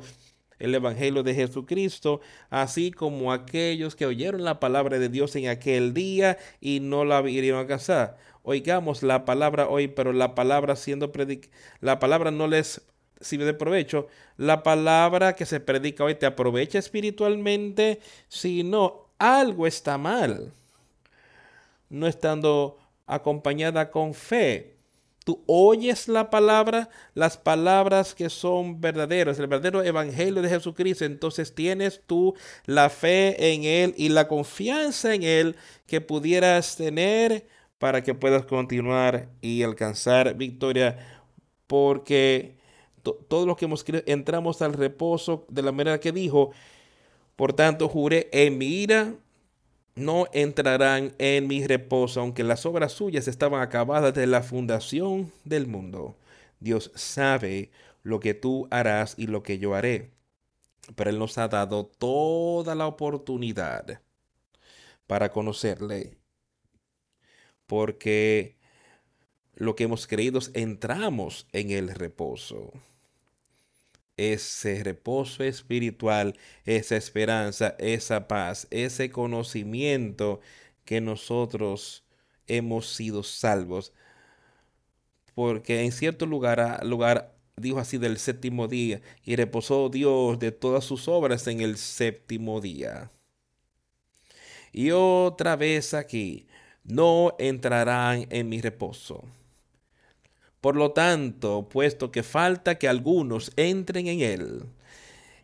el 0.60 0.72
Evangelio 0.76 1.24
de 1.24 1.34
Jesucristo, 1.34 2.20
así 2.48 2.92
como 2.92 3.32
aquellos 3.32 3.96
que 3.96 4.06
oyeron 4.06 4.44
la 4.44 4.60
palabra 4.60 5.00
de 5.00 5.08
Dios 5.08 5.34
en 5.34 5.48
aquel 5.48 5.92
día 5.92 6.38
y 6.60 6.78
no 6.78 7.04
la 7.04 7.20
vieron 7.20 7.58
a 7.58 7.66
casar 7.66 8.16
oigamos 8.44 9.02
la 9.02 9.24
palabra 9.24 9.68
hoy, 9.68 9.88
pero 9.88 10.12
la 10.12 10.36
palabra 10.36 10.76
siendo 10.76 11.10
predicada, 11.10 11.52
la 11.80 11.98
palabra 11.98 12.30
no 12.30 12.46
les 12.46 12.82
sirve 13.20 13.46
de 13.46 13.54
provecho. 13.54 14.06
La 14.36 14.62
palabra 14.62 15.34
que 15.34 15.46
se 15.46 15.60
predica 15.60 16.04
hoy 16.04 16.14
te 16.14 16.26
aprovecha 16.26 16.78
espiritualmente, 16.78 18.00
si 18.28 18.62
no, 18.62 19.08
algo 19.18 19.66
está 19.66 19.98
mal. 19.98 20.52
No 21.88 22.06
estando 22.06 22.78
acompañada 23.06 23.90
con 23.90 24.14
fe. 24.14 24.74
Tú 25.24 25.42
oyes 25.46 26.06
la 26.06 26.28
palabra, 26.28 26.90
las 27.14 27.38
palabras 27.38 28.14
que 28.14 28.28
son 28.28 28.78
verdaderas, 28.82 29.38
el 29.38 29.46
verdadero 29.46 29.82
evangelio 29.82 30.42
de 30.42 30.50
Jesucristo. 30.50 31.06
Entonces 31.06 31.54
tienes 31.54 32.02
tú 32.06 32.34
la 32.66 32.90
fe 32.90 33.54
en 33.54 33.64
Él 33.64 33.94
y 33.96 34.10
la 34.10 34.28
confianza 34.28 35.14
en 35.14 35.22
Él 35.22 35.56
que 35.86 36.02
pudieras 36.02 36.76
tener 36.76 37.46
para 37.84 38.02
que 38.02 38.14
puedas 38.14 38.46
continuar 38.46 39.28
y 39.42 39.62
alcanzar 39.62 40.36
victoria, 40.36 41.20
porque 41.66 42.56
todos 43.28 43.46
los 43.46 43.58
que 43.58 43.66
hemos 43.66 43.84
entramos 44.06 44.62
al 44.62 44.72
reposo 44.72 45.44
de 45.50 45.60
la 45.60 45.70
manera 45.70 46.00
que 46.00 46.10
dijo, 46.10 46.52
por 47.36 47.52
tanto 47.52 47.90
juré 47.90 48.30
en 48.32 48.56
mi 48.56 48.68
ira, 48.68 49.16
no 49.96 50.28
entrarán 50.32 51.12
en 51.18 51.46
mi 51.46 51.66
reposo, 51.66 52.22
aunque 52.22 52.42
las 52.42 52.64
obras 52.64 52.92
suyas 52.92 53.28
estaban 53.28 53.60
acabadas 53.60 54.14
desde 54.14 54.28
la 54.28 54.42
fundación 54.42 55.30
del 55.44 55.66
mundo. 55.66 56.16
Dios 56.60 56.90
sabe 56.94 57.70
lo 58.02 58.18
que 58.18 58.32
tú 58.32 58.66
harás 58.70 59.14
y 59.18 59.26
lo 59.26 59.42
que 59.42 59.58
yo 59.58 59.74
haré. 59.74 60.10
Pero 60.96 61.10
Él 61.10 61.18
nos 61.18 61.36
ha 61.36 61.48
dado 61.48 61.84
toda 61.84 62.74
la 62.74 62.86
oportunidad 62.86 64.00
para 65.06 65.30
conocerle. 65.30 66.23
Porque 67.66 68.56
lo 69.54 69.76
que 69.76 69.84
hemos 69.84 70.06
creído 70.06 70.40
entramos 70.54 71.46
en 71.52 71.70
el 71.70 71.88
reposo. 71.88 72.72
Ese 74.16 74.84
reposo 74.84 75.42
espiritual, 75.42 76.38
esa 76.64 76.96
esperanza, 76.96 77.74
esa 77.78 78.28
paz, 78.28 78.68
ese 78.70 79.10
conocimiento 79.10 80.40
que 80.84 81.00
nosotros 81.00 82.04
hemos 82.46 82.88
sido 82.94 83.22
salvos. 83.22 83.92
Porque 85.34 85.82
en 85.82 85.92
cierto 85.92 86.26
lugar, 86.26 86.84
lugar 86.84 87.34
dijo 87.56 87.78
así 87.78 87.98
del 87.98 88.18
séptimo 88.18 88.68
día, 88.68 89.00
y 89.24 89.36
reposó 89.36 89.88
Dios 89.88 90.38
de 90.38 90.52
todas 90.52 90.84
sus 90.84 91.08
obras 91.08 91.46
en 91.46 91.60
el 91.60 91.76
séptimo 91.76 92.60
día. 92.60 93.10
Y 94.72 94.90
otra 94.90 95.56
vez 95.56 95.94
aquí, 95.94 96.46
no 96.84 97.34
entrarán 97.38 98.26
en 98.30 98.48
mi 98.48 98.60
reposo. 98.60 99.24
Por 100.60 100.76
lo 100.76 100.92
tanto, 100.92 101.68
puesto 101.68 102.10
que 102.10 102.22
falta 102.22 102.78
que 102.78 102.88
algunos 102.88 103.52
entren 103.56 104.06
en 104.08 104.20
él, 104.20 104.64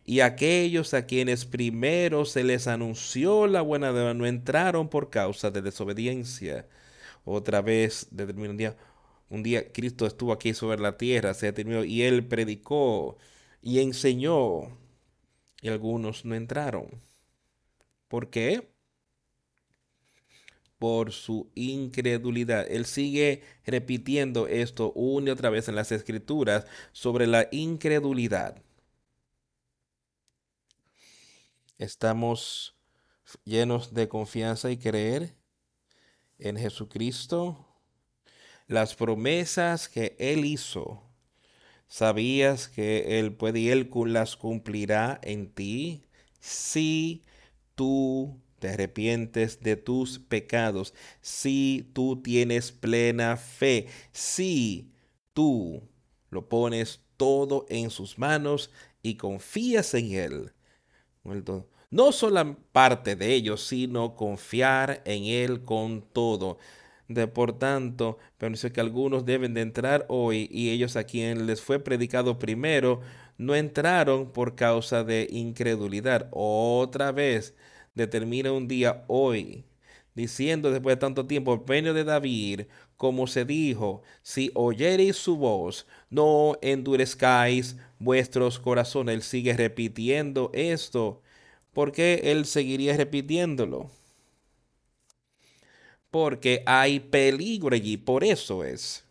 y 0.05 0.21
aquellos 0.21 0.93
a 0.93 1.05
quienes 1.05 1.45
primero 1.45 2.25
se 2.25 2.43
les 2.43 2.67
anunció 2.67 3.47
la 3.47 3.61
buena 3.61 3.91
nueva 3.91 4.13
no 4.13 4.25
entraron 4.25 4.89
por 4.89 5.09
causa 5.09 5.51
de 5.51 5.61
desobediencia. 5.61 6.67
Otra 7.25 7.61
vez, 7.61 8.07
determinó 8.11 8.51
un 8.51 8.57
día, 8.57 8.77
un 9.29 9.43
día 9.43 9.71
Cristo 9.71 10.07
estuvo 10.07 10.33
aquí 10.33 10.53
sobre 10.53 10.79
la 10.81 10.97
tierra, 10.97 11.33
se 11.33 11.47
determinó, 11.47 11.83
y 11.83 12.03
él 12.03 12.25
predicó 12.27 13.17
y 13.61 13.79
enseñó, 13.79 14.77
y 15.61 15.69
algunos 15.69 16.25
no 16.25 16.35
entraron. 16.35 16.87
¿Por 18.07 18.29
qué? 18.29 18.70
Por 20.81 21.11
su 21.11 21.51
incredulidad. 21.53 22.65
Él 22.67 22.87
sigue 22.87 23.43
repitiendo 23.67 24.47
esto 24.47 24.91
una 24.93 25.27
y 25.27 25.29
otra 25.29 25.51
vez 25.51 25.67
en 25.67 25.75
las 25.75 25.91
escrituras 25.91 26.65
sobre 26.91 27.27
la 27.27 27.47
incredulidad. 27.51 28.59
Estamos 31.77 32.73
llenos 33.45 33.93
de 33.93 34.07
confianza 34.07 34.71
y 34.71 34.77
creer 34.77 35.35
en 36.39 36.57
Jesucristo. 36.57 37.63
Las 38.65 38.95
promesas 38.95 39.87
que 39.87 40.15
Él 40.17 40.45
hizo, 40.45 41.03
¿sabías 41.87 42.67
que 42.67 43.19
Él 43.19 43.35
puede 43.35 43.59
y 43.59 43.69
Él 43.69 43.87
las 44.07 44.35
cumplirá 44.35 45.19
en 45.21 45.53
ti? 45.53 46.01
Si 46.39 47.21
tú 47.75 48.41
te 48.61 48.69
arrepientes 48.69 49.59
de 49.61 49.75
tus 49.75 50.19
pecados, 50.19 50.93
si 51.19 51.89
tú 51.93 52.21
tienes 52.21 52.71
plena 52.71 53.35
fe, 53.35 53.87
si 54.13 54.91
tú 55.33 55.83
lo 56.29 56.47
pones 56.47 57.01
todo 57.17 57.65
en 57.69 57.89
sus 57.89 58.17
manos 58.17 58.71
y 59.03 59.15
confías 59.15 59.93
en 59.95 60.13
Él 60.13 60.53
no 61.91 62.11
solo 62.11 62.57
parte 62.71 63.15
de 63.15 63.33
ellos, 63.33 63.65
sino 63.67 64.15
confiar 64.15 65.01
en 65.05 65.25
Él 65.25 65.63
con 65.63 66.01
todo. 66.01 66.57
De, 67.07 67.27
por 67.27 67.59
tanto, 67.59 68.17
pensé 68.37 68.71
que 68.71 68.79
algunos 68.79 69.25
deben 69.25 69.53
de 69.53 69.61
entrar 69.61 70.05
hoy 70.07 70.47
y 70.51 70.69
ellos 70.69 70.95
a 70.95 71.03
quien 71.03 71.45
les 71.45 71.61
fue 71.61 71.79
predicado 71.79 72.39
primero 72.39 73.01
no 73.37 73.55
entraron 73.55 74.31
por 74.31 74.55
causa 74.55 75.03
de 75.03 75.27
incredulidad. 75.31 76.29
Otra 76.31 77.11
vez 77.11 77.55
determina 77.93 78.51
un 78.51 78.67
día 78.67 79.03
hoy, 79.07 79.65
diciendo 80.15 80.71
después 80.71 80.95
de 80.95 80.99
tanto 80.99 81.25
tiempo, 81.27 81.53
el 81.53 81.61
de 81.93 82.03
David, 82.03 82.61
como 82.97 83.27
se 83.27 83.45
dijo, 83.45 84.03
si 84.21 84.51
oyereis 84.53 85.15
su 85.15 85.37
voz, 85.37 85.87
no 86.09 86.57
endurezcáis 86.61 87.77
vuestros 87.99 88.59
corazones. 88.59 89.15
Él 89.15 89.23
sigue 89.23 89.53
repitiendo 89.57 90.51
esto. 90.53 91.21
¿Por 91.73 91.91
qué 91.91 92.21
él 92.25 92.45
seguiría 92.45 92.95
repitiéndolo? 92.97 93.89
Porque 96.11 96.61
hay 96.65 96.99
peligro 96.99 97.73
allí, 97.75 97.97
por 97.97 98.23
eso 98.23 98.63
es. 98.63 99.05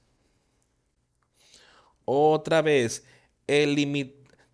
Otra 2.05 2.63
vez, 2.63 3.05
él 3.47 3.75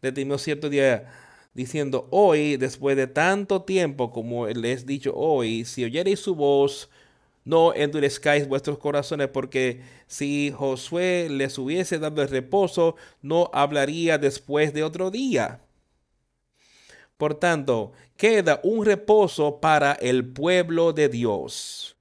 determinó 0.01 0.39
cierto 0.39 0.69
día 0.71 1.13
diciendo, 1.57 2.07
hoy, 2.11 2.59
después 2.59 2.97
de 2.99 3.07
tanto 3.07 3.63
tiempo 3.63 4.13
como 4.13 4.47
les 4.47 4.83
he 4.83 4.87
dicho 4.87 5.15
hoy, 5.17 5.65
si 5.65 5.85
oyereis 5.85 6.21
su 6.21 6.35
voz, 6.35 6.91
no 7.45 7.73
endurezcáis 7.75 8.47
vuestros 8.47 8.79
corazones, 8.79 9.29
porque 9.29 9.83
si 10.07 10.53
Josué 10.55 11.29
les 11.31 11.57
hubiese 11.57 11.99
dado 11.99 12.21
el 12.21 12.29
reposo, 12.29 12.97
no 13.23 13.51
hablaría 13.55 14.19
después 14.19 14.75
de 14.75 14.83
otro 14.83 15.11
día. 15.11 15.63
Por 17.17 17.37
tanto, 17.37 17.93
queda 18.19 18.61
un 18.63 18.85
reposo 18.85 19.59
para 19.59 19.93
el 19.93 20.31
pueblo 20.31 20.93
de 20.93 21.09
Dios. 21.09 21.97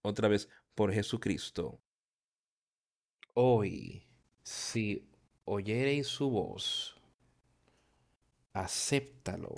Otra 0.00 0.28
vez, 0.28 0.48
por 0.74 0.92
Jesucristo. 0.92 1.78
Hoy, 3.34 4.06
si 4.42 5.06
oyereis 5.44 6.06
su 6.06 6.30
voz, 6.30 6.97
acéptalo 8.52 9.54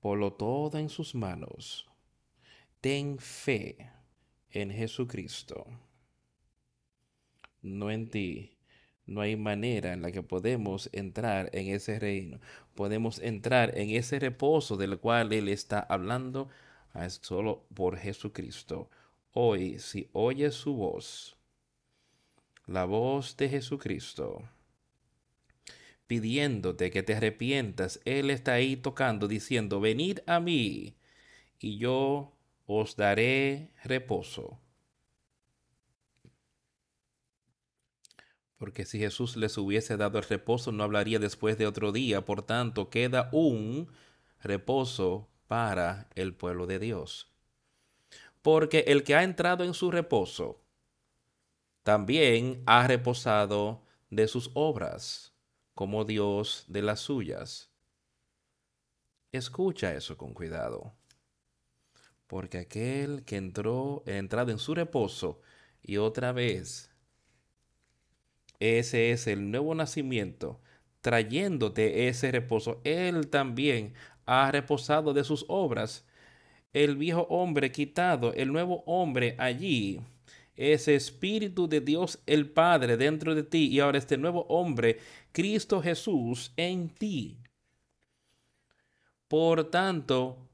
Polo 0.00 0.32
todo 0.32 0.78
en 0.78 0.88
sus 0.88 1.14
manos. 1.14 1.86
Ten 2.80 3.18
fe 3.18 3.90
en 4.50 4.70
Jesucristo. 4.70 5.66
No 7.60 7.90
en 7.90 8.08
ti. 8.08 8.56
No 9.04 9.20
hay 9.20 9.36
manera 9.36 9.92
en 9.92 10.00
la 10.00 10.10
que 10.10 10.22
podemos 10.22 10.88
entrar 10.92 11.50
en 11.52 11.68
ese 11.68 11.98
reino. 11.98 12.40
Podemos 12.74 13.18
entrar 13.18 13.76
en 13.76 13.90
ese 13.90 14.18
reposo 14.18 14.78
del 14.78 14.98
cual 14.98 15.34
Él 15.34 15.48
está 15.48 15.80
hablando 15.80 16.48
solo 17.20 17.66
por 17.74 17.98
Jesucristo. 17.98 18.88
Hoy, 19.32 19.78
si 19.80 20.08
oyes 20.12 20.54
su 20.54 20.74
voz, 20.74 21.36
la 22.66 22.86
voz 22.86 23.36
de 23.36 23.50
Jesucristo, 23.50 24.48
pidiéndote 26.10 26.90
que 26.90 27.04
te 27.04 27.14
arrepientas, 27.14 28.00
Él 28.04 28.30
está 28.30 28.54
ahí 28.54 28.76
tocando, 28.76 29.28
diciendo, 29.28 29.78
venid 29.78 30.18
a 30.26 30.40
mí 30.40 30.96
y 31.60 31.78
yo 31.78 32.36
os 32.66 32.96
daré 32.96 33.70
reposo. 33.84 34.58
Porque 38.56 38.86
si 38.86 38.98
Jesús 38.98 39.36
les 39.36 39.56
hubiese 39.56 39.96
dado 39.96 40.18
el 40.18 40.24
reposo, 40.24 40.72
no 40.72 40.82
hablaría 40.82 41.20
después 41.20 41.56
de 41.58 41.68
otro 41.68 41.92
día. 41.92 42.24
Por 42.24 42.42
tanto, 42.42 42.90
queda 42.90 43.28
un 43.30 43.88
reposo 44.40 45.30
para 45.46 46.08
el 46.16 46.34
pueblo 46.34 46.66
de 46.66 46.80
Dios. 46.80 47.32
Porque 48.42 48.80
el 48.88 49.04
que 49.04 49.14
ha 49.14 49.22
entrado 49.22 49.62
en 49.62 49.74
su 49.74 49.92
reposo, 49.92 50.60
también 51.84 52.64
ha 52.66 52.88
reposado 52.88 53.84
de 54.10 54.26
sus 54.26 54.50
obras 54.54 55.29
como 55.80 56.04
Dios 56.04 56.66
de 56.68 56.82
las 56.82 57.00
suyas. 57.00 57.70
Escucha 59.32 59.94
eso 59.94 60.18
con 60.18 60.34
cuidado, 60.34 60.92
porque 62.26 62.58
aquel 62.58 63.24
que 63.24 63.36
entró, 63.36 64.02
entrado 64.04 64.50
en 64.50 64.58
su 64.58 64.74
reposo 64.74 65.40
y 65.82 65.96
otra 65.96 66.32
vez, 66.32 66.90
ese 68.58 69.10
es 69.10 69.26
el 69.26 69.50
nuevo 69.50 69.74
nacimiento, 69.74 70.60
trayéndote 71.00 72.08
ese 72.08 72.30
reposo, 72.30 72.82
él 72.84 73.30
también 73.30 73.94
ha 74.26 74.52
reposado 74.52 75.14
de 75.14 75.24
sus 75.24 75.46
obras. 75.48 76.06
El 76.74 76.98
viejo 76.98 77.22
hombre 77.30 77.72
quitado, 77.72 78.34
el 78.34 78.52
nuevo 78.52 78.82
hombre 78.84 79.34
allí, 79.38 80.02
ese 80.60 80.94
Espíritu 80.94 81.68
de 81.68 81.80
Dios 81.80 82.20
el 82.26 82.50
Padre 82.50 82.98
dentro 82.98 83.34
de 83.34 83.42
ti 83.42 83.68
y 83.68 83.80
ahora 83.80 83.96
este 83.96 84.18
nuevo 84.18 84.42
hombre, 84.50 84.98
Cristo 85.32 85.80
Jesús, 85.80 86.52
en 86.56 86.90
ti. 86.90 87.38
Por 89.26 89.70
tanto, 89.70 90.50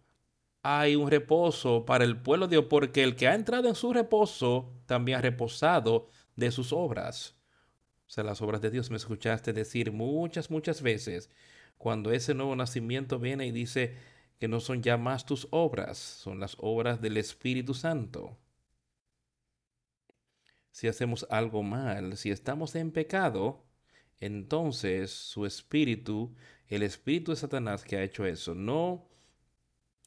hay 0.62 0.94
un 0.94 1.10
reposo 1.10 1.84
para 1.84 2.04
el 2.04 2.20
pueblo 2.20 2.46
de 2.46 2.56
Dios, 2.56 2.66
porque 2.70 3.02
el 3.02 3.16
que 3.16 3.26
ha 3.26 3.34
entrado 3.34 3.68
en 3.68 3.74
su 3.74 3.92
reposo 3.92 4.72
también 4.86 5.18
ha 5.18 5.22
reposado 5.22 6.08
de 6.36 6.52
sus 6.52 6.72
obras. 6.72 7.34
O 8.06 8.10
sea, 8.10 8.22
las 8.22 8.40
obras 8.42 8.60
de 8.60 8.70
Dios 8.70 8.90
me 8.90 8.96
escuchaste 8.96 9.52
decir 9.52 9.90
muchas, 9.90 10.52
muchas 10.52 10.82
veces, 10.82 11.30
cuando 11.78 12.12
ese 12.12 12.32
nuevo 12.32 12.54
nacimiento 12.54 13.18
viene 13.18 13.46
y 13.46 13.50
dice 13.50 13.96
que 14.38 14.46
no 14.46 14.60
son 14.60 14.82
ya 14.82 14.96
más 14.96 15.26
tus 15.26 15.48
obras, 15.50 15.98
son 15.98 16.38
las 16.38 16.56
obras 16.60 17.00
del 17.00 17.16
Espíritu 17.16 17.74
Santo. 17.74 18.38
Si 20.76 20.88
hacemos 20.88 21.26
algo 21.30 21.62
mal, 21.62 22.18
si 22.18 22.30
estamos 22.30 22.74
en 22.74 22.90
pecado, 22.92 23.64
entonces 24.20 25.10
su 25.10 25.46
espíritu, 25.46 26.36
el 26.68 26.82
espíritu 26.82 27.32
de 27.32 27.38
Satanás 27.38 27.82
que 27.82 27.96
ha 27.96 28.02
hecho 28.02 28.26
eso, 28.26 28.54
no 28.54 29.08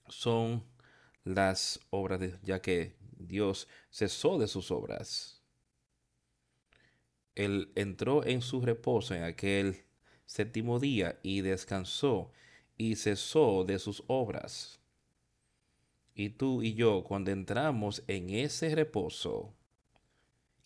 son 0.10 0.64
las 1.24 1.80
obras 1.90 2.20
de, 2.20 2.38
ya 2.44 2.62
que 2.62 2.96
Dios 3.18 3.68
cesó 3.90 4.38
de 4.38 4.48
sus 4.48 4.70
obras. 4.70 5.42
Él 7.34 7.72
entró 7.74 8.24
en 8.24 8.44
su 8.44 8.62
reposo 8.62 9.16
en 9.16 9.24
aquel 9.24 9.86
séptimo 10.28 10.80
día 10.80 11.20
y 11.24 11.42
descansó 11.42 12.32
y 12.78 12.96
cesó 12.96 13.64
de 13.64 13.80
sus 13.80 14.04
obras. 14.06 14.80
Y 16.14 16.30
tú 16.30 16.62
y 16.62 16.76
yo, 16.76 17.04
cuando 17.04 17.32
entramos 17.32 18.04
en 18.06 18.30
ese 18.30 18.76
reposo 18.76 19.56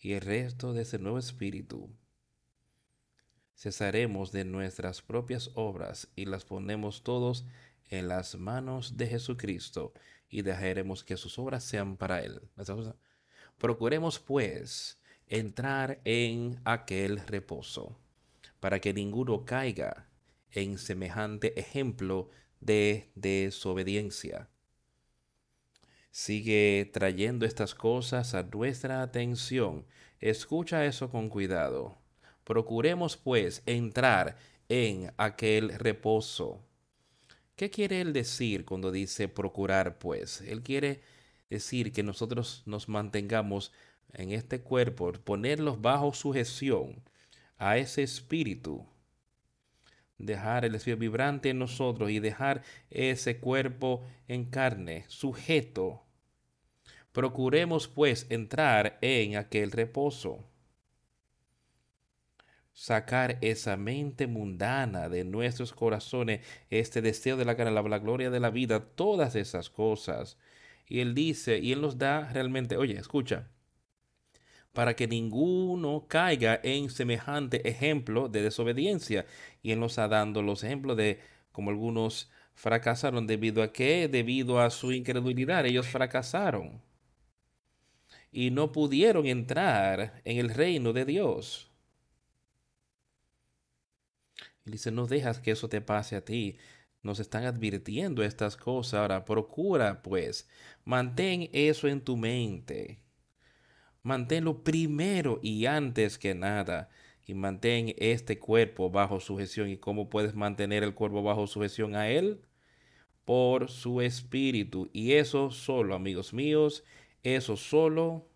y 0.04 0.12
el 0.12 0.20
resto 0.20 0.74
de 0.74 0.82
ese 0.82 0.98
nuevo 0.98 1.18
espíritu, 1.18 1.88
cesaremos 3.56 4.32
de 4.32 4.44
nuestras 4.44 5.00
propias 5.00 5.50
obras 5.54 6.08
y 6.14 6.26
las 6.26 6.44
ponemos 6.44 7.02
todos 7.02 7.46
en 7.88 8.08
las 8.08 8.34
manos 8.34 8.98
de 8.98 9.06
Jesucristo 9.06 9.94
y 10.28 10.42
dejaremos 10.42 11.04
que 11.04 11.16
sus 11.16 11.38
obras 11.38 11.64
sean 11.64 11.96
para 11.96 12.22
Él. 12.22 12.42
Procuremos 13.56 14.18
pues 14.18 15.00
entrar 15.26 16.02
en 16.04 16.60
aquel 16.66 17.26
reposo, 17.26 17.98
para 18.60 18.80
que 18.80 18.92
ninguno 18.92 19.46
caiga 19.46 20.10
en 20.50 20.76
semejante 20.76 21.58
ejemplo 21.58 22.28
de 22.60 23.10
desobediencia. 23.14 24.50
Sigue 26.14 26.88
trayendo 26.92 27.44
estas 27.44 27.74
cosas 27.74 28.34
a 28.34 28.44
nuestra 28.44 29.02
atención. 29.02 29.84
Escucha 30.20 30.84
eso 30.86 31.10
con 31.10 31.28
cuidado. 31.28 31.98
Procuremos 32.44 33.16
pues 33.16 33.64
entrar 33.66 34.36
en 34.68 35.12
aquel 35.16 35.70
reposo 35.70 36.62
¿Qué 37.56 37.70
quiere 37.70 38.00
él 38.00 38.12
decir 38.12 38.64
cuando 38.64 38.90
dice 38.90 39.28
procurar, 39.28 39.98
pues? 39.98 40.40
Él 40.40 40.62
quiere 40.62 41.02
decir 41.48 41.92
que 41.92 42.02
nosotros 42.02 42.64
nos 42.66 42.88
mantengamos 42.88 43.72
en 44.12 44.32
este 44.32 44.60
cuerpo, 44.60 45.12
ponerlos 45.12 45.80
bajo 45.80 46.12
sujeción 46.12 47.00
a 47.56 47.78
ese 47.78 48.02
espíritu, 48.02 48.84
dejar 50.18 50.64
el 50.64 50.74
espíritu 50.74 51.00
vibrante 51.00 51.50
en 51.50 51.58
nosotros 51.58 52.10
y 52.10 52.20
dejar 52.20 52.62
ese 52.90 53.38
cuerpo 53.38 54.04
en 54.28 54.46
carne 54.46 55.04
sujeto. 55.08 56.02
Procuremos 57.12 57.88
pues 57.88 58.26
entrar 58.30 58.98
en 59.00 59.36
aquel 59.36 59.70
reposo 59.70 60.44
sacar 62.74 63.38
esa 63.40 63.76
mente 63.76 64.26
mundana 64.26 65.08
de 65.08 65.24
nuestros 65.24 65.72
corazones, 65.72 66.44
este 66.68 67.00
deseo 67.00 67.36
de 67.36 67.44
la 67.44 67.56
cara, 67.56 67.70
la, 67.70 67.98
gloria 67.98 68.30
de 68.30 68.40
la 68.40 68.50
vida, 68.50 68.84
todas 68.84 69.36
esas 69.36 69.70
cosas. 69.70 70.36
Y 70.86 71.00
Él 71.00 71.14
dice, 71.14 71.58
y 71.58 71.72
Él 71.72 71.80
nos 71.80 71.96
da 71.98 72.30
realmente, 72.32 72.76
oye, 72.76 72.98
escucha, 72.98 73.48
para 74.74 74.94
que 74.96 75.08
ninguno 75.08 76.06
caiga 76.08 76.60
en 76.62 76.90
semejante 76.90 77.68
ejemplo 77.68 78.28
de 78.28 78.42
desobediencia. 78.42 79.26
Y 79.62 79.72
Él 79.72 79.80
nos 79.80 79.98
ha 79.98 80.08
dando 80.08 80.42
los 80.42 80.64
ejemplos 80.64 80.96
de 80.98 81.20
como 81.52 81.70
algunos 81.70 82.30
fracasaron 82.54 83.26
debido 83.26 83.62
a 83.62 83.72
qué? 83.72 84.08
Debido 84.08 84.60
a 84.60 84.70
su 84.70 84.92
incredulidad. 84.92 85.64
Ellos 85.66 85.86
fracasaron 85.86 86.82
y 88.32 88.50
no 88.50 88.72
pudieron 88.72 89.26
entrar 89.26 90.20
en 90.24 90.38
el 90.38 90.50
reino 90.50 90.92
de 90.92 91.04
Dios. 91.04 91.70
Y 94.66 94.72
dice, 94.72 94.90
no 94.90 95.06
dejas 95.06 95.38
que 95.38 95.52
eso 95.52 95.68
te 95.68 95.80
pase 95.80 96.16
a 96.16 96.24
ti. 96.24 96.58
Nos 97.02 97.20
están 97.20 97.44
advirtiendo 97.44 98.24
estas 98.24 98.56
cosas. 98.56 98.94
Ahora, 98.94 99.24
procura 99.24 100.02
pues, 100.02 100.48
mantén 100.84 101.48
eso 101.52 101.86
en 101.86 102.00
tu 102.00 102.16
mente. 102.16 103.03
Manténlo 104.04 104.62
primero 104.62 105.40
y 105.42 105.66
antes 105.66 106.18
que 106.18 106.34
nada. 106.34 106.90
Y 107.26 107.32
mantén 107.34 107.94
este 107.98 108.38
cuerpo 108.38 108.90
bajo 108.90 109.18
sujeción. 109.18 109.70
¿Y 109.70 109.78
cómo 109.78 110.10
puedes 110.10 110.34
mantener 110.34 110.84
el 110.84 110.94
cuerpo 110.94 111.22
bajo 111.22 111.46
sujeción 111.46 111.96
a 111.96 112.10
Él? 112.10 112.42
Por 113.24 113.70
su 113.70 114.02
espíritu. 114.02 114.90
Y 114.92 115.12
eso 115.12 115.50
solo, 115.50 115.94
amigos 115.94 116.34
míos, 116.34 116.84
eso 117.22 117.56
solo. 117.56 118.28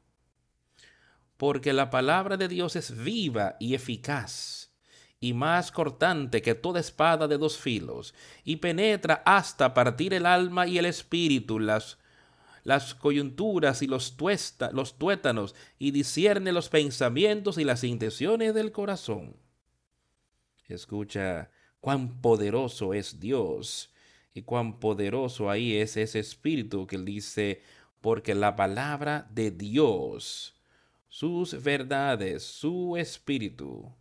Porque 1.37 1.75
la 1.75 1.91
palabra 1.91 2.39
de 2.39 2.49
Dios 2.49 2.75
es 2.75 3.05
viva 3.05 3.57
y 3.61 3.75
eficaz 3.75 4.69
y 5.21 5.35
más 5.35 5.73
cortante 5.73 6.43
que 6.43 6.55
toda 6.55 6.81
espada 6.81 7.27
de 7.27 7.39
dos 7.39 7.59
filos, 7.59 8.15
y 8.45 8.57
penetra 8.57 9.23
hasta 9.27 9.75
partir 9.75 10.15
el 10.15 10.27
alma 10.27 10.67
y 10.67 10.79
el 10.79 10.87
espíritu, 10.87 11.59
las, 11.59 11.99
las 12.69 12.95
coyunturas 12.95 13.81
y 13.81 13.87
los, 13.87 14.19
tuesta, 14.19 14.71
los 14.73 14.99
tuétanos, 14.99 15.55
y 15.79 15.91
discierne 15.91 16.53
los 16.53 16.69
pensamientos 16.69 17.57
y 17.57 17.65
las 17.65 17.83
intenciones 17.83 18.53
del 18.53 18.73
corazón. 18.73 19.37
Escucha 20.67 21.51
cuán 21.81 22.21
poderoso 22.21 22.93
es 22.93 23.19
Dios 23.19 23.95
y 24.35 24.43
cuán 24.43 24.81
poderoso 24.81 25.49
ahí 25.49 25.77
es 25.77 25.97
ese 25.97 26.19
espíritu 26.19 26.87
que 26.87 26.99
dice, 26.99 27.63
porque 28.03 28.35
la 28.35 28.55
palabra 28.55 29.27
de 29.31 29.51
Dios, 29.51 30.55
sus 31.09 31.63
verdades, 31.63 32.43
su 32.43 32.99
espíritu, 32.99 33.95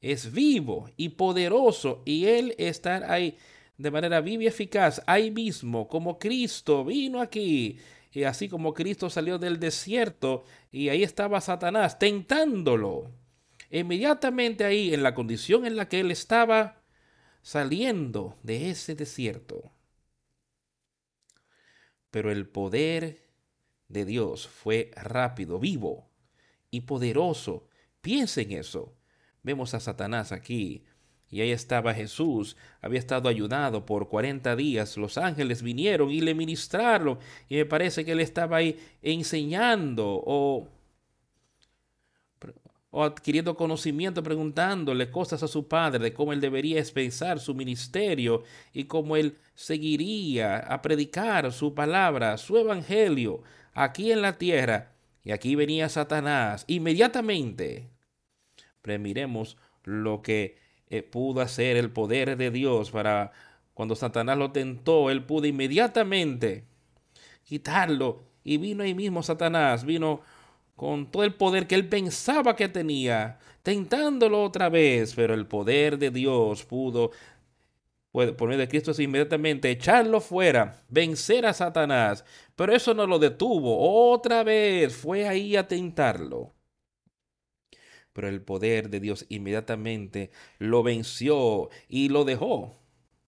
es 0.00 0.32
vivo 0.32 0.88
y 0.96 1.08
poderoso 1.08 2.04
y 2.04 2.26
Él 2.26 2.54
está 2.56 3.12
ahí 3.12 3.36
de 3.78 3.90
manera 3.90 4.20
viva 4.20 4.44
y 4.44 4.46
eficaz, 4.46 5.02
ahí 5.06 5.30
mismo, 5.30 5.88
como 5.88 6.18
Cristo 6.18 6.84
vino 6.84 7.20
aquí. 7.20 7.78
Y 8.12 8.24
así 8.24 8.48
como 8.48 8.72
Cristo 8.72 9.10
salió 9.10 9.38
del 9.38 9.60
desierto 9.60 10.44
y 10.72 10.88
ahí 10.88 11.02
estaba 11.02 11.40
Satanás 11.40 11.98
tentándolo. 11.98 13.12
Inmediatamente 13.70 14.64
ahí, 14.64 14.94
en 14.94 15.02
la 15.02 15.14
condición 15.14 15.66
en 15.66 15.76
la 15.76 15.88
que 15.88 16.00
él 16.00 16.10
estaba 16.10 16.82
saliendo 17.42 18.38
de 18.42 18.70
ese 18.70 18.94
desierto. 18.94 19.72
Pero 22.10 22.32
el 22.32 22.48
poder 22.48 23.26
de 23.88 24.04
Dios 24.04 24.48
fue 24.48 24.90
rápido, 24.96 25.58
vivo 25.58 26.10
y 26.70 26.82
poderoso. 26.82 27.68
Piensen 28.00 28.52
eso. 28.52 28.96
Vemos 29.42 29.74
a 29.74 29.80
Satanás 29.80 30.32
aquí. 30.32 30.84
Y 31.36 31.42
ahí 31.42 31.50
estaba 31.50 31.92
Jesús, 31.92 32.56
había 32.80 32.98
estado 32.98 33.28
ayudado 33.28 33.84
por 33.84 34.08
40 34.08 34.56
días. 34.56 34.96
Los 34.96 35.18
ángeles 35.18 35.62
vinieron 35.62 36.10
y 36.10 36.22
le 36.22 36.34
ministraron. 36.34 37.18
Y 37.46 37.56
me 37.56 37.66
parece 37.66 38.06
que 38.06 38.12
él 38.12 38.20
estaba 38.20 38.56
ahí 38.56 38.80
enseñando 39.02 40.22
o, 40.24 40.66
o 42.88 43.04
adquiriendo 43.04 43.54
conocimiento, 43.54 44.22
preguntándole 44.22 45.10
cosas 45.10 45.42
a 45.42 45.48
su 45.48 45.68
padre 45.68 46.04
de 46.04 46.14
cómo 46.14 46.32
él 46.32 46.40
debería 46.40 46.82
pensar 46.94 47.38
su 47.38 47.54
ministerio 47.54 48.42
y 48.72 48.84
cómo 48.84 49.14
él 49.14 49.36
seguiría 49.54 50.60
a 50.60 50.80
predicar 50.80 51.52
su 51.52 51.74
palabra, 51.74 52.38
su 52.38 52.56
evangelio 52.56 53.42
aquí 53.74 54.10
en 54.10 54.22
la 54.22 54.38
tierra. 54.38 54.94
Y 55.22 55.32
aquí 55.32 55.54
venía 55.54 55.90
Satanás 55.90 56.64
inmediatamente 56.66 57.90
miremos 58.96 59.56
lo 59.82 60.22
que 60.22 60.56
eh, 60.88 61.02
pudo 61.02 61.40
hacer 61.40 61.76
el 61.76 61.90
poder 61.90 62.36
de 62.36 62.50
Dios 62.50 62.90
para 62.90 63.32
cuando 63.74 63.94
Satanás 63.94 64.38
lo 64.38 64.52
tentó, 64.52 65.10
él 65.10 65.24
pudo 65.24 65.46
inmediatamente 65.46 66.64
quitarlo. 67.44 68.22
Y 68.44 68.58
vino 68.58 68.82
ahí 68.82 68.94
mismo 68.94 69.22
Satanás, 69.22 69.84
vino 69.84 70.22
con 70.76 71.10
todo 71.10 71.24
el 71.24 71.34
poder 71.34 71.66
que 71.66 71.74
él 71.74 71.88
pensaba 71.88 72.56
que 72.56 72.68
tenía, 72.68 73.38
tentándolo 73.62 74.42
otra 74.44 74.68
vez, 74.68 75.14
pero 75.14 75.34
el 75.34 75.46
poder 75.46 75.98
de 75.98 76.10
Dios 76.10 76.64
pudo, 76.64 77.10
por 78.12 78.48
medio 78.48 78.60
de 78.60 78.68
Cristo, 78.68 78.92
inmediatamente 79.02 79.70
echarlo 79.70 80.20
fuera, 80.20 80.82
vencer 80.88 81.44
a 81.46 81.52
Satanás. 81.52 82.24
Pero 82.54 82.74
eso 82.74 82.94
no 82.94 83.06
lo 83.06 83.18
detuvo, 83.18 84.10
otra 84.12 84.42
vez 84.42 84.96
fue 84.96 85.28
ahí 85.28 85.56
a 85.56 85.68
tentarlo 85.68 86.55
pero 88.16 88.30
el 88.30 88.40
poder 88.40 88.88
de 88.88 88.98
Dios 88.98 89.26
inmediatamente 89.28 90.30
lo 90.58 90.82
venció 90.82 91.68
y 91.86 92.08
lo 92.08 92.24
dejó 92.24 92.74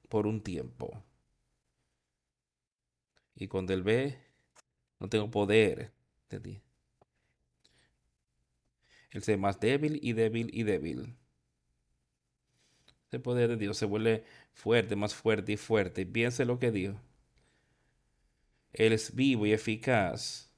por 0.08 0.26
un 0.26 0.42
tiempo. 0.42 1.04
Y 3.36 3.48
cuando 3.48 3.74
él 3.74 3.82
ve, 3.82 4.18
no 4.98 5.10
tengo 5.10 5.30
poder 5.30 5.92
de 6.30 6.40
ti. 6.40 6.62
Él 9.10 9.22
se 9.22 9.36
más 9.36 9.60
débil 9.60 10.00
y 10.02 10.14
débil 10.14 10.48
y 10.54 10.62
débil. 10.62 11.18
El 13.10 13.20
poder 13.20 13.50
de 13.50 13.56
Dios 13.58 13.76
se 13.76 13.84
vuelve 13.84 14.24
fuerte, 14.54 14.96
más 14.96 15.14
fuerte 15.14 15.52
y 15.52 15.56
fuerte. 15.58 16.06
piense 16.06 16.46
lo 16.46 16.58
que 16.58 16.70
dijo. 16.70 16.98
Él 18.72 18.94
es 18.94 19.14
vivo 19.14 19.44
y 19.44 19.52
eficaz 19.52 20.50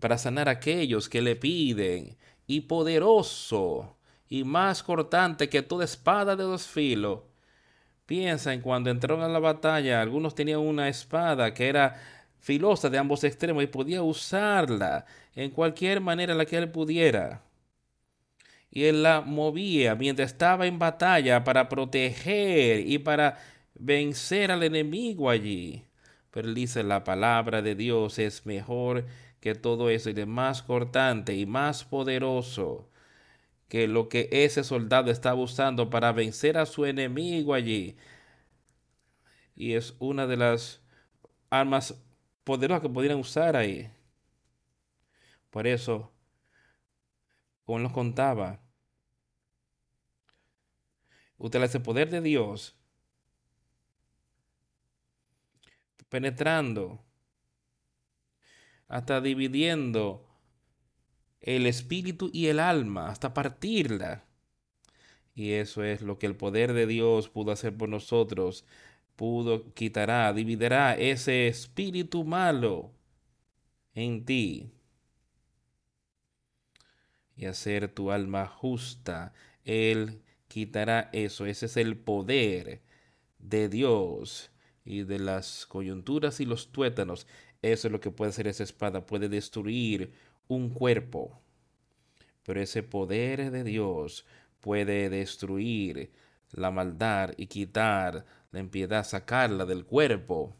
para 0.00 0.18
sanar 0.18 0.48
a 0.48 0.52
aquellos 0.52 1.08
que 1.08 1.22
le 1.22 1.36
piden, 1.36 2.16
y 2.46 2.62
poderoso, 2.62 3.96
y 4.28 4.44
más 4.44 4.82
cortante 4.82 5.48
que 5.48 5.62
toda 5.62 5.84
espada 5.84 6.36
de 6.36 6.44
dos 6.44 6.66
filos. 6.66 7.20
Piensa 8.06 8.52
en 8.52 8.60
cuando 8.60 8.90
entraron 8.90 9.22
a 9.22 9.28
la 9.28 9.40
batalla, 9.40 10.00
algunos 10.00 10.34
tenían 10.34 10.60
una 10.60 10.88
espada 10.88 11.52
que 11.52 11.68
era 11.68 12.00
filosa 12.38 12.88
de 12.88 12.98
ambos 12.98 13.24
extremos 13.24 13.64
y 13.64 13.66
podía 13.66 14.02
usarla 14.02 15.04
en 15.34 15.50
cualquier 15.50 16.00
manera 16.00 16.34
la 16.34 16.46
que 16.46 16.56
él 16.56 16.70
pudiera. 16.70 17.42
Y 18.70 18.84
él 18.84 19.02
la 19.02 19.22
movía 19.22 19.94
mientras 19.96 20.32
estaba 20.32 20.66
en 20.66 20.78
batalla 20.78 21.42
para 21.42 21.68
proteger 21.68 22.86
y 22.86 22.98
para 22.98 23.38
vencer 23.74 24.52
al 24.52 24.62
enemigo 24.62 25.30
allí. 25.30 25.84
Pero 26.30 26.48
él 26.48 26.54
dice, 26.54 26.84
la 26.84 27.02
palabra 27.02 27.62
de 27.62 27.74
Dios 27.74 28.18
es 28.18 28.46
mejor 28.46 29.06
que 29.46 29.54
todo 29.54 29.90
eso 29.90 30.12
de 30.12 30.26
más 30.26 30.60
cortante 30.60 31.36
y 31.36 31.46
más 31.46 31.84
poderoso 31.84 32.90
que 33.68 33.86
lo 33.86 34.08
que 34.08 34.28
ese 34.32 34.64
soldado 34.64 35.12
estaba 35.12 35.40
usando 35.40 35.88
para 35.88 36.10
vencer 36.10 36.58
a 36.58 36.66
su 36.66 36.84
enemigo 36.84 37.54
allí. 37.54 37.96
Y 39.54 39.74
es 39.74 39.94
una 40.00 40.26
de 40.26 40.36
las 40.36 40.82
armas 41.48 41.94
poderosas 42.42 42.82
que 42.82 42.88
podrían 42.88 43.20
usar 43.20 43.54
ahí. 43.54 43.88
Por 45.50 45.68
eso, 45.68 46.12
como 47.64 47.78
nos 47.78 47.92
contaba, 47.92 48.60
utiliza 51.38 51.78
el 51.78 51.84
poder 51.84 52.10
de 52.10 52.20
Dios 52.20 52.76
penetrando 56.08 57.05
hasta 58.88 59.20
dividiendo 59.20 60.26
el 61.40 61.66
espíritu 61.66 62.30
y 62.32 62.46
el 62.48 62.60
alma, 62.60 63.08
hasta 63.08 63.34
partirla. 63.34 64.24
Y 65.34 65.52
eso 65.52 65.84
es 65.84 66.02
lo 66.02 66.18
que 66.18 66.26
el 66.26 66.36
poder 66.36 66.72
de 66.72 66.86
Dios 66.86 67.28
pudo 67.28 67.52
hacer 67.52 67.76
por 67.76 67.88
nosotros. 67.88 68.64
Pudo, 69.16 69.72
quitará, 69.74 70.32
dividirá 70.32 70.94
ese 70.96 71.48
espíritu 71.48 72.24
malo 72.24 72.92
en 73.94 74.24
ti 74.24 74.72
y 77.36 77.44
hacer 77.46 77.88
tu 77.88 78.10
alma 78.10 78.46
justa. 78.46 79.34
Él 79.64 80.22
quitará 80.48 81.10
eso. 81.12 81.46
Ese 81.46 81.66
es 81.66 81.76
el 81.76 81.96
poder 81.96 82.82
de 83.38 83.68
Dios 83.68 84.50
y 84.84 85.02
de 85.02 85.18
las 85.18 85.66
coyunturas 85.66 86.40
y 86.40 86.46
los 86.46 86.72
tuétanos. 86.72 87.26
Eso 87.62 87.88
es 87.88 87.92
lo 87.92 88.00
que 88.00 88.10
puede 88.10 88.30
hacer 88.30 88.46
esa 88.46 88.62
espada. 88.62 89.06
Puede 89.06 89.28
destruir 89.28 90.12
un 90.48 90.70
cuerpo. 90.70 91.40
Pero 92.44 92.60
ese 92.60 92.82
poder 92.82 93.50
de 93.50 93.64
Dios 93.64 94.24
puede 94.60 95.10
destruir 95.10 96.12
la 96.52 96.70
maldad 96.70 97.32
y 97.36 97.46
quitar 97.46 98.24
la 98.52 98.60
impiedad, 98.60 99.04
sacarla 99.04 99.66
del 99.66 99.84
cuerpo. 99.84 100.56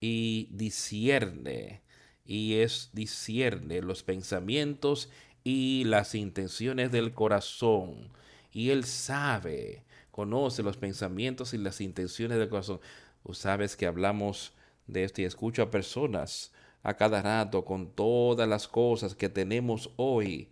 Y 0.00 0.48
discierne. 0.50 1.82
Y 2.24 2.56
es 2.56 2.90
discierne 2.92 3.80
los 3.80 4.02
pensamientos 4.02 5.10
y 5.44 5.84
las 5.84 6.14
intenciones 6.14 6.92
del 6.92 7.14
corazón. 7.14 8.10
Y 8.52 8.70
Él 8.70 8.84
sabe, 8.84 9.84
conoce 10.10 10.62
los 10.62 10.76
pensamientos 10.76 11.54
y 11.54 11.58
las 11.58 11.80
intenciones 11.80 12.38
del 12.38 12.48
corazón. 12.48 12.80
Tú 13.24 13.34
sabes 13.34 13.76
que 13.76 13.86
hablamos 13.86 14.52
de 14.88 15.04
esto 15.04 15.22
y 15.22 15.24
escucho 15.24 15.62
a 15.62 15.70
personas 15.70 16.52
a 16.82 16.94
cada 16.94 17.22
rato 17.22 17.64
con 17.64 17.90
todas 17.92 18.48
las 18.48 18.66
cosas 18.66 19.14
que 19.14 19.28
tenemos 19.28 19.90
hoy 19.96 20.48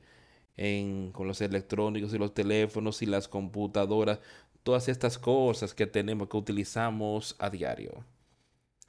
en, 0.56 1.12
con 1.12 1.26
los 1.26 1.40
electrónicos 1.40 2.14
y 2.14 2.18
los 2.18 2.34
teléfonos 2.34 3.02
y 3.02 3.06
las 3.06 3.28
computadoras, 3.28 4.20
todas 4.62 4.88
estas 4.88 5.18
cosas 5.18 5.74
que 5.74 5.86
tenemos 5.86 6.28
que 6.28 6.36
utilizamos 6.36 7.36
a 7.38 7.50
diario. 7.50 8.04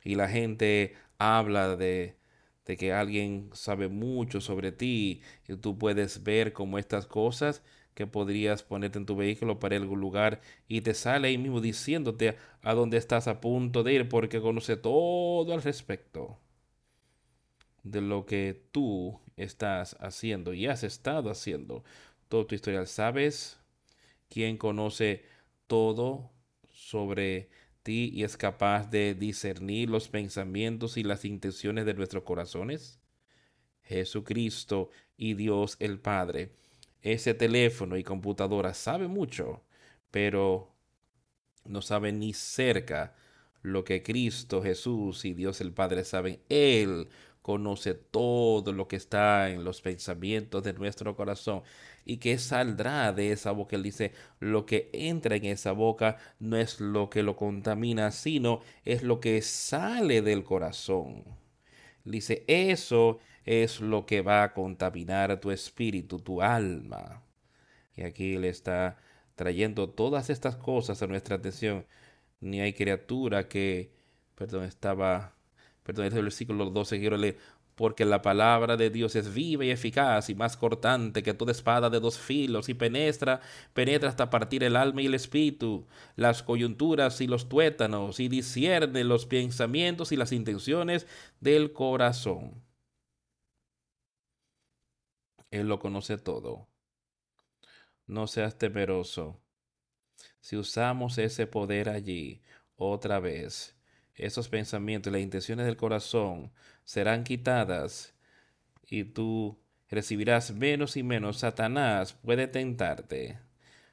Y 0.04 0.16
la 0.16 0.30
gente 0.30 0.96
habla 1.18 1.76
de, 1.76 2.18
de 2.66 2.78
que 2.78 2.94
alguien 2.94 3.50
sabe 3.54 3.88
mucho 3.88 4.42
sobre 4.42 4.72
ti 4.72 5.22
y 5.48 5.56
tú 5.58 5.78
puedes 5.78 6.24
ver 6.24 6.54
cómo 6.54 6.78
estas 6.78 7.06
cosas 7.06 7.64
que 7.98 8.06
podrías 8.06 8.62
ponerte 8.62 9.00
en 9.00 9.08
tu 9.08 9.16
vehículo 9.16 9.60
para 9.60 9.76
algún 9.76 10.00
lugar 10.00 10.40
y 10.68 10.82
te 10.82 10.94
sale 10.94 11.30
ahí 11.30 11.40
mismo 11.40 11.62
diciéndote 11.62 12.38
a 12.62 12.76
dónde 12.76 12.98
estás 12.98 13.28
a 13.28 13.42
punto 13.42 13.82
de 13.82 13.94
ir 13.94 14.08
porque 14.08 14.40
conoce 14.40 14.78
todo 14.78 15.52
al 15.52 15.64
respecto 15.64 16.38
de 17.82 18.02
lo 18.02 18.28
que 18.28 18.68
tú 18.72 19.20
estás 19.36 19.98
haciendo 20.00 20.54
y 20.54 20.68
has 20.68 20.84
estado 20.84 21.32
haciendo. 21.32 21.84
Todo 22.30 22.46
tu 22.46 22.54
historial. 22.54 22.86
¿Sabes 22.86 23.60
quién 24.30 24.58
conoce 24.58 25.26
todo 25.66 26.30
sobre 26.70 27.50
ti 27.82 28.12
y 28.14 28.26
es 28.26 28.38
capaz 28.38 28.92
de 28.92 29.16
discernir 29.16 29.90
los 29.90 30.08
pensamientos 30.08 30.98
y 30.98 31.04
las 31.04 31.26
intenciones 31.26 31.88
de 31.88 31.96
nuestros 31.96 32.22
corazones? 32.22 33.00
Jesucristo 33.82 34.92
y 35.18 35.34
Dios 35.34 35.78
el 35.80 36.00
Padre 36.00 36.52
ese 37.02 37.34
teléfono 37.34 37.98
y 37.98 38.04
computadora 38.04 38.74
sabe 38.74 39.08
mucho, 39.08 39.64
pero 40.12 40.74
no 41.66 41.82
sabe 41.82 42.12
ni 42.12 42.34
cerca 42.34 43.16
lo 43.62 43.84
que 43.84 44.04
Cristo 44.04 44.62
Jesús 44.62 45.26
y 45.26 45.34
Dios 45.34 45.62
el 45.62 45.74
Padre 45.74 46.04
saben. 46.04 46.42
Él 46.50 47.10
conoce 47.42 47.94
todo 47.94 48.74
lo 48.74 48.88
que 48.88 48.98
está 48.98 49.50
en 49.50 49.64
los 49.64 49.82
pensamientos 49.82 50.64
de 50.64 50.74
nuestro 50.74 51.16
corazón 51.16 51.64
y 52.06 52.18
que 52.18 52.38
saldrá 52.40 53.14
de 53.14 53.32
esa 53.32 53.52
boca. 53.52 53.76
Él 53.76 53.84
dice, 53.84 54.12
lo 54.40 54.66
que 54.66 54.90
entra 54.94 55.36
en 55.38 55.46
esa 55.46 55.72
boca 55.72 56.18
no 56.40 56.58
es 56.58 56.82
lo 56.82 57.10
que 57.10 57.24
lo 57.24 57.36
contamina, 57.36 58.12
sino 58.12 58.62
es 58.86 59.04
lo 59.04 59.20
que 59.20 59.42
sale 59.42 60.22
del 60.22 60.44
corazón. 60.44 61.24
Dice, 62.04 62.44
eso 62.48 63.20
es 63.48 63.82
lo 63.82 64.06
que 64.06 64.22
va 64.22 64.44
a 64.44 64.54
contaminar 64.54 65.40
tu 65.40 65.52
espíritu, 65.52 66.20
tu 66.20 66.42
alma. 66.42 67.24
Y 67.96 68.04
aquí 68.04 68.38
le 68.38 68.50
está 68.50 68.98
trayendo 69.36 69.90
todas 69.90 70.30
estas 70.30 70.58
cosas 70.58 71.02
a 71.02 71.08
nuestra 71.08 71.38
atención. 71.38 71.86
Ni 72.42 72.62
hay 72.62 72.74
criatura 72.74 73.48
que, 73.48 73.92
perdón, 74.36 74.66
estaba, 74.66 75.36
perdón, 75.84 76.08
es 76.08 76.14
el 76.14 76.24
versículo 76.24 76.70
12, 76.70 77.00
quiero 77.00 77.18
leer, 77.18 77.38
porque 77.76 78.06
la 78.06 78.22
palabra 78.22 78.76
de 78.78 78.90
Dios 78.90 79.16
es 79.16 79.34
viva 79.34 79.64
y 79.66 79.72
eficaz 79.72 80.30
y 80.30 80.36
más 80.36 80.58
cortante 80.58 81.24
que 81.24 81.34
toda 81.34 81.52
espada 81.52 81.90
de 81.90 82.00
dos 82.02 82.20
filos 82.20 82.70
y 82.70 82.74
penetra, 82.74 83.40
penetra 83.74 84.10
hasta 84.10 84.30
partir 84.30 84.64
el 84.64 84.76
alma 84.76 85.02
y 85.04 85.06
el 85.06 85.14
espíritu, 85.14 85.88
las 86.16 86.44
coyunturas 86.44 87.22
y 87.22 87.28
los 87.28 87.50
tuétanos 87.50 88.20
y 88.20 88.28
discierne 88.30 89.04
los 89.04 89.26
pensamientos 89.26 90.12
y 90.12 90.18
las 90.18 90.32
intenciones 90.34 91.08
del 91.40 91.72
corazón. 91.72 92.67
Él 95.52 95.68
lo 95.68 95.80
conoce 95.80 96.18
todo. 96.18 96.68
No 98.06 98.28
seas 98.28 98.58
temeroso. 98.58 99.40
Si 100.40 100.56
usamos 100.56 101.18
ese 101.18 101.48
poder 101.48 101.90
allí 101.90 102.42
otra 102.76 103.20
vez, 103.20 103.76
esos 104.16 104.50
pensamientos 104.50 105.12
y 105.12 105.14
las 105.14 105.22
intenciones 105.22 105.66
del 105.66 105.78
corazón 105.78 106.52
serán 106.84 107.24
quitadas 107.24 108.16
y 108.90 109.04
tú 109.04 109.60
recibirás 109.90 110.54
menos 110.54 110.98
y 110.98 111.04
menos. 111.04 111.40
Satanás 111.40 112.14
puede 112.14 112.48
tentarte. 112.48 113.40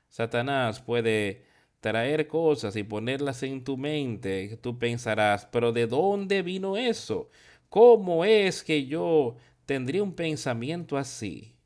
Satanás 0.09 0.81
puede 0.81 1.45
traer 1.81 2.27
cosas 2.29 2.77
y 2.77 2.85
ponerlas 2.85 3.43
en 3.43 3.65
tu 3.65 3.77
mente. 3.77 4.57
Tú 4.63 4.79
pensarás, 4.79 5.47
pero 5.47 5.73
¿de 5.73 5.87
dónde 5.87 6.43
vino 6.43 6.77
eso? 6.77 7.31
¿Cómo 7.69 8.25
es 8.25 8.63
que 8.63 8.87
yo 8.87 9.37
tendría 9.67 10.03
un 10.03 10.15
pensamiento 10.15 10.97
así. 10.97 11.57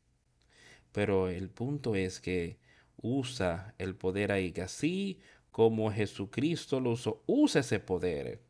Pero 0.93 1.29
el 1.29 1.51
punto 1.51 1.95
es 1.95 2.21
que 2.21 2.59
usa 2.97 3.75
el 3.79 3.95
poder 3.95 4.33
ahí, 4.33 4.53
que 4.53 4.63
así 4.63 5.21
como 5.51 5.91
Jesucristo 5.93 6.81
lo 6.81 6.93
usó, 6.93 7.23
usa 7.27 7.61
ese 7.61 7.81
poder 7.81 8.43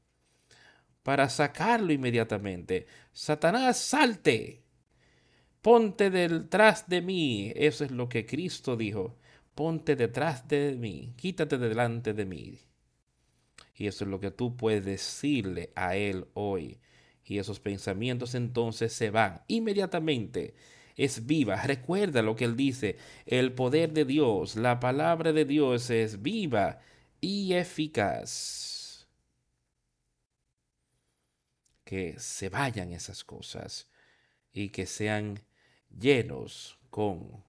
para 1.03 1.29
sacarlo 1.31 1.93
inmediatamente. 1.93 2.87
Satanás, 3.13 3.79
salte. 3.79 4.63
Ponte 5.63 6.11
detrás 6.11 6.89
de 6.89 7.01
mí. 7.01 7.53
Eso 7.57 7.85
es 7.85 7.91
lo 7.91 8.09
que 8.09 8.27
Cristo 8.27 8.77
dijo. 8.77 9.17
Ponte 9.55 9.97
detrás 9.97 10.47
de 10.49 10.77
mí. 10.79 11.15
Quítate 11.17 11.57
delante 11.59 12.13
de 12.13 12.27
mí. 12.27 12.59
Y 13.75 13.87
eso 13.87 14.05
es 14.05 14.11
lo 14.11 14.21
que 14.21 14.31
tú 14.31 14.57
puedes 14.57 14.85
decirle 14.85 15.73
a 15.75 15.97
Él 15.97 16.27
hoy 16.35 16.79
y 17.29 17.39
esos 17.39 17.61
pensamientos 17.61 18.35
entonces 18.35 18.93
se 18.93 19.11
van 19.11 19.43
inmediatamente. 19.49 20.55
Es 20.97 21.27
viva. 21.27 21.63
Recuerda 21.63 22.23
lo 22.23 22.35
que 22.35 22.45
él 22.45 22.57
dice. 22.57 22.97
El 23.27 23.53
poder 23.53 23.93
de 23.93 24.05
Dios, 24.05 24.57
la 24.57 24.81
palabra 24.81 25.33
de 25.33 25.45
Dios 25.45 25.91
es 25.91 26.23
viva 26.23 26.81
y 27.21 27.55
eficaz. 27.55 29.07
Que 31.85 32.19
se 32.19 32.49
vayan 32.49 32.93
esas 32.93 33.25
cosas 33.25 33.89
y 34.53 34.71
que 34.71 34.87
sean 34.87 35.41
llenos 35.89 36.79
con 36.91 37.45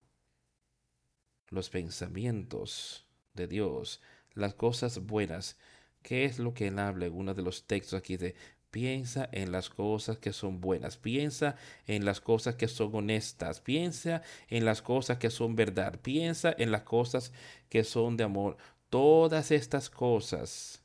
los 1.50 1.70
pensamientos 1.70 3.06
de 3.34 3.48
Dios, 3.48 4.02
las 4.34 4.54
cosas 4.54 5.00
buenas. 5.00 5.58
¿Qué 6.02 6.26
es 6.26 6.40
lo 6.40 6.54
que 6.54 6.68
él 6.68 6.80
habla 6.80 7.08
en 7.08 7.14
uno 7.14 7.34
de 7.34 7.42
los 7.42 7.66
textos 7.66 7.98
aquí 7.98 8.16
de 8.16 8.36
Piensa 8.72 9.28
en 9.32 9.52
las 9.52 9.70
cosas 9.70 10.20
que 10.20 10.32
son 10.32 10.62
buenas, 10.62 10.98
piensa 10.98 11.56
en 11.88 12.06
las 12.06 12.22
cosas 12.22 12.56
que 12.56 12.68
son 12.68 12.94
honestas, 12.94 13.62
piensa 13.62 14.22
en 14.48 14.64
las 14.64 14.84
cosas 14.84 15.18
que 15.18 15.32
son 15.32 15.56
verdad, 15.56 16.00
piensa 16.02 16.54
en 16.58 16.72
las 16.72 16.84
cosas 16.84 17.34
que 17.70 17.84
son 17.84 18.16
de 18.16 18.26
amor. 18.26 18.58
Todas 18.90 19.52
estas 19.52 19.90
cosas 19.90 20.84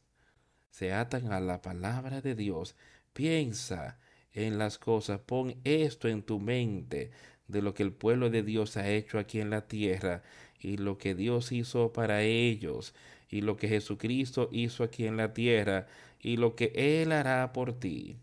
se 0.71 0.93
atan 0.95 1.33
a 1.33 1.41
la 1.41 1.61
palabra 1.61 2.21
de 2.23 2.35
Dios. 2.35 2.75
Piensa 3.13 3.99
en 4.33 4.59
las 4.59 4.79
cosas, 4.79 5.21
pon 5.21 5.61
esto 5.65 6.09
en 6.09 6.23
tu 6.23 6.41
mente 6.41 7.11
de 7.49 7.63
lo 7.63 7.75
que 7.75 7.83
el 7.83 7.93
pueblo 7.93 8.31
de 8.31 8.43
Dios 8.43 8.77
ha 8.77 8.89
hecho 8.89 9.19
aquí 9.19 9.41
en 9.41 9.51
la 9.51 9.69
tierra 9.69 10.23
y 10.59 10.79
lo 10.79 10.97
que 10.97 11.15
Dios 11.15 11.53
hizo 11.53 11.93
para 11.93 12.23
ellos 12.23 12.95
y 13.29 13.41
lo 13.41 13.57
que 13.57 13.69
Jesucristo 13.69 14.49
hizo 14.53 14.85
aquí 14.85 15.07
en 15.07 15.17
la 15.17 15.33
tierra 15.35 15.87
y 16.21 16.37
lo 16.37 16.55
que 16.57 16.73
Él 16.75 17.13
hará 17.13 17.53
por 17.53 17.79
ti. 17.79 18.19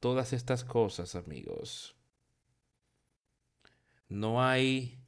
Todas 0.00 0.32
estas 0.32 0.64
cosas, 0.64 1.14
amigos. 1.14 1.94
No 4.08 4.42
hay 4.42 4.98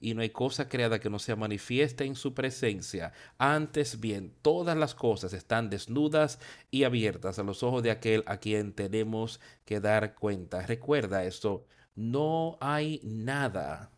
y 0.00 0.14
no 0.14 0.22
hay 0.22 0.30
cosa 0.30 0.68
creada 0.68 0.98
que 0.98 1.10
no 1.10 1.18
sea 1.18 1.36
manifiesta 1.36 2.04
en 2.04 2.16
su 2.16 2.34
presencia. 2.34 3.12
Antes 3.38 4.00
bien, 4.00 4.34
todas 4.42 4.76
las 4.76 4.94
cosas 4.94 5.32
están 5.32 5.70
desnudas 5.70 6.40
y 6.70 6.84
abiertas 6.84 7.38
a 7.38 7.44
los 7.44 7.62
ojos 7.62 7.82
de 7.82 7.92
aquel 7.92 8.24
a 8.26 8.38
quien 8.38 8.72
tenemos 8.72 9.40
que 9.64 9.80
dar 9.80 10.14
cuenta. 10.16 10.66
Recuerda 10.66 11.24
esto, 11.24 11.66
no 11.94 12.58
hay 12.60 13.00
nada 13.04 13.92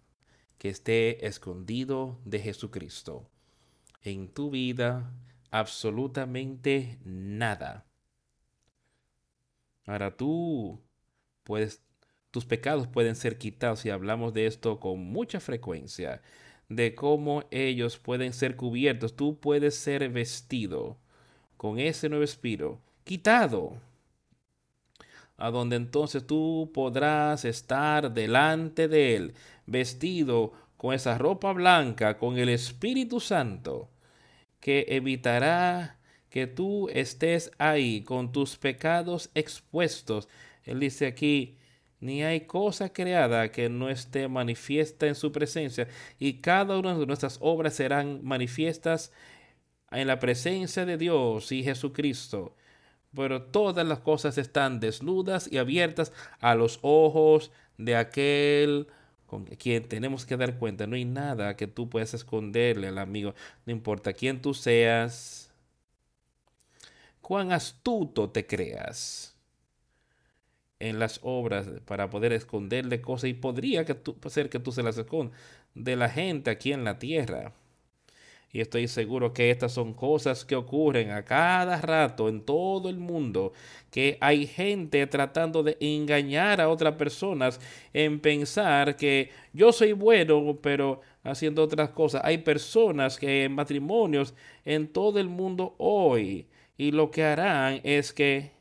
que 0.59 0.69
esté 0.69 1.27
escondido 1.27 2.21
de 2.25 2.41
Jesucristo 2.41 3.31
en 4.05 4.29
tu 4.29 4.51
vida 4.51 5.11
absolutamente 5.51 6.99
nada. 7.05 7.87
Ahora 9.87 10.17
tú 10.17 10.81
puedes, 11.43 11.83
tus 12.31 12.45
pecados 12.45 12.87
pueden 12.87 13.17
ser 13.17 13.39
quitados 13.39 13.85
y 13.85 13.91
hablamos 13.91 14.35
de 14.35 14.47
esto 14.47 14.79
con 14.79 15.01
mucha 15.01 15.41
frecuencia, 15.41 16.23
de 16.69 16.95
cómo 16.95 17.45
ellos 17.51 17.99
pueden 17.99 18.33
ser 18.33 18.57
cubiertos. 18.57 19.17
Tú 19.17 19.39
puedes 19.41 19.75
ser 19.75 20.09
vestido 20.11 20.99
con 21.57 21.79
ese 21.79 22.09
nuevo 22.09 22.25
espíritu, 22.25 22.79
quitado, 23.05 23.79
a 25.37 25.51
donde 25.51 25.77
entonces 25.77 26.27
tú 26.27 26.71
podrás 26.75 27.45
estar 27.45 28.13
delante 28.13 28.87
de 28.89 29.17
él, 29.17 29.35
vestido 29.67 30.53
con 30.77 30.95
esa 30.95 31.17
ropa 31.17 31.53
blanca, 31.53 32.19
con 32.19 32.39
el 32.39 32.49
Espíritu 32.51 33.21
Santo 33.21 33.91
que 34.65 34.87
evitará 34.89 35.99
que 36.31 36.47
tú 36.47 36.89
estés 36.89 37.51
ahí 37.59 38.01
con 38.01 38.33
tus 38.33 38.57
pecados 38.57 39.31
expuestos. 39.35 40.27
Él 40.63 40.81
dice 40.81 41.07
aquí, 41.07 41.59
ni 42.01 42.23
hay 42.25 42.47
cosa 42.47 42.91
creada 42.91 43.53
que 43.53 43.69
no 43.69 43.91
esté 43.91 44.27
manifiesta 44.27 45.07
en 45.07 45.17
su 45.17 45.33
presencia, 45.33 45.87
y 46.19 46.41
cada 46.41 46.79
una 46.79 46.97
de 46.97 47.05
nuestras 47.05 47.37
obras 47.43 47.75
serán 47.75 48.25
manifiestas 48.25 49.13
en 49.91 50.07
la 50.07 50.19
presencia 50.19 50.87
de 50.87 50.97
Dios 50.97 51.53
y 51.53 51.63
Jesucristo. 51.63 52.57
Pero 53.15 53.43
todas 53.43 53.87
las 53.87 53.99
cosas 53.99 54.39
están 54.39 54.81
desnudas 54.81 55.47
y 55.53 55.59
abiertas 55.59 56.11
a 56.41 56.55
los 56.55 56.79
ojos 56.81 57.51
de 57.77 57.97
aquel 57.97 58.87
con 59.35 59.45
quien 59.47 59.89
tenemos 59.89 60.25
que 60.27 60.37
dar 60.37 60.59
cuenta. 60.59 60.87
No 60.87 60.95
hay 60.95 61.05
nada 61.05 61.57
que 61.57 61.67
tú 61.67 61.89
puedas 61.91 62.15
esconderle 62.15 62.89
al 62.89 62.99
amigo. 62.99 63.35
No 63.67 63.73
importa 63.73 64.13
quién 64.13 64.41
tú 64.41 64.55
seas, 64.55 65.53
cuán 67.21 67.51
astuto 67.51 68.31
te 68.31 68.47
creas 68.47 69.37
en 70.79 71.01
las 71.01 71.19
obras 71.23 71.67
para 71.85 72.11
poder 72.11 72.33
esconderle 72.33 73.01
cosas. 73.01 73.31
Y 73.31 73.35
podría 73.35 73.85
que 73.85 73.95
tú, 73.95 74.17
ser 74.29 74.51
que 74.51 74.61
tú 74.61 74.71
se 74.71 74.85
las 74.85 74.99
escondas 74.99 75.37
de 75.75 75.97
la 75.97 76.09
gente 76.09 76.51
aquí 76.51 76.73
en 76.73 76.85
la 76.85 77.01
tierra. 77.01 77.53
Y 78.55 78.61
estoy 78.61 78.87
seguro 78.87 79.33
que 79.33 79.51
estas 79.51 79.73
son 79.73 79.95
cosas 79.95 80.45
que 80.45 80.55
ocurren 80.55 81.11
a 81.11 81.25
cada 81.25 81.81
rato 81.81 82.29
en 82.29 82.41
todo 82.41 82.89
el 82.89 82.99
mundo, 82.99 83.53
que 83.91 84.17
hay 84.21 84.47
gente 84.47 85.05
tratando 85.09 85.65
de 85.65 85.77
engañar 85.81 86.61
a 86.61 86.69
otras 86.69 86.95
personas 86.95 87.61
en 87.93 88.21
pensar 88.21 88.95
que 88.95 89.31
yo 89.53 89.73
soy 89.73 89.93
bueno, 89.93 90.57
pero 90.63 91.01
haciendo 91.25 91.65
otras 91.65 91.91
cosas. 91.91 92.23
Hay 92.25 92.39
personas 92.39 93.19
que 93.19 93.43
en 93.43 93.57
matrimonios 93.57 94.35
en 94.65 94.87
todo 94.87 95.19
el 95.19 95.29
mundo 95.29 95.75
hoy 95.79 96.47
y 96.79 96.93
lo 96.93 97.11
que 97.11 97.25
harán 97.25 97.81
es 97.83 98.13
que 98.13 98.53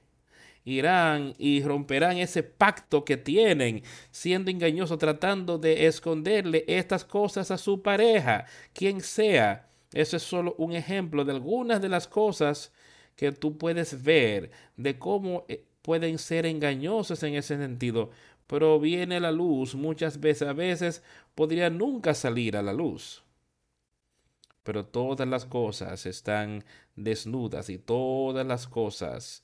irán 0.65 1.35
y 1.37 1.61
romperán 1.61 2.17
ese 2.17 2.41
pacto 2.41 3.05
que 3.05 3.17
tienen, 3.17 3.83
siendo 4.09 4.49
engañosos, 4.49 4.97
tratando 4.97 5.59
de 5.59 5.85
esconderle 5.85 6.65
estas 6.67 7.05
cosas 7.05 7.51
a 7.51 7.59
su 7.59 7.83
pareja, 7.83 8.47
quien 8.73 8.99
sea 8.99 9.69
eso 9.93 10.17
es 10.17 10.23
solo 10.23 10.55
un 10.57 10.73
ejemplo 10.73 11.23
de 11.23 11.31
algunas 11.31 11.81
de 11.81 11.89
las 11.89 12.07
cosas 12.07 12.71
que 13.15 13.31
tú 13.31 13.57
puedes 13.57 14.03
ver 14.03 14.51
de 14.75 14.97
cómo 14.97 15.45
eh, 15.47 15.65
pueden 15.81 16.17
ser 16.17 16.45
engañosas 16.45 17.21
en 17.23 17.35
ese 17.35 17.57
sentido, 17.57 18.09
pero 18.47 18.79
viene 18.79 19.19
la 19.19 19.31
luz 19.31 19.75
muchas 19.75 20.19
veces, 20.19 20.47
a 20.47 20.53
veces 20.53 21.03
podría 21.35 21.69
nunca 21.69 22.13
salir 22.13 22.57
a 22.57 22.61
la 22.61 22.73
luz. 22.73 23.23
Pero 24.63 24.85
todas 24.85 25.27
las 25.27 25.45
cosas 25.45 26.05
están 26.05 26.63
desnudas 26.95 27.69
y 27.69 27.77
todas 27.77 28.45
las 28.47 28.67
cosas 28.67 29.43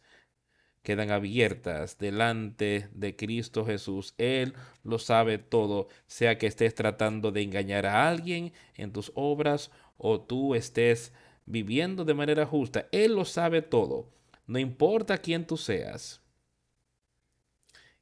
quedan 0.81 1.11
abiertas 1.11 1.97
delante 1.97 2.87
de 2.93 3.15
Cristo 3.15 3.65
Jesús. 3.65 4.13
Él 4.17 4.53
lo 4.83 4.97
sabe 4.97 5.37
todo, 5.37 5.89
sea 6.07 6.37
que 6.37 6.47
estés 6.47 6.73
tratando 6.73 7.31
de 7.31 7.41
engañar 7.41 7.85
a 7.85 8.07
alguien 8.07 8.53
en 8.75 8.93
tus 8.93 9.11
obras 9.15 9.71
o 9.99 10.21
tú 10.21 10.55
estés 10.55 11.13
viviendo 11.45 12.05
de 12.05 12.13
manera 12.15 12.45
justa, 12.45 12.87
Él 12.91 13.15
lo 13.15 13.25
sabe 13.25 13.61
todo. 13.61 14.09
No 14.47 14.57
importa 14.57 15.19
quién 15.19 15.45
tú 15.45 15.57
seas. 15.57 16.21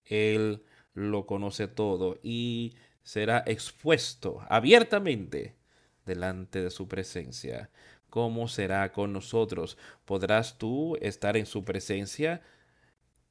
Él 0.05 0.63
lo 0.93 1.25
conoce 1.25 1.67
todo 1.67 2.19
y 2.23 2.75
será 3.03 3.43
expuesto 3.45 4.45
abiertamente 4.47 5.57
delante 6.05 6.61
de 6.61 6.69
su 6.69 6.87
presencia. 6.87 7.69
¿Cómo 8.09 8.47
será 8.47 8.93
con 8.93 9.11
nosotros? 9.11 9.77
¿Podrás 10.05 10.57
tú 10.57 10.95
estar 11.01 11.35
en 11.35 11.45
su 11.45 11.65
presencia 11.65 12.41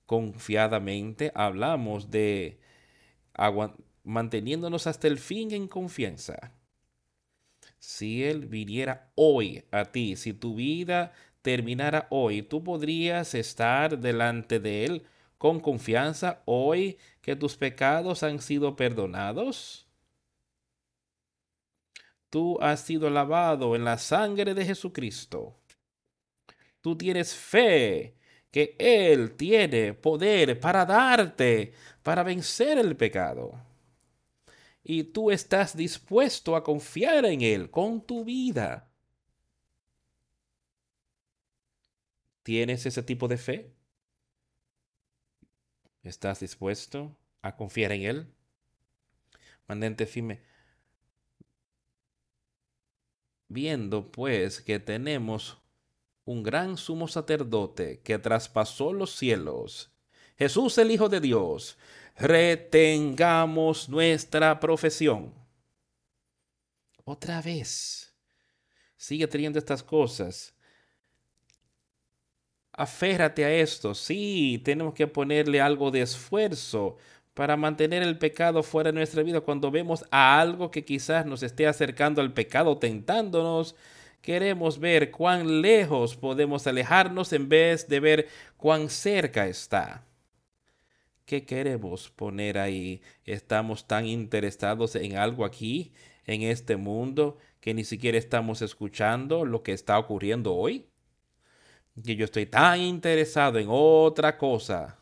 confiadamente? 0.06 1.32
Hablamos 1.34 2.10
de 2.10 2.60
manteniéndonos 4.02 4.86
hasta 4.86 5.06
el 5.06 5.18
fin 5.18 5.52
en 5.52 5.68
confianza 5.68 6.55
si 7.78 8.24
Él 8.24 8.46
viniera 8.46 9.10
hoy 9.14 9.64
a 9.70 9.84
ti, 9.86 10.16
si 10.16 10.32
tu 10.32 10.54
vida 10.54 11.12
terminara 11.42 12.06
hoy, 12.10 12.42
tú 12.42 12.64
podrías 12.64 13.34
estar 13.34 13.98
delante 13.98 14.58
de 14.58 14.84
Él 14.84 15.06
con 15.38 15.60
confianza 15.60 16.42
hoy 16.44 16.98
que 17.20 17.36
tus 17.36 17.56
pecados 17.56 18.22
han 18.22 18.40
sido 18.40 18.74
perdonados. 18.76 19.86
Tú 22.30 22.58
has 22.60 22.80
sido 22.80 23.10
lavado 23.10 23.76
en 23.76 23.84
la 23.84 23.98
sangre 23.98 24.54
de 24.54 24.64
Jesucristo. 24.64 25.56
Tú 26.80 26.96
tienes 26.96 27.34
fe 27.34 28.16
que 28.50 28.74
Él 28.78 29.36
tiene 29.36 29.94
poder 29.94 30.58
para 30.58 30.84
darte, 30.84 31.72
para 32.02 32.22
vencer 32.22 32.78
el 32.78 32.96
pecado 32.96 33.66
y 34.88 35.02
tú 35.02 35.32
estás 35.32 35.76
dispuesto 35.76 36.54
a 36.54 36.62
confiar 36.62 37.24
en 37.24 37.42
Él 37.42 37.72
con 37.72 38.00
tu 38.00 38.24
vida. 38.24 38.88
¿Tienes 42.44 42.86
ese 42.86 43.02
tipo 43.02 43.26
de 43.26 43.36
fe? 43.36 43.74
¿Estás 46.04 46.38
dispuesto 46.38 47.16
a 47.42 47.56
confiar 47.56 47.90
en 47.90 48.02
Él? 48.02 48.34
Mandente 49.66 50.06
firme. 50.06 50.40
Viendo 53.48 54.12
pues 54.12 54.60
que 54.60 54.78
tenemos 54.78 55.58
un 56.24 56.44
gran 56.44 56.76
sumo 56.76 57.08
sacerdote 57.08 58.02
que 58.02 58.20
traspasó 58.20 58.92
los 58.92 59.16
cielos, 59.16 59.90
Jesús 60.36 60.78
el 60.78 60.92
Hijo 60.92 61.08
de 61.08 61.20
Dios, 61.20 61.76
retengamos 62.16 63.88
nuestra 63.88 64.58
profesión. 64.58 65.32
Otra 67.04 67.40
vez, 67.40 68.12
sigue 68.96 69.28
teniendo 69.28 69.58
estas 69.58 69.82
cosas. 69.82 70.54
Aférrate 72.72 73.44
a 73.44 73.52
esto. 73.52 73.94
Sí, 73.94 74.60
tenemos 74.64 74.92
que 74.94 75.06
ponerle 75.06 75.60
algo 75.60 75.90
de 75.90 76.02
esfuerzo 76.02 76.96
para 77.32 77.56
mantener 77.56 78.02
el 78.02 78.18
pecado 78.18 78.62
fuera 78.62 78.90
de 78.90 78.94
nuestra 78.94 79.22
vida. 79.22 79.40
Cuando 79.40 79.70
vemos 79.70 80.04
a 80.10 80.40
algo 80.40 80.70
que 80.70 80.84
quizás 80.84 81.26
nos 81.26 81.42
esté 81.42 81.66
acercando 81.66 82.20
al 82.20 82.32
pecado, 82.32 82.78
tentándonos, 82.78 83.76
queremos 84.20 84.78
ver 84.78 85.10
cuán 85.10 85.62
lejos 85.62 86.16
podemos 86.16 86.66
alejarnos 86.66 87.32
en 87.32 87.48
vez 87.48 87.88
de 87.88 88.00
ver 88.00 88.28
cuán 88.56 88.88
cerca 88.90 89.46
está. 89.46 90.05
¿Qué 91.26 91.44
queremos 91.44 92.08
poner 92.08 92.56
ahí? 92.56 93.02
¿Estamos 93.24 93.88
tan 93.88 94.06
interesados 94.06 94.94
en 94.94 95.16
algo 95.16 95.44
aquí, 95.44 95.92
en 96.24 96.42
este 96.42 96.76
mundo, 96.76 97.36
que 97.60 97.74
ni 97.74 97.82
siquiera 97.82 98.16
estamos 98.16 98.62
escuchando 98.62 99.44
lo 99.44 99.64
que 99.64 99.72
está 99.72 99.98
ocurriendo 99.98 100.54
hoy? 100.54 100.86
Que 102.04 102.14
yo 102.14 102.24
estoy 102.24 102.46
tan 102.46 102.80
interesado 102.80 103.58
en 103.58 103.66
otra 103.68 104.38
cosa 104.38 105.00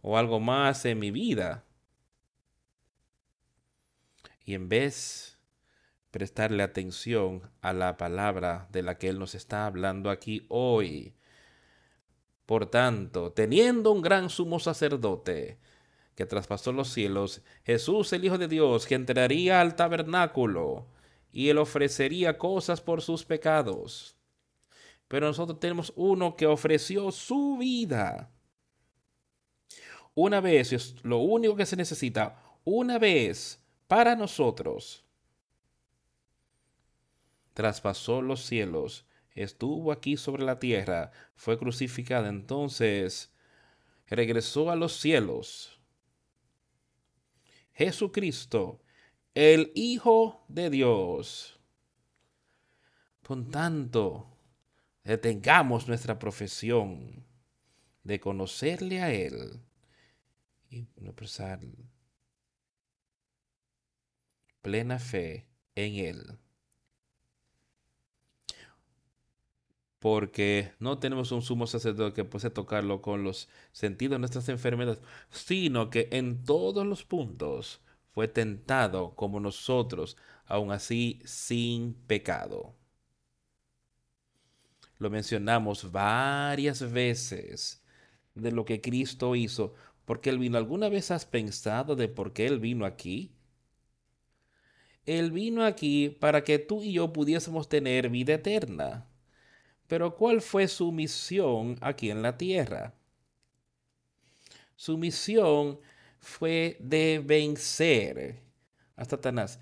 o 0.00 0.18
algo 0.18 0.40
más 0.40 0.84
en 0.86 0.98
mi 0.98 1.12
vida. 1.12 1.64
Y 4.44 4.54
en 4.54 4.68
vez 4.68 5.38
prestarle 6.10 6.64
atención 6.64 7.48
a 7.60 7.72
la 7.72 7.96
palabra 7.96 8.66
de 8.72 8.82
la 8.82 8.98
que 8.98 9.08
Él 9.08 9.20
nos 9.20 9.36
está 9.36 9.66
hablando 9.66 10.10
aquí 10.10 10.44
hoy, 10.48 11.14
por 12.52 12.66
tanto, 12.66 13.32
teniendo 13.32 13.90
un 13.92 14.02
gran 14.02 14.28
sumo 14.28 14.60
sacerdote 14.60 15.58
que 16.14 16.26
traspasó 16.26 16.70
los 16.70 16.92
cielos, 16.92 17.40
Jesús 17.64 18.12
el 18.12 18.26
Hijo 18.26 18.36
de 18.36 18.46
Dios, 18.46 18.84
que 18.84 18.94
entraría 18.94 19.62
al 19.62 19.74
tabernáculo 19.74 20.86
y 21.32 21.48
él 21.48 21.56
ofrecería 21.56 22.36
cosas 22.36 22.82
por 22.82 23.00
sus 23.00 23.24
pecados. 23.24 24.18
Pero 25.08 25.28
nosotros 25.28 25.60
tenemos 25.60 25.94
uno 25.96 26.36
que 26.36 26.44
ofreció 26.44 27.10
su 27.10 27.56
vida. 27.56 28.30
Una 30.12 30.42
vez, 30.42 30.74
es 30.74 30.96
lo 31.04 31.20
único 31.20 31.56
que 31.56 31.64
se 31.64 31.76
necesita, 31.76 32.38
una 32.64 32.98
vez 32.98 33.64
para 33.88 34.14
nosotros. 34.14 35.06
Traspasó 37.54 38.20
los 38.20 38.44
cielos 38.44 39.06
estuvo 39.34 39.92
aquí 39.92 40.16
sobre 40.16 40.44
la 40.44 40.58
tierra, 40.58 41.10
fue 41.34 41.58
crucificada, 41.58 42.28
entonces 42.28 43.32
regresó 44.06 44.70
a 44.70 44.76
los 44.76 44.92
cielos. 44.98 45.80
Jesucristo, 47.72 48.80
el 49.34 49.72
Hijo 49.74 50.44
de 50.48 50.70
Dios. 50.70 51.58
Por 53.22 53.50
tanto, 53.50 54.26
detengamos 55.04 55.88
nuestra 55.88 56.18
profesión 56.18 57.24
de 58.04 58.20
conocerle 58.20 59.00
a 59.00 59.12
Él 59.12 59.60
y 60.68 60.86
expresar 61.02 61.60
plena 64.60 64.98
fe 64.98 65.46
en 65.74 65.94
Él. 65.94 66.38
Porque 70.02 70.72
no 70.80 70.98
tenemos 70.98 71.30
un 71.30 71.42
sumo 71.42 71.68
sacerdote 71.68 72.12
que 72.12 72.24
puede 72.24 72.50
tocarlo 72.50 73.00
con 73.00 73.22
los 73.22 73.48
sentidos 73.70 74.16
de 74.16 74.18
nuestras 74.18 74.48
enfermedades, 74.48 75.00
sino 75.30 75.90
que 75.90 76.08
en 76.10 76.44
todos 76.44 76.84
los 76.84 77.04
puntos 77.04 77.80
fue 78.10 78.26
tentado 78.26 79.14
como 79.14 79.38
nosotros, 79.38 80.16
aún 80.44 80.72
así 80.72 81.20
sin 81.24 81.94
pecado. 81.94 82.74
Lo 84.98 85.08
mencionamos 85.08 85.92
varias 85.92 86.90
veces 86.90 87.84
de 88.34 88.50
lo 88.50 88.64
que 88.64 88.80
Cristo 88.80 89.36
hizo, 89.36 89.72
porque 90.04 90.30
Él 90.30 90.38
vino. 90.40 90.58
¿Alguna 90.58 90.88
vez 90.88 91.12
has 91.12 91.26
pensado 91.26 91.94
de 91.94 92.08
por 92.08 92.32
qué 92.32 92.46
Él 92.46 92.58
vino 92.58 92.86
aquí? 92.86 93.36
Él 95.06 95.30
vino 95.30 95.64
aquí 95.64 96.08
para 96.08 96.42
que 96.42 96.58
tú 96.58 96.82
y 96.82 96.92
yo 96.92 97.12
pudiésemos 97.12 97.68
tener 97.68 98.08
vida 98.08 98.34
eterna. 98.34 99.06
Pero 99.86 100.16
¿cuál 100.16 100.40
fue 100.40 100.68
su 100.68 100.90
misión 100.92 101.76
aquí 101.80 102.10
en 102.10 102.22
la 102.22 102.36
tierra? 102.36 102.94
Su 104.76 104.96
misión 104.98 105.78
fue 106.18 106.76
de 106.80 107.22
vencer 107.24 108.42
a 108.96 109.04
Satanás 109.04 109.60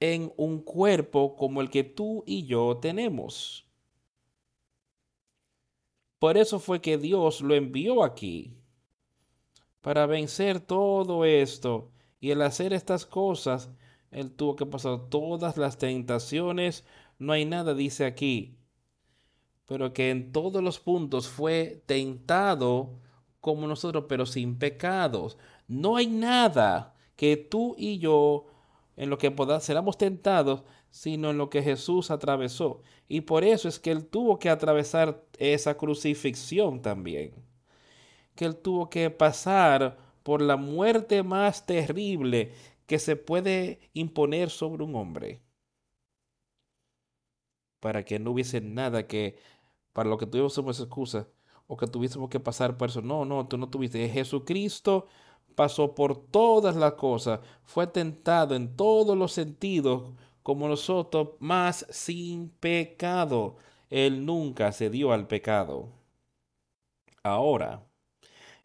en 0.00 0.32
un 0.36 0.60
cuerpo 0.62 1.36
como 1.36 1.60
el 1.60 1.70
que 1.70 1.84
tú 1.84 2.24
y 2.26 2.46
yo 2.46 2.78
tenemos. 2.80 3.66
Por 6.18 6.36
eso 6.36 6.58
fue 6.58 6.80
que 6.80 6.98
Dios 6.98 7.40
lo 7.40 7.54
envió 7.54 8.02
aquí, 8.02 8.60
para 9.80 10.06
vencer 10.06 10.60
todo 10.60 11.24
esto. 11.24 11.90
Y 12.20 12.32
al 12.32 12.42
hacer 12.42 12.72
estas 12.72 13.06
cosas, 13.06 13.70
Él 14.10 14.30
tuvo 14.30 14.56
que 14.56 14.66
pasar 14.66 15.08
todas 15.08 15.56
las 15.56 15.78
tentaciones. 15.78 16.84
No 17.18 17.32
hay 17.32 17.46
nada, 17.46 17.72
dice 17.74 18.04
aquí, 18.04 18.58
pero 19.70 19.92
que 19.92 20.10
en 20.10 20.32
todos 20.32 20.64
los 20.64 20.80
puntos 20.80 21.28
fue 21.28 21.84
tentado 21.86 22.98
como 23.40 23.68
nosotros, 23.68 24.06
pero 24.08 24.26
sin 24.26 24.58
pecados. 24.58 25.38
No 25.68 25.94
hay 25.94 26.08
nada 26.08 26.96
que 27.14 27.36
tú 27.36 27.76
y 27.78 28.00
yo 28.00 28.46
en 28.96 29.10
lo 29.10 29.16
que 29.16 29.30
podamos 29.30 29.62
seramos 29.62 29.96
tentados, 29.96 30.64
sino 30.90 31.30
en 31.30 31.38
lo 31.38 31.50
que 31.50 31.62
Jesús 31.62 32.10
atravesó. 32.10 32.82
Y 33.06 33.20
por 33.20 33.44
eso 33.44 33.68
es 33.68 33.78
que 33.78 33.92
Él 33.92 34.06
tuvo 34.06 34.40
que 34.40 34.50
atravesar 34.50 35.24
esa 35.38 35.76
crucifixión 35.76 36.82
también. 36.82 37.32
Que 38.34 38.46
Él 38.46 38.56
tuvo 38.56 38.90
que 38.90 39.08
pasar 39.10 39.98
por 40.24 40.42
la 40.42 40.56
muerte 40.56 41.22
más 41.22 41.64
terrible 41.64 42.54
que 42.86 42.98
se 42.98 43.14
puede 43.14 43.78
imponer 43.92 44.50
sobre 44.50 44.82
un 44.82 44.96
hombre. 44.96 45.42
Para 47.78 48.04
que 48.04 48.18
no 48.18 48.32
hubiese 48.32 48.60
nada 48.60 49.06
que 49.06 49.38
para 49.92 50.08
lo 50.08 50.18
que 50.18 50.26
tuviésemos 50.26 50.80
excusa 50.80 51.28
o 51.66 51.76
que 51.76 51.86
tuviésemos 51.86 52.28
que 52.28 52.40
pasar 52.40 52.76
por 52.76 52.88
eso. 52.90 53.02
No, 53.02 53.24
no, 53.24 53.46
tú 53.46 53.56
no 53.58 53.68
tuviste. 53.68 54.08
Jesucristo 54.08 55.06
pasó 55.54 55.94
por 55.94 56.16
todas 56.16 56.76
las 56.76 56.94
cosas, 56.94 57.40
fue 57.64 57.86
tentado 57.86 58.54
en 58.54 58.76
todos 58.76 59.16
los 59.16 59.32
sentidos 59.32 60.12
como 60.42 60.68
nosotros, 60.68 61.30
más 61.38 61.86
sin 61.90 62.50
pecado. 62.50 63.56
Él 63.90 64.24
nunca 64.24 64.72
se 64.72 64.90
dio 64.90 65.12
al 65.12 65.26
pecado. 65.26 65.90
Ahora, 67.22 67.86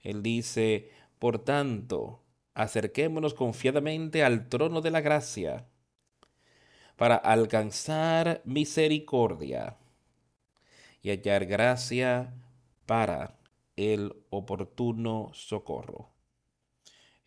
Él 0.02 0.24
dice, 0.24 0.92
por 1.20 1.40
tanto, 1.40 2.22
acerquémonos 2.54 3.34
confiadamente 3.34 4.24
al 4.24 4.48
trono 4.50 4.82
de 4.82 4.92
la 4.92 5.02
gracia 5.02 5.68
para 6.96 7.16
alcanzar 7.18 8.42
misericordia 8.46 9.78
y 11.06 11.12
hallar 11.12 11.46
gracia 11.46 12.34
para 12.88 13.38
el 13.76 14.12
oportuno 14.32 15.30
socorro. 15.34 16.10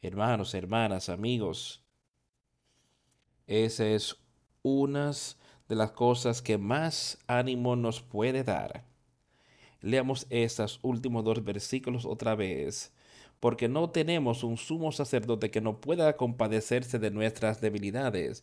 Hermanos, 0.02 0.52
hermanas, 0.54 1.08
amigos, 1.08 1.84
esa 3.46 3.86
es 3.86 4.16
una 4.62 5.12
de 5.68 5.76
las 5.76 5.92
cosas 5.92 6.42
que 6.42 6.58
más 6.58 7.18
ánimo 7.28 7.76
nos 7.76 8.02
puede 8.02 8.42
dar. 8.42 8.84
Leamos 9.80 10.26
estos 10.28 10.80
últimos 10.82 11.22
dos 11.22 11.44
versículos 11.44 12.04
otra 12.04 12.34
vez, 12.34 12.92
porque 13.38 13.68
no 13.68 13.90
tenemos 13.90 14.42
un 14.42 14.56
sumo 14.56 14.90
sacerdote 14.90 15.52
que 15.52 15.60
no 15.60 15.80
pueda 15.80 16.16
compadecerse 16.16 16.98
de 16.98 17.12
nuestras 17.12 17.60
debilidades. 17.60 18.42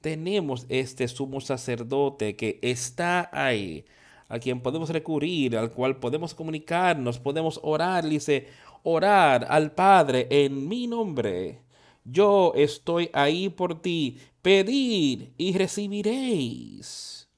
Tenemos 0.00 0.66
este 0.68 1.08
sumo 1.08 1.40
sacerdote 1.40 2.36
que 2.36 2.60
está 2.62 3.28
ahí 3.32 3.86
a 4.32 4.38
quien 4.38 4.62
podemos 4.62 4.88
recurrir, 4.88 5.58
al 5.58 5.70
cual 5.70 5.98
podemos 5.98 6.34
comunicarnos, 6.34 7.18
podemos 7.18 7.60
orar, 7.62 8.02
dice, 8.02 8.48
orar 8.82 9.46
al 9.46 9.72
Padre 9.72 10.26
en 10.30 10.66
mi 10.66 10.86
nombre. 10.86 11.60
Yo 12.02 12.54
estoy 12.56 13.10
ahí 13.12 13.50
por 13.50 13.82
ti. 13.82 14.18
Pedir 14.40 15.34
y 15.36 15.52
recibiréis. 15.58 17.28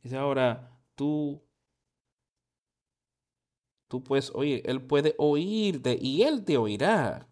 Dice 0.00 0.16
ahora, 0.16 0.70
tú, 0.94 1.42
tú 3.88 4.04
puedes 4.04 4.30
oír, 4.32 4.62
Él 4.64 4.80
puede 4.80 5.16
oírte 5.18 5.98
y 6.00 6.22
Él 6.22 6.44
te 6.44 6.56
oirá. 6.56 7.26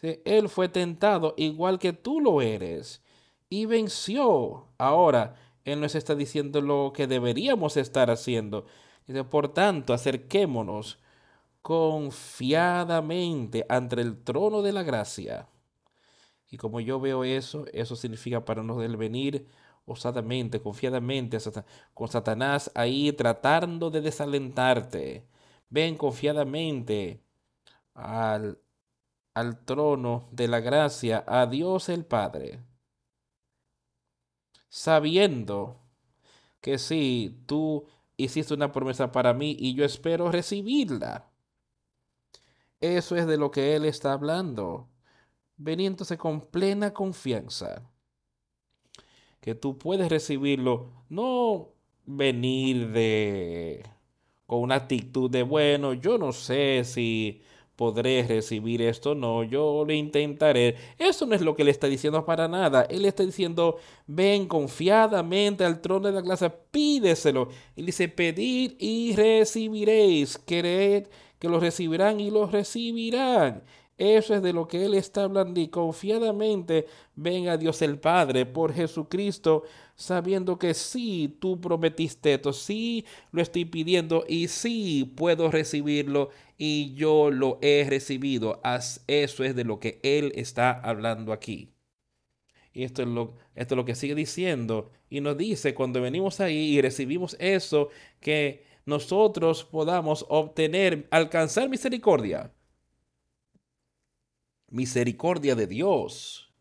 él 0.00 0.48
fue 0.48 0.68
tentado 0.68 1.34
igual 1.36 1.80
que 1.80 1.92
tú 1.92 2.20
lo 2.20 2.40
eres 2.40 3.02
y 3.48 3.66
venció. 3.66 4.68
Ahora, 4.78 5.34
él 5.64 5.80
nos 5.80 5.94
está 5.94 6.14
diciendo 6.14 6.60
lo 6.60 6.92
que 6.94 7.06
deberíamos 7.06 7.76
estar 7.76 8.10
haciendo. 8.10 8.66
Dice, 9.06 9.24
por 9.24 9.52
tanto, 9.52 9.92
acerquémonos 9.92 10.98
confiadamente 11.62 13.66
ante 13.68 14.00
el 14.00 14.22
trono 14.22 14.62
de 14.62 14.72
la 14.72 14.82
gracia. 14.82 15.48
Y 16.50 16.56
como 16.58 16.80
yo 16.80 17.00
veo 17.00 17.24
eso, 17.24 17.64
eso 17.72 17.96
significa 17.96 18.44
para 18.44 18.62
no 18.62 18.78
del 18.78 18.96
venir 18.96 19.46
osadamente, 19.86 20.60
confiadamente, 20.60 21.38
con 21.94 22.08
Satanás 22.08 22.70
ahí 22.74 23.12
tratando 23.12 23.90
de 23.90 24.00
desalentarte. 24.00 25.26
Ven 25.70 25.96
confiadamente 25.96 27.22
al, 27.94 28.58
al 29.34 29.64
trono 29.64 30.28
de 30.32 30.48
la 30.48 30.60
gracia, 30.60 31.24
a 31.26 31.46
Dios 31.46 31.88
el 31.88 32.04
Padre, 32.04 32.60
sabiendo 34.74 35.78
que 36.60 36.78
sí, 36.78 37.38
tú 37.46 37.86
hiciste 38.16 38.54
una 38.54 38.72
promesa 38.72 39.12
para 39.12 39.32
mí 39.32 39.56
y 39.56 39.74
yo 39.74 39.84
espero 39.84 40.32
recibirla. 40.32 41.30
Eso 42.80 43.14
es 43.14 43.28
de 43.28 43.36
lo 43.36 43.52
que 43.52 43.76
Él 43.76 43.84
está 43.84 44.12
hablando, 44.12 44.88
veniéndose 45.56 46.18
con 46.18 46.40
plena 46.40 46.92
confianza, 46.92 47.88
que 49.40 49.54
tú 49.54 49.78
puedes 49.78 50.08
recibirlo, 50.08 51.04
no 51.08 51.68
venir 52.04 52.90
de 52.90 53.88
con 54.44 54.58
una 54.58 54.74
actitud 54.74 55.30
de, 55.30 55.44
bueno, 55.44 55.92
yo 55.92 56.18
no 56.18 56.32
sé 56.32 56.82
si 56.84 57.42
podré 57.76 58.24
recibir 58.26 58.82
esto, 58.82 59.14
no, 59.14 59.42
yo 59.42 59.84
lo 59.86 59.92
intentaré. 59.92 60.76
Eso 60.98 61.26
no 61.26 61.34
es 61.34 61.40
lo 61.40 61.56
que 61.56 61.64
le 61.64 61.70
está 61.70 61.86
diciendo 61.86 62.24
para 62.24 62.48
nada. 62.48 62.82
Él 62.88 63.04
está 63.04 63.24
diciendo, 63.24 63.78
ven 64.06 64.46
confiadamente 64.46 65.64
al 65.64 65.80
trono 65.80 66.08
de 66.08 66.14
la 66.14 66.22
clase, 66.22 66.50
pídeselo. 66.50 67.48
Él 67.76 67.86
dice, 67.86 68.08
pedir 68.08 68.76
y 68.78 69.14
recibiréis, 69.16 70.38
querer 70.38 71.10
que 71.38 71.48
lo 71.48 71.60
recibirán 71.60 72.20
y 72.20 72.30
lo 72.30 72.46
recibirán. 72.46 73.62
Eso 73.96 74.34
es 74.34 74.42
de 74.42 74.52
lo 74.52 74.66
que 74.66 74.84
Él 74.84 74.94
está 74.94 75.24
hablando 75.24 75.60
y 75.60 75.68
confiadamente 75.68 76.86
ven 77.14 77.48
a 77.48 77.56
Dios 77.56 77.80
el 77.80 77.98
Padre 78.00 78.44
por 78.44 78.72
Jesucristo, 78.72 79.62
sabiendo 79.94 80.58
que 80.58 80.74
sí, 80.74 81.36
tú 81.40 81.60
prometiste 81.60 82.34
esto, 82.34 82.52
sí 82.52 83.04
lo 83.30 83.40
estoy 83.40 83.66
pidiendo 83.66 84.24
y 84.28 84.48
sí 84.48 85.12
puedo 85.16 85.48
recibirlo 85.48 86.30
y 86.58 86.94
yo 86.94 87.30
lo 87.30 87.58
he 87.62 87.86
recibido. 87.88 88.60
Eso 89.06 89.44
es 89.44 89.54
de 89.54 89.64
lo 89.64 89.78
que 89.78 90.00
Él 90.02 90.32
está 90.34 90.72
hablando 90.72 91.32
aquí. 91.32 91.70
Y 92.72 92.82
esto 92.82 93.02
es, 93.02 93.08
lo, 93.08 93.34
esto 93.54 93.74
es 93.74 93.76
lo 93.76 93.84
que 93.84 93.94
sigue 93.94 94.16
diciendo. 94.16 94.90
Y 95.08 95.20
nos 95.20 95.36
dice 95.36 95.74
cuando 95.74 96.00
venimos 96.00 96.40
ahí 96.40 96.76
y 96.76 96.82
recibimos 96.82 97.36
eso, 97.38 97.90
que 98.18 98.64
nosotros 98.86 99.64
podamos 99.64 100.26
obtener, 100.28 101.06
alcanzar 101.12 101.68
misericordia 101.68 102.50
misericordia 104.74 105.54
de 105.54 105.68
Dios. 105.68 106.52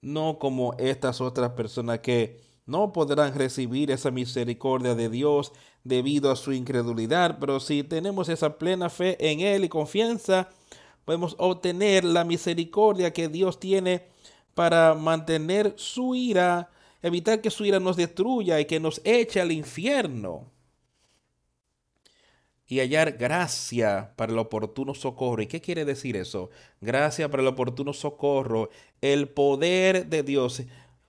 No 0.00 0.38
como 0.38 0.74
estas 0.78 1.20
otras 1.20 1.50
personas 1.50 1.98
que 1.98 2.40
no 2.66 2.92
podrán 2.92 3.34
recibir 3.34 3.90
esa 3.90 4.12
misericordia 4.12 4.94
de 4.94 5.08
Dios 5.08 5.52
debido 5.82 6.30
a 6.30 6.36
su 6.36 6.52
incredulidad, 6.52 7.38
pero 7.40 7.58
si 7.58 7.82
tenemos 7.82 8.28
esa 8.28 8.56
plena 8.58 8.88
fe 8.88 9.16
en 9.18 9.40
Él 9.40 9.64
y 9.64 9.68
confianza, 9.68 10.50
podemos 11.04 11.34
obtener 11.38 12.04
la 12.04 12.24
misericordia 12.24 13.12
que 13.12 13.28
Dios 13.28 13.58
tiene 13.58 14.06
para 14.54 14.94
mantener 14.94 15.74
su 15.76 16.14
ira, 16.14 16.70
evitar 17.02 17.40
que 17.40 17.50
su 17.50 17.64
ira 17.64 17.80
nos 17.80 17.96
destruya 17.96 18.60
y 18.60 18.66
que 18.66 18.78
nos 18.78 19.00
eche 19.04 19.40
al 19.40 19.50
infierno 19.50 20.52
y 22.70 22.78
hallar 22.78 23.18
gracia 23.18 24.12
para 24.14 24.32
el 24.32 24.38
oportuno 24.38 24.94
socorro. 24.94 25.42
¿Y 25.42 25.48
qué 25.48 25.60
quiere 25.60 25.84
decir 25.84 26.16
eso? 26.16 26.50
Gracia 26.80 27.28
para 27.28 27.42
el 27.42 27.48
oportuno 27.48 27.92
socorro, 27.92 28.70
el 29.00 29.28
poder 29.28 30.06
de 30.06 30.22
Dios, 30.22 30.62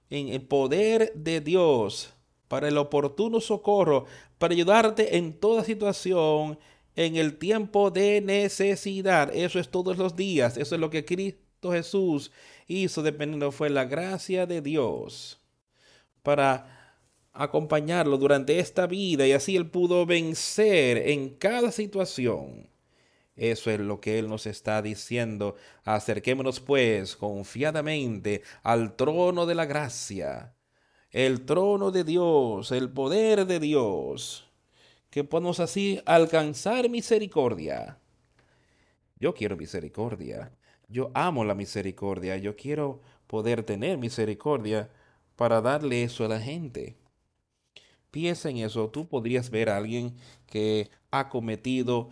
en 0.09 0.29
el 0.29 0.41
poder 0.41 1.13
de 1.13 1.39
Dios 1.39 2.15
para 2.47 2.67
el 2.67 2.79
oportuno 2.79 3.39
socorro, 3.39 4.05
para 4.39 4.55
ayudarte 4.55 5.17
en 5.17 5.39
toda 5.39 5.63
situación, 5.63 6.57
en 6.95 7.15
el 7.15 7.37
tiempo 7.37 7.91
de 7.91 8.21
necesidad. 8.21 9.31
Eso 9.31 9.59
es 9.59 9.69
todos 9.69 9.99
los 9.99 10.15
días. 10.15 10.57
Eso 10.57 10.73
es 10.73 10.81
lo 10.81 10.89
que 10.89 11.05
Cristo 11.05 11.71
Jesús 11.71 12.31
hizo, 12.67 13.03
dependiendo 13.03 13.51
fue 13.51 13.69
la 13.69 13.85
gracia 13.85 14.47
de 14.47 14.61
Dios 14.61 15.39
para 16.23 16.70
acompañarlo 17.33 18.17
durante 18.17 18.59
esta 18.59 18.87
vida 18.87 19.25
y 19.27 19.31
así 19.31 19.55
él 19.55 19.69
pudo 19.69 20.05
vencer 20.05 20.97
en 21.09 21.29
cada 21.29 21.71
situación. 21.71 22.71
Eso 23.35 23.71
es 23.71 23.79
lo 23.79 23.99
que 24.01 24.19
Él 24.19 24.29
nos 24.29 24.45
está 24.45 24.81
diciendo. 24.81 25.55
Acerquémonos 25.83 26.59
pues 26.59 27.15
confiadamente 27.15 28.43
al 28.61 28.95
trono 28.95 29.45
de 29.45 29.55
la 29.55 29.65
gracia, 29.65 30.53
el 31.09 31.45
trono 31.45 31.91
de 31.91 32.03
Dios, 32.03 32.71
el 32.71 32.89
poder 32.91 33.45
de 33.45 33.59
Dios, 33.59 34.51
que 35.09 35.23
podamos 35.23 35.59
así 35.59 36.01
alcanzar 36.05 36.89
misericordia. 36.89 37.97
Yo 39.19 39.33
quiero 39.33 39.57
misericordia. 39.57 40.51
Yo 40.87 41.11
amo 41.13 41.45
la 41.45 41.55
misericordia. 41.55 42.37
Yo 42.37 42.55
quiero 42.55 43.01
poder 43.27 43.63
tener 43.63 43.97
misericordia 43.97 44.89
para 45.35 45.61
darle 45.61 46.03
eso 46.03 46.25
a 46.25 46.27
la 46.27 46.39
gente. 46.39 46.97
Piensa 48.11 48.49
en 48.49 48.57
eso. 48.57 48.89
Tú 48.89 49.07
podrías 49.07 49.49
ver 49.49 49.69
a 49.69 49.77
alguien 49.77 50.13
que 50.45 50.91
ha 51.11 51.29
cometido, 51.29 52.09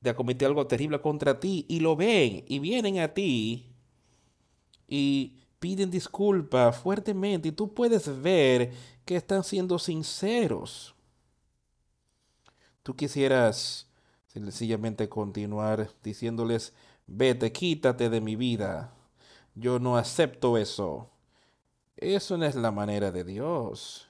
de 0.00 0.14
cometido 0.14 0.48
algo 0.48 0.66
terrible 0.66 1.00
contra 1.00 1.38
ti 1.38 1.64
y 1.68 1.80
lo 1.80 1.94
ven 1.96 2.44
y 2.48 2.58
vienen 2.58 2.98
a 2.98 3.14
ti 3.14 3.66
y 4.88 5.36
piden 5.60 5.90
disculpa 5.90 6.72
fuertemente 6.72 7.48
y 7.48 7.52
tú 7.52 7.72
puedes 7.72 8.20
ver 8.20 8.72
que 9.04 9.16
están 9.16 9.44
siendo 9.44 9.78
sinceros. 9.78 10.94
Tú 12.82 12.96
quisieras 12.96 13.86
sencillamente 14.26 15.08
continuar 15.08 15.90
diciéndoles, 16.02 16.72
vete, 17.06 17.52
quítate 17.52 18.10
de 18.10 18.20
mi 18.20 18.34
vida. 18.34 18.92
Yo 19.54 19.78
no 19.78 19.96
acepto 19.96 20.56
eso. 20.58 21.10
Eso 21.96 22.36
no 22.38 22.46
es 22.46 22.54
la 22.54 22.70
manera 22.70 23.12
de 23.12 23.24
Dios 23.24 24.09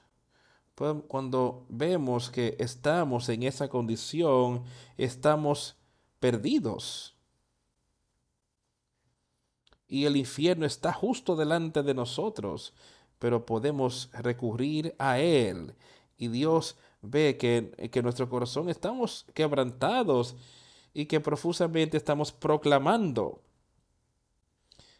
cuando 0.75 1.65
vemos 1.69 2.29
que 2.29 2.55
estamos 2.59 3.29
en 3.29 3.43
esa 3.43 3.67
condición, 3.67 4.63
estamos 4.97 5.75
perdidos. 6.19 7.15
Y 9.87 10.05
el 10.05 10.15
infierno 10.15 10.65
está 10.65 10.93
justo 10.93 11.35
delante 11.35 11.83
de 11.83 11.93
nosotros, 11.93 12.73
pero 13.19 13.45
podemos 13.45 14.09
recurrir 14.13 14.95
a 14.97 15.19
Él. 15.19 15.75
Y 16.17 16.29
Dios 16.29 16.77
ve 17.01 17.37
que, 17.37 17.89
que 17.91 18.01
nuestro 18.01 18.29
corazón 18.29 18.69
estamos 18.69 19.25
quebrantados 19.33 20.35
y 20.93 21.05
que 21.05 21.19
profusamente 21.19 21.97
estamos 21.97 22.31
proclamando. 22.31 23.41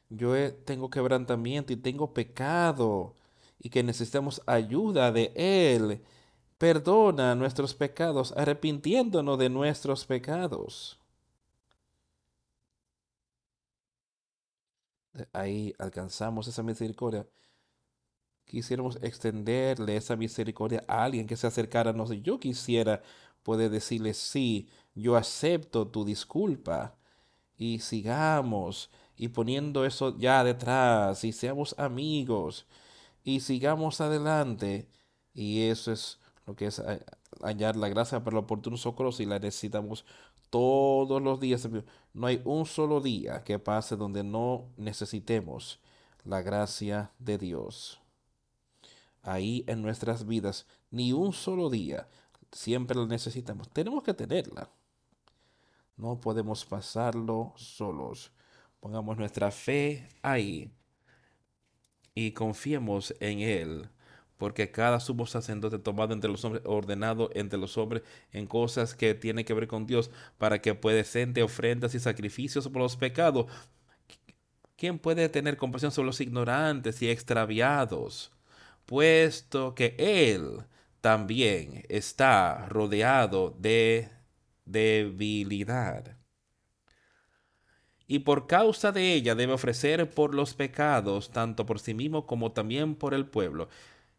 Yo 0.09 0.53
tengo 0.65 0.89
quebrantamiento 0.89 1.71
y 1.71 1.77
tengo 1.77 2.13
pecado 2.13 3.15
y 3.63 3.69
que 3.69 3.83
necesitamos 3.83 4.41
ayuda 4.47 5.11
de 5.11 5.31
Él. 5.35 6.01
Perdona 6.57 7.35
nuestros 7.35 7.73
pecados, 7.75 8.33
arrepintiéndonos 8.35 9.37
de 9.37 9.49
nuestros 9.49 10.05
pecados. 10.05 10.99
Ahí 15.33 15.73
alcanzamos 15.77 16.47
esa 16.47 16.63
misericordia. 16.63 17.27
Quisiéramos 18.45 18.97
extenderle 19.01 19.95
esa 19.95 20.15
misericordia 20.15 20.83
a 20.87 21.03
alguien 21.03 21.27
que 21.27 21.37
se 21.37 21.47
acercara 21.47 21.91
a 21.91 21.93
nosotros. 21.93 22.23
Yo 22.23 22.39
quisiera 22.39 23.01
poder 23.43 23.69
decirle, 23.69 24.13
sí, 24.13 24.67
yo 24.95 25.15
acepto 25.15 25.87
tu 25.87 26.03
disculpa. 26.03 26.95
Y 27.57 27.79
sigamos 27.79 28.89
y 29.15 29.27
poniendo 29.27 29.85
eso 29.85 30.17
ya 30.17 30.43
detrás 30.43 31.23
y 31.23 31.31
seamos 31.31 31.75
amigos 31.77 32.65
y 33.23 33.41
sigamos 33.41 34.01
adelante. 34.01 34.87
Y 35.33 35.63
eso 35.63 35.91
es 35.91 36.19
lo 36.45 36.55
que 36.55 36.67
es 36.67 36.81
hallar 37.41 37.75
la 37.75 37.89
gracia 37.89 38.23
para 38.23 38.37
el 38.37 38.43
oportuno 38.43 38.77
socorro 38.77 39.11
si 39.11 39.25
la 39.25 39.39
necesitamos 39.39 40.05
todos 40.49 41.21
los 41.21 41.39
días. 41.39 41.67
No 42.13 42.27
hay 42.27 42.41
un 42.45 42.65
solo 42.65 43.01
día 43.01 43.43
que 43.43 43.59
pase 43.59 43.95
donde 43.95 44.23
no 44.23 44.67
necesitemos 44.77 45.79
la 46.23 46.41
gracia 46.41 47.11
de 47.19 47.37
Dios. 47.37 47.99
Ahí 49.23 49.63
en 49.67 49.81
nuestras 49.81 50.25
vidas, 50.25 50.65
ni 50.89 51.13
un 51.13 51.31
solo 51.31 51.69
día, 51.69 52.07
siempre 52.51 52.97
la 52.97 53.05
necesitamos. 53.05 53.69
Tenemos 53.69 54.03
que 54.03 54.13
tenerla. 54.13 54.69
No 55.95 56.19
podemos 56.19 56.65
pasarlo 56.65 57.53
solos. 57.55 58.31
Pongamos 58.79 59.17
nuestra 59.17 59.51
fe 59.51 60.09
ahí 60.23 60.71
y 62.15 62.31
confiemos 62.31 63.15
en 63.19 63.39
Él, 63.39 63.89
porque 64.37 64.71
cada 64.71 64.99
sumo 64.99 65.25
sacerdote 65.27 65.79
tomado 65.79 66.13
entre 66.13 66.31
los 66.31 66.43
hombres, 66.45 66.63
ordenado 66.65 67.29
entre 67.33 67.59
los 67.59 67.77
hombres 67.77 68.03
en 68.31 68.47
cosas 68.47 68.95
que 68.95 69.13
tienen 69.15 69.45
que 69.45 69.53
ver 69.53 69.67
con 69.67 69.85
Dios, 69.85 70.11
para 70.37 70.61
que 70.61 70.75
presente 70.75 71.43
ofrendas 71.43 71.95
y 71.95 71.99
sacrificios 71.99 72.67
por 72.69 72.81
los 72.81 72.95
pecados. 72.97 73.45
¿Quién 74.75 74.97
puede 74.99 75.29
tener 75.29 75.57
compasión 75.57 75.91
sobre 75.91 76.07
los 76.07 76.21
ignorantes 76.21 77.01
y 77.01 77.09
extraviados? 77.09 78.31
Puesto 78.85 79.75
que 79.75 79.95
Él 79.99 80.63
también 81.01 81.85
está 81.89 82.67
rodeado 82.67 83.55
de 83.59 84.09
debilidad. 84.65 86.20
Y 88.11 88.19
por 88.19 88.45
causa 88.45 88.91
de 88.91 89.13
ella 89.13 89.35
debe 89.35 89.53
ofrecer 89.53 90.09
por 90.09 90.35
los 90.35 90.53
pecados, 90.53 91.29
tanto 91.29 91.65
por 91.65 91.79
sí 91.79 91.93
mismo 91.93 92.27
como 92.27 92.51
también 92.51 92.93
por 92.95 93.13
el 93.13 93.25
pueblo. 93.25 93.69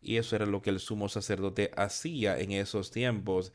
Y 0.00 0.16
eso 0.16 0.34
era 0.34 0.46
lo 0.46 0.62
que 0.62 0.70
el 0.70 0.80
sumo 0.80 1.10
sacerdote 1.10 1.70
hacía 1.76 2.38
en 2.38 2.52
esos 2.52 2.90
tiempos. 2.90 3.52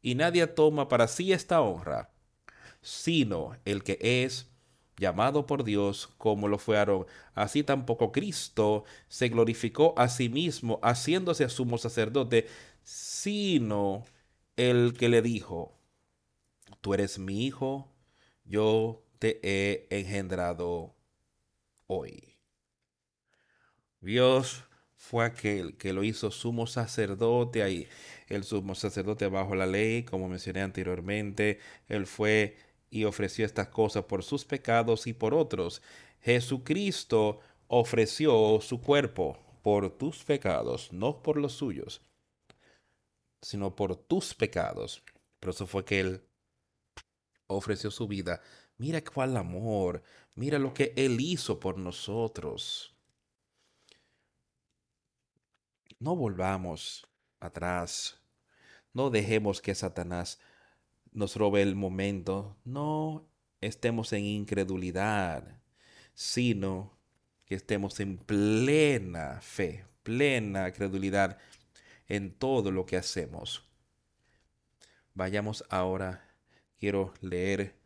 Y 0.00 0.14
nadie 0.14 0.46
toma 0.46 0.88
para 0.88 1.06
sí 1.06 1.34
esta 1.34 1.60
honra, 1.60 2.14
sino 2.80 3.54
el 3.66 3.82
que 3.82 3.98
es 4.00 4.50
llamado 4.96 5.44
por 5.44 5.64
Dios 5.64 6.08
como 6.16 6.48
lo 6.48 6.56
fue 6.56 6.78
Aarón. 6.78 7.04
Así 7.34 7.62
tampoco 7.62 8.10
Cristo 8.10 8.84
se 9.08 9.28
glorificó 9.28 9.92
a 9.98 10.08
sí 10.08 10.30
mismo 10.30 10.80
haciéndose 10.82 11.46
sumo 11.50 11.76
sacerdote, 11.76 12.46
sino 12.84 14.02
el 14.56 14.94
que 14.94 15.10
le 15.10 15.20
dijo, 15.20 15.74
tú 16.80 16.94
eres 16.94 17.18
mi 17.18 17.44
hijo, 17.44 17.92
yo 18.46 19.02
he 19.42 19.86
engendrado 19.90 20.94
hoy. 21.86 22.36
Dios 24.00 24.64
fue 24.96 25.24
aquel 25.24 25.76
que 25.76 25.92
lo 25.92 26.04
hizo 26.04 26.30
sumo 26.30 26.66
sacerdote 26.66 27.62
ahí. 27.62 27.88
El 28.28 28.44
sumo 28.44 28.74
sacerdote 28.74 29.26
bajo 29.26 29.54
la 29.54 29.66
ley, 29.66 30.04
como 30.04 30.28
mencioné 30.28 30.62
anteriormente, 30.62 31.58
él 31.88 32.06
fue 32.06 32.56
y 32.90 33.04
ofreció 33.04 33.44
estas 33.44 33.68
cosas 33.68 34.04
por 34.04 34.22
sus 34.22 34.44
pecados 34.44 35.06
y 35.06 35.12
por 35.12 35.34
otros. 35.34 35.82
Jesucristo 36.20 37.40
ofreció 37.68 38.60
su 38.60 38.80
cuerpo 38.80 39.38
por 39.62 39.90
tus 39.96 40.24
pecados, 40.24 40.92
no 40.92 41.22
por 41.22 41.36
los 41.36 41.52
suyos, 41.52 42.02
sino 43.40 43.74
por 43.74 43.96
tus 43.96 44.34
pecados. 44.34 45.02
Por 45.40 45.50
eso 45.50 45.66
fue 45.66 45.84
que 45.84 46.00
él 46.00 46.22
ofreció 47.46 47.90
su 47.90 48.06
vida 48.06 48.40
Mira 48.82 49.00
cuál 49.00 49.36
amor. 49.36 50.02
Mira 50.34 50.58
lo 50.58 50.74
que 50.74 50.92
Él 50.96 51.20
hizo 51.20 51.60
por 51.60 51.78
nosotros. 51.78 52.92
No 56.00 56.16
volvamos 56.16 57.06
atrás. 57.38 58.20
No 58.92 59.10
dejemos 59.10 59.60
que 59.60 59.76
Satanás 59.76 60.40
nos 61.12 61.36
robe 61.36 61.62
el 61.62 61.76
momento. 61.76 62.56
No 62.64 63.24
estemos 63.60 64.12
en 64.14 64.24
incredulidad, 64.24 65.60
sino 66.14 66.98
que 67.44 67.54
estemos 67.54 68.00
en 68.00 68.18
plena 68.18 69.40
fe, 69.42 69.86
plena 70.02 70.72
credulidad 70.72 71.38
en 72.08 72.34
todo 72.34 72.72
lo 72.72 72.84
que 72.84 72.96
hacemos. 72.96 73.64
Vayamos 75.14 75.64
ahora. 75.68 76.28
Quiero 76.80 77.14
leer 77.20 77.80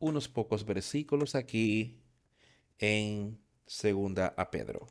unos 0.00 0.28
pocos 0.28 0.64
versículos 0.64 1.34
aquí 1.34 2.00
en 2.78 3.40
segunda 3.66 4.34
a 4.36 4.50
Pedro. 4.50 4.88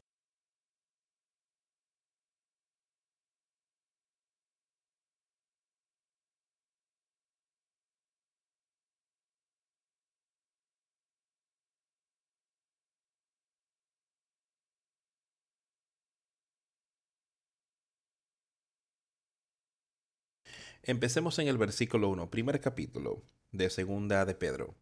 Empecemos 20.83 21.37
en 21.39 21.47
el 21.47 21.57
versículo 21.59 22.09
1, 22.09 22.31
primer 22.31 22.59
capítulo 22.59 23.21
de 23.51 23.69
segunda 23.69 24.25
de 24.25 24.33
Pedro. 24.33 24.75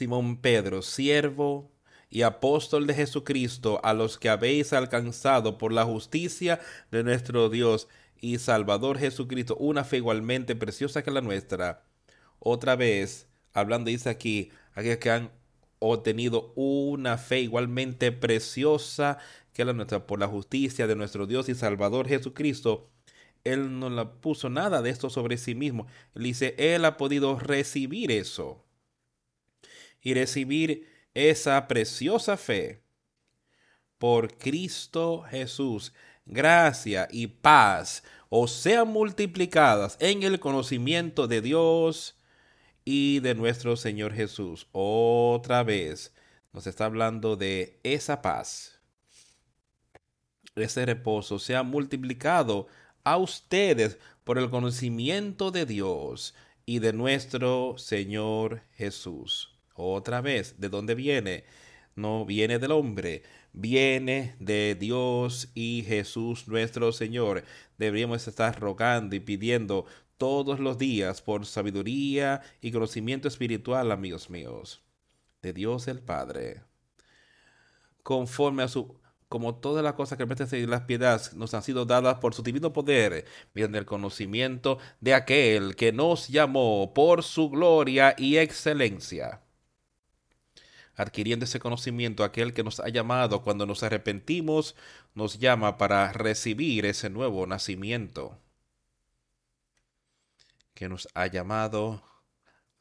Simón 0.00 0.38
Pedro, 0.38 0.80
siervo 0.80 1.70
y 2.08 2.22
apóstol 2.22 2.86
de 2.86 2.94
Jesucristo, 2.94 3.82
a 3.84 3.92
los 3.92 4.16
que 4.16 4.30
habéis 4.30 4.72
alcanzado 4.72 5.58
por 5.58 5.74
la 5.74 5.84
justicia 5.84 6.58
de 6.90 7.04
nuestro 7.04 7.50
Dios 7.50 7.86
y 8.18 8.38
Salvador 8.38 8.96
Jesucristo, 8.96 9.56
una 9.56 9.84
fe 9.84 9.98
igualmente 9.98 10.56
preciosa 10.56 11.02
que 11.02 11.10
la 11.10 11.20
nuestra. 11.20 11.84
Otra 12.38 12.76
vez, 12.76 13.28
hablando, 13.52 13.90
dice 13.90 14.08
aquí, 14.08 14.50
aquellos 14.72 14.96
que 14.96 15.10
han 15.10 15.32
obtenido 15.80 16.54
una 16.56 17.18
fe 17.18 17.40
igualmente 17.40 18.10
preciosa 18.10 19.18
que 19.52 19.66
la 19.66 19.74
nuestra 19.74 20.06
por 20.06 20.18
la 20.18 20.28
justicia 20.28 20.86
de 20.86 20.96
nuestro 20.96 21.26
Dios 21.26 21.50
y 21.50 21.54
Salvador 21.54 22.08
Jesucristo. 22.08 22.88
Él 23.44 23.78
no 23.78 23.90
la 23.90 24.14
puso 24.14 24.48
nada 24.48 24.80
de 24.80 24.88
esto 24.88 25.10
sobre 25.10 25.36
sí 25.36 25.54
mismo. 25.54 25.88
Él 26.14 26.22
dice, 26.22 26.54
Él 26.56 26.86
ha 26.86 26.96
podido 26.96 27.38
recibir 27.38 28.10
eso 28.10 28.64
y 30.02 30.14
recibir 30.14 30.88
esa 31.14 31.66
preciosa 31.68 32.36
fe 32.36 32.82
por 33.98 34.36
Cristo 34.38 35.22
Jesús. 35.28 35.92
Gracia 36.26 37.08
y 37.10 37.26
paz 37.26 38.04
os 38.28 38.52
sean 38.52 38.88
multiplicadas 38.88 39.96
en 40.00 40.22
el 40.22 40.38
conocimiento 40.38 41.26
de 41.26 41.40
Dios 41.40 42.16
y 42.84 43.20
de 43.20 43.34
nuestro 43.34 43.76
Señor 43.76 44.12
Jesús. 44.14 44.68
Otra 44.72 45.62
vez 45.64 46.14
nos 46.52 46.66
está 46.66 46.84
hablando 46.84 47.36
de 47.36 47.80
esa 47.82 48.22
paz. 48.22 48.80
Ese 50.54 50.86
reposo 50.86 51.38
sea 51.38 51.62
multiplicado 51.62 52.68
a 53.04 53.16
ustedes 53.16 53.98
por 54.24 54.38
el 54.38 54.50
conocimiento 54.50 55.50
de 55.50 55.66
Dios 55.66 56.34
y 56.66 56.78
de 56.78 56.92
nuestro 56.92 57.76
Señor 57.78 58.62
Jesús. 58.72 59.49
Otra 59.80 60.20
vez, 60.20 60.60
¿de 60.60 60.68
dónde 60.68 60.94
viene? 60.94 61.44
No 61.96 62.26
viene 62.26 62.58
del 62.58 62.72
hombre, 62.72 63.22
viene 63.52 64.36
de 64.38 64.76
Dios 64.78 65.50
y 65.54 65.84
Jesús 65.86 66.46
nuestro 66.48 66.92
Señor. 66.92 67.44
Deberíamos 67.78 68.28
estar 68.28 68.60
rogando 68.60 69.16
y 69.16 69.20
pidiendo 69.20 69.86
todos 70.18 70.60
los 70.60 70.76
días 70.76 71.22
por 71.22 71.46
sabiduría 71.46 72.42
y 72.60 72.72
conocimiento 72.72 73.26
espiritual, 73.26 73.90
amigos 73.90 74.28
míos, 74.28 74.82
de 75.40 75.54
Dios 75.54 75.88
el 75.88 76.00
Padre. 76.00 76.62
Conforme 78.02 78.62
a 78.62 78.68
su 78.68 79.00
como 79.30 79.54
todas 79.54 79.84
las 79.84 79.94
cosas 79.94 80.18
que 80.18 80.56
y 80.58 80.66
las 80.66 80.82
piedades 80.82 81.34
nos 81.34 81.54
han 81.54 81.62
sido 81.62 81.84
dadas 81.86 82.18
por 82.18 82.34
su 82.34 82.42
divino 82.42 82.72
poder, 82.72 83.24
mediante 83.54 83.78
el 83.78 83.86
conocimiento 83.86 84.78
de 85.00 85.14
aquel 85.14 85.76
que 85.76 85.92
nos 85.92 86.28
llamó 86.28 86.92
por 86.92 87.22
su 87.22 87.48
gloria 87.48 88.16
y 88.18 88.38
excelencia 88.38 89.40
adquiriendo 91.00 91.46
ese 91.46 91.60
conocimiento, 91.60 92.24
aquel 92.24 92.52
que 92.52 92.62
nos 92.62 92.78
ha 92.78 92.88
llamado 92.90 93.42
cuando 93.42 93.64
nos 93.64 93.82
arrepentimos, 93.82 94.76
nos 95.14 95.38
llama 95.38 95.78
para 95.78 96.12
recibir 96.12 96.84
ese 96.84 97.08
nuevo 97.08 97.46
nacimiento, 97.46 98.38
que 100.74 100.90
nos 100.90 101.08
ha 101.14 101.26
llamado 101.26 102.02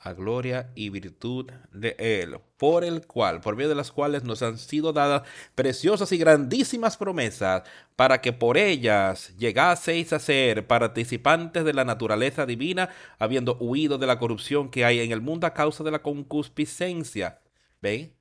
a 0.01 0.11
gloria 0.13 0.72
y 0.76 0.89
virtud 0.89 1.51
de 1.72 1.95
Él, 1.97 2.39
por 2.57 2.84
el 2.84 3.07
cual, 3.07 3.39
por 3.39 3.55
medio 3.55 3.70
de 3.70 3.76
las 3.76 3.91
cuales 3.91 4.24
nos 4.24 4.41
han 4.41 4.57
sido 4.57 4.91
dadas 4.91 5.24
preciosas 5.55 6.11
y 6.11 6.17
grandísimas 6.17 6.97
promesas, 6.97 7.63
para 7.95 8.20
que 8.20 8.34
por 8.34 8.57
ellas 8.57 9.34
llegaseis 9.38 10.11
a 10.11 10.20
ser 10.20 10.67
participantes 10.67 11.63
de 11.63 11.74
la 11.74 11.86
naturaleza 11.86 12.45
divina, 12.45 12.89
habiendo 13.17 13.55
huido 13.61 13.97
de 13.97 14.07
la 14.07 14.20
corrupción 14.20 14.70
que 14.70 14.84
hay 14.84 14.99
en 14.99 15.13
el 15.13 15.22
mundo 15.22 15.47
a 15.47 15.53
causa 15.53 15.86
de 15.86 15.91
la 15.91 16.01
concupiscencia 16.01 17.39
¿Ven? 17.82 18.14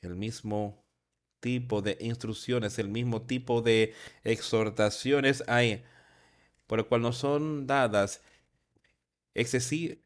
El 0.00 0.14
mismo 0.14 0.84
tipo 1.40 1.82
de 1.82 1.96
instrucciones, 2.00 2.78
el 2.78 2.88
mismo 2.88 3.22
tipo 3.22 3.62
de 3.62 3.94
exhortaciones 4.24 5.42
hay, 5.48 5.84
por 6.66 6.78
el 6.78 6.86
cual 6.86 7.02
nos 7.02 7.18
son 7.18 7.66
dadas 7.66 8.20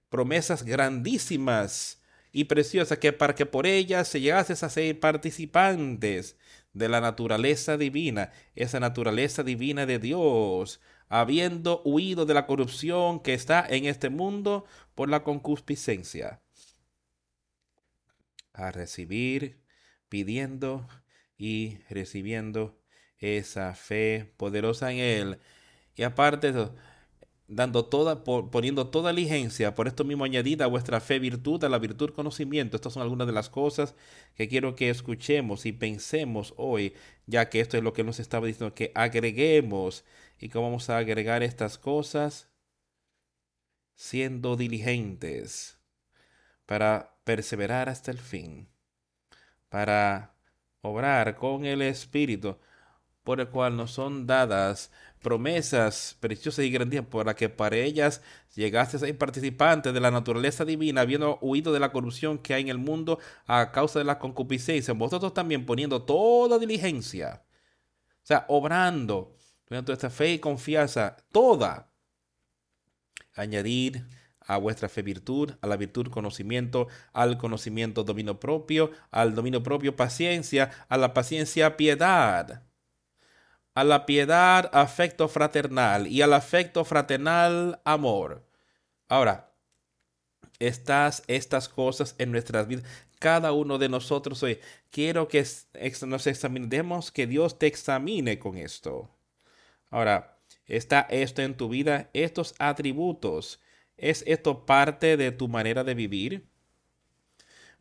promesas 0.08 0.64
grandísimas 0.64 2.02
y 2.32 2.44
preciosas 2.44 2.98
que 2.98 3.12
para 3.12 3.34
que 3.34 3.46
por 3.46 3.66
ellas 3.66 4.08
se 4.08 4.20
llegases 4.20 4.62
a 4.62 4.70
ser 4.70 4.98
participantes 5.00 6.36
de 6.72 6.88
la 6.88 7.00
naturaleza 7.00 7.76
divina, 7.76 8.32
esa 8.54 8.80
naturaleza 8.80 9.42
divina 9.42 9.86
de 9.86 9.98
Dios, 9.98 10.80
habiendo 11.08 11.82
huido 11.84 12.26
de 12.26 12.34
la 12.34 12.46
corrupción 12.46 13.20
que 13.20 13.34
está 13.34 13.66
en 13.68 13.86
este 13.86 14.10
mundo 14.10 14.64
por 14.94 15.08
la 15.08 15.24
concupiscencia 15.24 16.40
a 18.52 18.70
recibir, 18.70 19.62
pidiendo 20.08 20.86
y 21.36 21.78
recibiendo 21.88 22.78
esa 23.18 23.74
fe 23.74 24.32
poderosa 24.36 24.92
en 24.92 24.98
Él. 24.98 25.38
Y 25.96 26.02
aparte, 26.02 26.52
dando 27.48 27.84
toda, 27.86 28.24
poniendo 28.24 28.88
toda 28.88 29.12
diligencia, 29.12 29.74
por 29.74 29.88
esto 29.88 30.04
mismo 30.04 30.24
añadida 30.24 30.64
a 30.64 30.68
vuestra 30.68 31.00
fe 31.00 31.18
virtud, 31.18 31.62
a 31.64 31.68
la 31.68 31.78
virtud 31.78 32.10
conocimiento. 32.10 32.76
Estas 32.76 32.92
son 32.92 33.02
algunas 33.02 33.26
de 33.26 33.32
las 33.32 33.50
cosas 33.50 33.94
que 34.34 34.48
quiero 34.48 34.74
que 34.76 34.90
escuchemos 34.90 35.66
y 35.66 35.72
pensemos 35.72 36.54
hoy, 36.56 36.94
ya 37.26 37.48
que 37.48 37.60
esto 37.60 37.76
es 37.76 37.82
lo 37.82 37.92
que 37.92 38.04
nos 38.04 38.20
estaba 38.20 38.46
diciendo, 38.46 38.74
que 38.74 38.92
agreguemos. 38.94 40.04
¿Y 40.38 40.48
cómo 40.48 40.66
vamos 40.66 40.90
a 40.90 40.98
agregar 40.98 41.42
estas 41.42 41.78
cosas? 41.78 42.50
siendo 44.00 44.56
diligentes 44.56 45.78
para 46.64 47.09
perseverar 47.24 47.88
hasta 47.88 48.10
el 48.10 48.18
fin, 48.18 48.68
para 49.68 50.34
obrar 50.82 51.36
con 51.36 51.64
el 51.64 51.82
Espíritu, 51.82 52.58
por 53.22 53.40
el 53.40 53.48
cual 53.48 53.76
nos 53.76 53.92
son 53.92 54.26
dadas 54.26 54.90
promesas 55.20 56.16
preciosas 56.20 56.64
y 56.64 56.70
grandiosas 56.70 57.08
para 57.10 57.34
que 57.36 57.48
para 57.48 57.76
ellas 57.76 58.22
llegaste 58.54 58.96
a 58.96 59.00
ser 59.00 59.16
participante 59.18 59.92
de 59.92 60.00
la 60.00 60.10
naturaleza 60.10 60.64
divina, 60.64 61.02
habiendo 61.02 61.38
huido 61.40 61.72
de 61.72 61.80
la 61.80 61.92
corrupción 61.92 62.38
que 62.38 62.54
hay 62.54 62.62
en 62.62 62.68
el 62.68 62.78
mundo 62.78 63.18
a 63.46 63.70
causa 63.70 63.98
de 63.98 64.04
la 64.04 64.18
concupiscencia. 64.18 64.94
Vosotros 64.94 65.34
también 65.34 65.66
poniendo 65.66 66.02
toda 66.02 66.58
diligencia, 66.58 67.44
o 68.22 68.26
sea, 68.26 68.46
obrando, 68.48 69.36
teniendo 69.66 69.92
esta 69.92 70.10
fe 70.10 70.32
y 70.32 70.38
confianza, 70.38 71.16
toda, 71.30 71.92
añadir 73.34 74.06
a 74.46 74.56
vuestra 74.56 74.88
fe 74.88 75.02
virtud, 75.02 75.52
a 75.60 75.66
la 75.66 75.76
virtud 75.76 76.08
conocimiento, 76.08 76.88
al 77.12 77.38
conocimiento 77.38 78.04
dominio 78.04 78.40
propio, 78.40 78.90
al 79.10 79.34
dominio 79.34 79.62
propio 79.62 79.96
paciencia, 79.96 80.70
a 80.88 80.96
la 80.96 81.14
paciencia 81.14 81.76
piedad 81.76 82.62
a 83.74 83.84
la 83.84 84.06
piedad, 84.06 84.70
afecto 84.72 85.28
fraternal 85.28 86.06
y 86.06 86.22
al 86.22 86.32
afecto 86.32 86.84
fraternal, 86.84 87.80
amor. 87.84 88.46
Ahora, 89.08 89.52
estas, 90.58 91.22
estas 91.26 91.68
cosas 91.68 92.14
en 92.18 92.32
nuestras 92.32 92.66
vidas, 92.66 92.84
cada 93.18 93.52
uno 93.52 93.78
de 93.78 93.88
nosotros 93.88 94.42
hoy, 94.42 94.60
quiero 94.90 95.28
que 95.28 95.46
nos 96.06 96.26
examinemos, 96.26 97.10
que 97.10 97.26
Dios 97.26 97.58
te 97.58 97.66
examine 97.66 98.38
con 98.38 98.56
esto. 98.56 99.10
Ahora, 99.90 100.38
¿está 100.66 101.00
esto 101.10 101.42
en 101.42 101.56
tu 101.56 101.68
vida? 101.68 102.10
Estos 102.12 102.54
atributos, 102.58 103.60
¿es 104.00 104.24
esto 104.26 104.66
parte 104.66 105.16
de 105.16 105.32
tu 105.32 105.48
manera 105.48 105.84
de 105.84 105.94
vivir? 105.94 106.46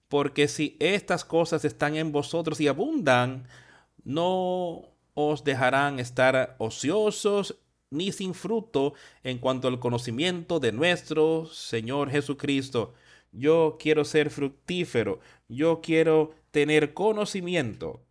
Porque 0.08 0.48
si 0.48 0.76
estas 0.80 1.24
cosas 1.24 1.66
están 1.66 1.96
en 1.96 2.12
vosotros 2.12 2.60
y 2.60 2.68
abundan, 2.68 3.48
no 4.04 4.90
os 5.14 5.44
dejarán 5.44 6.00
estar 6.00 6.56
ociosos 6.58 7.60
ni 7.92 8.12
sin 8.12 8.34
fruto 8.34 8.94
en 9.24 9.40
cuanto 9.40 9.68
al 9.68 9.80
conocimiento 9.80 10.60
de 10.60 10.72
nuestro 10.72 11.46
Señor 11.46 12.10
Jesucristo. 12.10 12.94
Yo 13.32 13.78
quiero 13.80 14.06
ser 14.06 14.30
fructífero, 14.30 15.20
yo 15.48 15.82
quiero 15.82 16.34
tener 16.52 16.94
conocimiento 16.94 18.04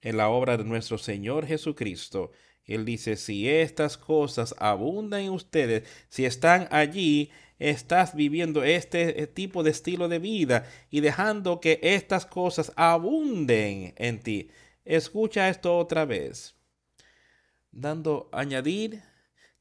en 0.00 0.16
la 0.16 0.28
obra 0.28 0.56
de 0.56 0.64
nuestro 0.64 0.98
Señor 0.98 1.46
Jesucristo. 1.46 2.30
Él 2.66 2.84
dice, 2.84 3.16
si 3.16 3.48
estas 3.48 3.96
cosas 3.96 4.54
abundan 4.58 5.20
en 5.20 5.30
ustedes, 5.30 5.88
si 6.08 6.24
están 6.24 6.68
allí, 6.70 7.30
estás 7.58 8.14
viviendo 8.14 8.64
este 8.64 9.26
tipo 9.28 9.62
de 9.62 9.70
estilo 9.70 10.08
de 10.08 10.18
vida 10.18 10.68
y 10.90 11.00
dejando 11.00 11.60
que 11.60 11.78
estas 11.82 12.26
cosas 12.26 12.72
abunden 12.76 13.94
en 13.96 14.20
ti. 14.20 14.50
Escucha 14.84 15.48
esto 15.48 15.76
otra 15.78 16.04
vez. 16.04 16.56
Dando, 17.70 18.28
añadir 18.32 19.02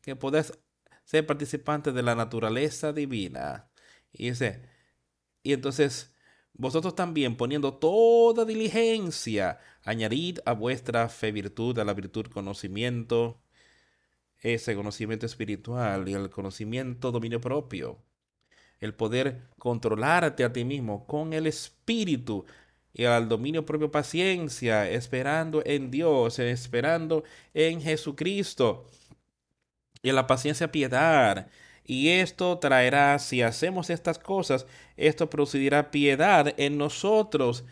que 0.02 0.16
podés 0.16 0.58
ser 1.04 1.26
participante 1.26 1.92
de 1.92 2.04
la 2.04 2.16
naturaleza 2.16 2.92
divina. 2.92 3.70
Y 4.12 4.30
dice, 4.30 4.62
y 5.44 5.54
entonces 5.54 6.15
vosotros 6.58 6.96
también 6.96 7.36
poniendo 7.36 7.74
toda 7.74 8.46
diligencia, 8.46 9.60
añadid 9.84 10.40
a 10.46 10.54
vuestra 10.54 11.10
fe 11.10 11.32
virtud, 11.32 11.78
a 11.80 11.84
la 11.84 11.94
virtud 11.94 12.28
conocimiento, 12.28 13.42
ese 14.40 14.76
conocimiento 14.76 15.26
espiritual 15.26 16.08
y 16.08 16.14
el 16.14 16.30
conocimiento 16.30 17.12
dominio 17.12 17.42
propio. 17.42 18.00
El 18.80 18.94
poder 18.94 19.50
controlarte 19.58 20.44
a 20.44 20.54
ti 20.54 20.64
mismo 20.66 21.08
con 21.08 21.34
el 21.34 21.48
espíritu 21.48 22.46
y 22.94 23.06
al 23.06 23.28
dominio 23.28 23.66
propio 23.66 23.92
paciencia, 23.92 24.90
esperando 24.90 25.62
en 25.66 25.92
Dios, 25.92 26.40
esperando 26.40 27.24
en 27.54 27.82
Jesucristo. 27.82 28.90
Y 30.02 30.10
a 30.10 30.14
la 30.14 30.28
paciencia 30.28 30.72
piedad. 30.72 31.50
Y 31.86 32.10
esto 32.10 32.58
traerá, 32.58 33.20
si 33.20 33.44
hacemos 33.44 33.92
estas 33.92 34.18
cosas, 34.18 34.66
esto 34.98 35.30
producirá 35.30 35.92
piedad 35.92 36.54
en 36.58 36.78
nosotros, 36.80 37.64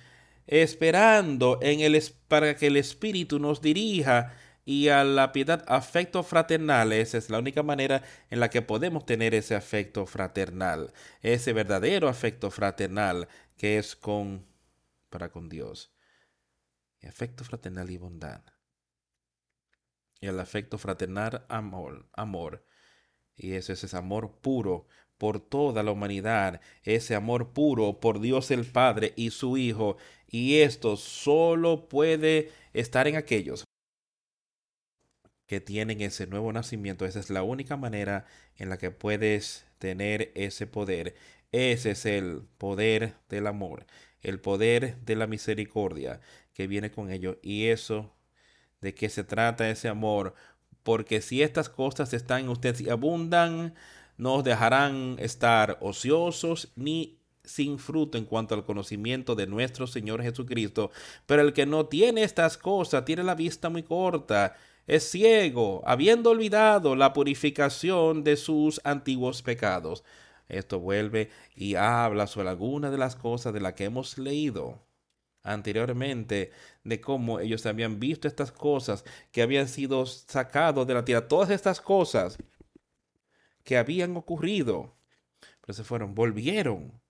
esperando 0.46 1.58
en 1.62 1.80
el, 1.80 2.00
para 2.28 2.56
que 2.56 2.68
el 2.68 2.78
Espíritu 2.78 3.40
nos 3.40 3.62
dirija 3.62 4.34
y 4.66 4.90
a 4.90 5.04
la 5.04 5.32
piedad 5.32 5.66
afecto 5.68 6.22
fraternal. 6.22 6.94
Esa 6.94 7.18
es 7.18 7.32
la 7.32 7.40
única 7.40 7.64
manera 7.64 8.04
en 8.30 8.40
la 8.40 8.50
que 8.50 8.62
podemos 8.62 9.06
tener 9.06 9.34
ese 9.34 9.56
afecto 9.56 10.06
fraternal, 10.06 10.94
ese 11.22 11.52
verdadero 11.52 12.08
afecto 12.08 12.52
fraternal 12.52 13.28
que 13.58 13.80
es 13.80 13.96
con 13.96 14.46
para 15.10 15.30
con 15.30 15.50
Dios. 15.50 15.92
Afecto 17.08 17.44
fraternal 17.44 17.90
y 17.90 17.98
bondad. 17.98 18.42
Y 20.22 20.28
el 20.28 20.40
afecto 20.40 20.78
fraternal, 20.78 21.46
amor, 21.50 22.08
amor. 22.14 22.66
Y 23.36 23.54
ese 23.54 23.74
es 23.74 23.84
ese 23.84 23.98
amor 23.98 24.32
puro 24.42 24.88
por 25.18 25.40
toda 25.40 25.84
la 25.84 25.92
humanidad, 25.92 26.62
ese 26.84 27.16
amor 27.16 27.54
puro 27.54 28.00
por 28.00 28.20
Dios 28.20 28.52
el 28.52 28.66
Padre 28.66 29.14
y 29.16 29.32
su 29.32 29.58
Hijo. 29.58 29.98
Y 30.28 30.60
esto 30.60 30.98
solo 30.98 31.88
puede 31.88 32.52
estar 32.74 33.08
en 33.08 33.16
aquellos 33.16 33.64
que 35.46 35.62
tienen 35.62 36.02
ese 36.02 36.28
nuevo 36.28 36.52
nacimiento. 36.52 37.06
Esa 37.06 37.20
es 37.20 37.30
la 37.30 37.44
única 37.44 37.78
manera 37.78 38.26
en 38.58 38.70
la 38.70 38.78
que 38.78 38.92
puedes 38.92 39.66
tener 39.80 40.32
ese 40.36 40.68
poder. 40.68 41.16
Ese 41.52 41.92
es 41.92 42.06
el 42.06 42.42
poder 42.58 43.16
del 43.30 43.48
amor 43.48 43.86
el 44.24 44.40
poder 44.40 44.98
de 45.06 45.16
la 45.16 45.28
misericordia 45.28 46.22
que 46.54 46.68
viene 46.68 46.92
con 46.92 47.12
ello. 47.12 47.40
Y 47.44 47.68
eso, 47.68 48.16
de 48.82 48.96
qué 48.96 49.10
se 49.10 49.24
trata 49.24 49.70
ese 49.70 49.90
amor. 49.90 50.34
Porque 50.84 51.22
si 51.22 51.42
estas 51.42 51.70
cosas 51.70 52.14
están 52.14 52.42
en 52.42 52.50
ustedes 52.50 52.82
y 52.82 52.90
abundan, 52.90 53.74
no 54.18 54.36
os 54.36 54.44
dejarán 54.44 55.16
estar 55.20 55.78
ociosos 55.82 56.72
ni 56.76 57.18
sin 57.44 57.78
fruto 57.78 58.18
en 58.18 58.26
cuanto 58.26 58.56
al 58.56 58.66
conocimiento 58.66 59.36
de 59.36 59.48
nuestro 59.48 59.88
Señor 59.88 60.22
Jesucristo. 60.22 60.92
Pero 61.26 61.42
el 61.42 61.54
que 61.54 61.66
no 61.66 61.88
tiene 61.88 62.24
estas 62.24 62.58
cosas 62.58 63.06
tiene 63.06 63.24
la 63.24 63.36
vista 63.36 63.70
muy 63.70 63.84
corta, 63.84 64.56
es 64.88 65.10
ciego, 65.10 65.82
habiendo 65.86 66.32
olvidado 66.32 66.96
la 66.96 67.14
purificación 67.14 68.24
de 68.24 68.36
sus 68.36 68.82
antiguos 68.84 69.42
pecados. 69.42 70.04
Esto 70.50 70.80
vuelve 70.80 71.30
y 71.56 71.76
habla 71.76 72.28
sobre 72.28 72.50
algunas 72.50 72.92
de 72.92 72.98
las 72.98 73.16
cosas 73.16 73.54
de 73.54 73.62
las 73.62 73.74
que 73.74 73.86
hemos 73.86 74.18
leído 74.18 74.82
anteriormente, 75.44 76.52
de 76.84 77.02
cómo 77.02 77.40
ellos 77.40 77.66
habían 77.66 78.00
visto 78.00 78.28
estas 78.28 78.52
cosas, 78.52 79.04
que 79.32 79.42
habían 79.42 79.68
sido 79.68 80.06
sacados 80.06 80.88
de 80.88 80.94
la 80.94 81.06
tierra, 81.06 81.28
todas 81.28 81.50
estas 81.50 81.82
cosas 81.82 82.38
que 83.64 83.78
habían 83.78 84.18
ocurrido, 84.18 84.96
pero 85.62 85.74
se 85.74 85.84
fueron, 85.84 86.16
volvieron, 86.16 87.02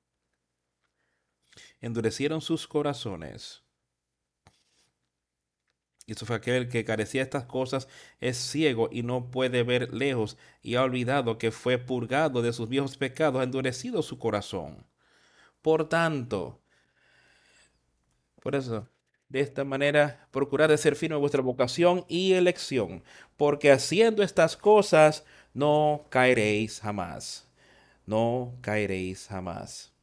endurecieron 1.81 2.41
sus 2.41 2.68
corazones 2.68 3.64
y 6.05 6.14
eso 6.14 6.26
fue 6.26 6.35
aquel 6.35 6.68
que 6.68 6.84
carecía 6.84 7.22
de 7.22 7.26
estas 7.26 7.45
cosas, 7.45 7.88
es 8.19 8.38
ciego 8.38 8.89
y 8.91 9.03
no 9.03 9.31
puede 9.31 9.64
ver 9.64 9.93
lejos, 9.93 10.38
y 10.61 10.76
ha 10.76 10.84
olvidado 10.84 11.38
que 11.38 11.51
fue 11.51 11.77
purgado 11.77 12.41
de 12.41 12.53
sus 12.53 12.69
viejos 12.69 12.97
pecados, 12.97 13.39
ha 13.39 13.43
endurecido 13.43 14.01
su 14.03 14.19
corazón. 14.19 14.85
Por 15.61 15.88
tanto, 15.89 16.62
por 18.43 18.55
eso, 18.55 18.89
de 19.29 19.39
esta 19.39 19.63
manera, 19.63 20.27
procurad 20.31 20.67
de 20.67 20.77
ser 20.77 20.97
firme 20.97 21.15
vuestra 21.15 21.41
vocación 21.41 22.05
y 22.09 22.33
elección, 22.33 23.01
porque 23.37 23.71
haciendo 23.71 24.21
estas 24.21 24.57
cosas 24.57 25.23
no 25.53 26.05
caeréis 26.09 26.81
jamás. 26.81 27.47
No 28.05 28.53
caeréis 28.61 29.27
jamás. 29.27 29.93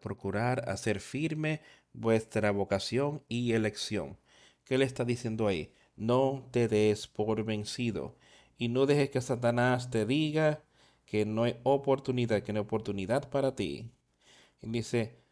procurar 0.00 0.68
hacer 0.68 1.00
firme 1.00 1.62
vuestra 1.94 2.50
vocación 2.50 3.24
y 3.26 3.52
elección. 3.52 4.18
¿Qué 4.64 4.76
le 4.76 4.84
está 4.84 5.04
diciendo 5.04 5.48
ahí? 5.48 5.72
No 5.96 6.46
te 6.52 6.68
des 6.68 7.08
por 7.08 7.42
vencido 7.44 8.16
y 8.58 8.68
no 8.68 8.84
dejes 8.84 9.10
que 9.10 9.20
Satanás 9.22 9.90
te 9.90 10.04
diga 10.04 10.62
que 11.12 11.26
no 11.26 11.42
hay 11.42 11.60
oportunidad, 11.62 12.42
que 12.42 12.54
no 12.54 12.60
hay 12.60 12.64
oportunidad 12.64 13.28
para 13.28 13.54
ti. 13.54 13.92
Y 14.62 14.70
dice, 14.70 15.22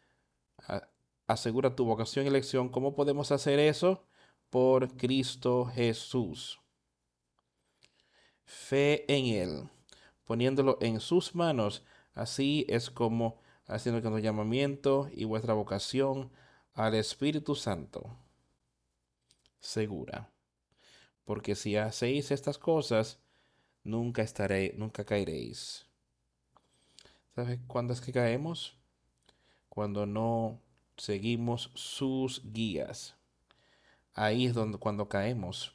asegura 1.25 1.75
tu 1.75 1.85
vocación 1.85 2.23
y 2.23 2.27
elección. 2.27 2.69
¿Cómo 2.69 2.93
podemos 2.93 3.31
hacer 3.31 3.57
eso? 3.57 4.05
Por 4.51 4.95
Cristo 4.95 5.65
Jesús. 5.65 6.59
Fe 8.45 9.11
en 9.11 9.25
Él, 9.25 9.69
poniéndolo 10.25 10.77
en 10.81 10.99
sus 10.99 11.33
manos. 11.33 11.83
Así 12.13 12.63
es 12.69 12.91
como 12.91 13.41
haciendo 13.65 14.03
que 14.03 14.09
nuestro 14.11 14.23
llamamiento 14.23 15.09
y 15.11 15.23
vuestra 15.25 15.55
vocación 15.55 16.31
al 16.75 16.93
Espíritu 16.93 17.55
Santo 17.55 18.19
segura. 19.59 20.31
porque 21.25 21.55
si 21.55 21.75
hacéis 21.75 22.29
estas 22.29 22.59
cosas, 22.59 23.19
nunca 23.83 24.21
estaré, 24.21 24.73
nunca 24.77 25.05
caeréis. 25.05 25.85
¿Sabes 27.35 27.59
cuándo 27.67 27.93
es 27.93 28.01
que 28.01 28.11
caemos? 28.11 28.75
Cuando 29.69 30.05
no 30.05 30.59
seguimos 30.97 31.71
sus 31.73 32.41
guías. 32.51 33.15
Ahí 34.13 34.45
es 34.45 34.53
donde 34.53 34.77
cuando 34.77 35.07
caemos. 35.07 35.73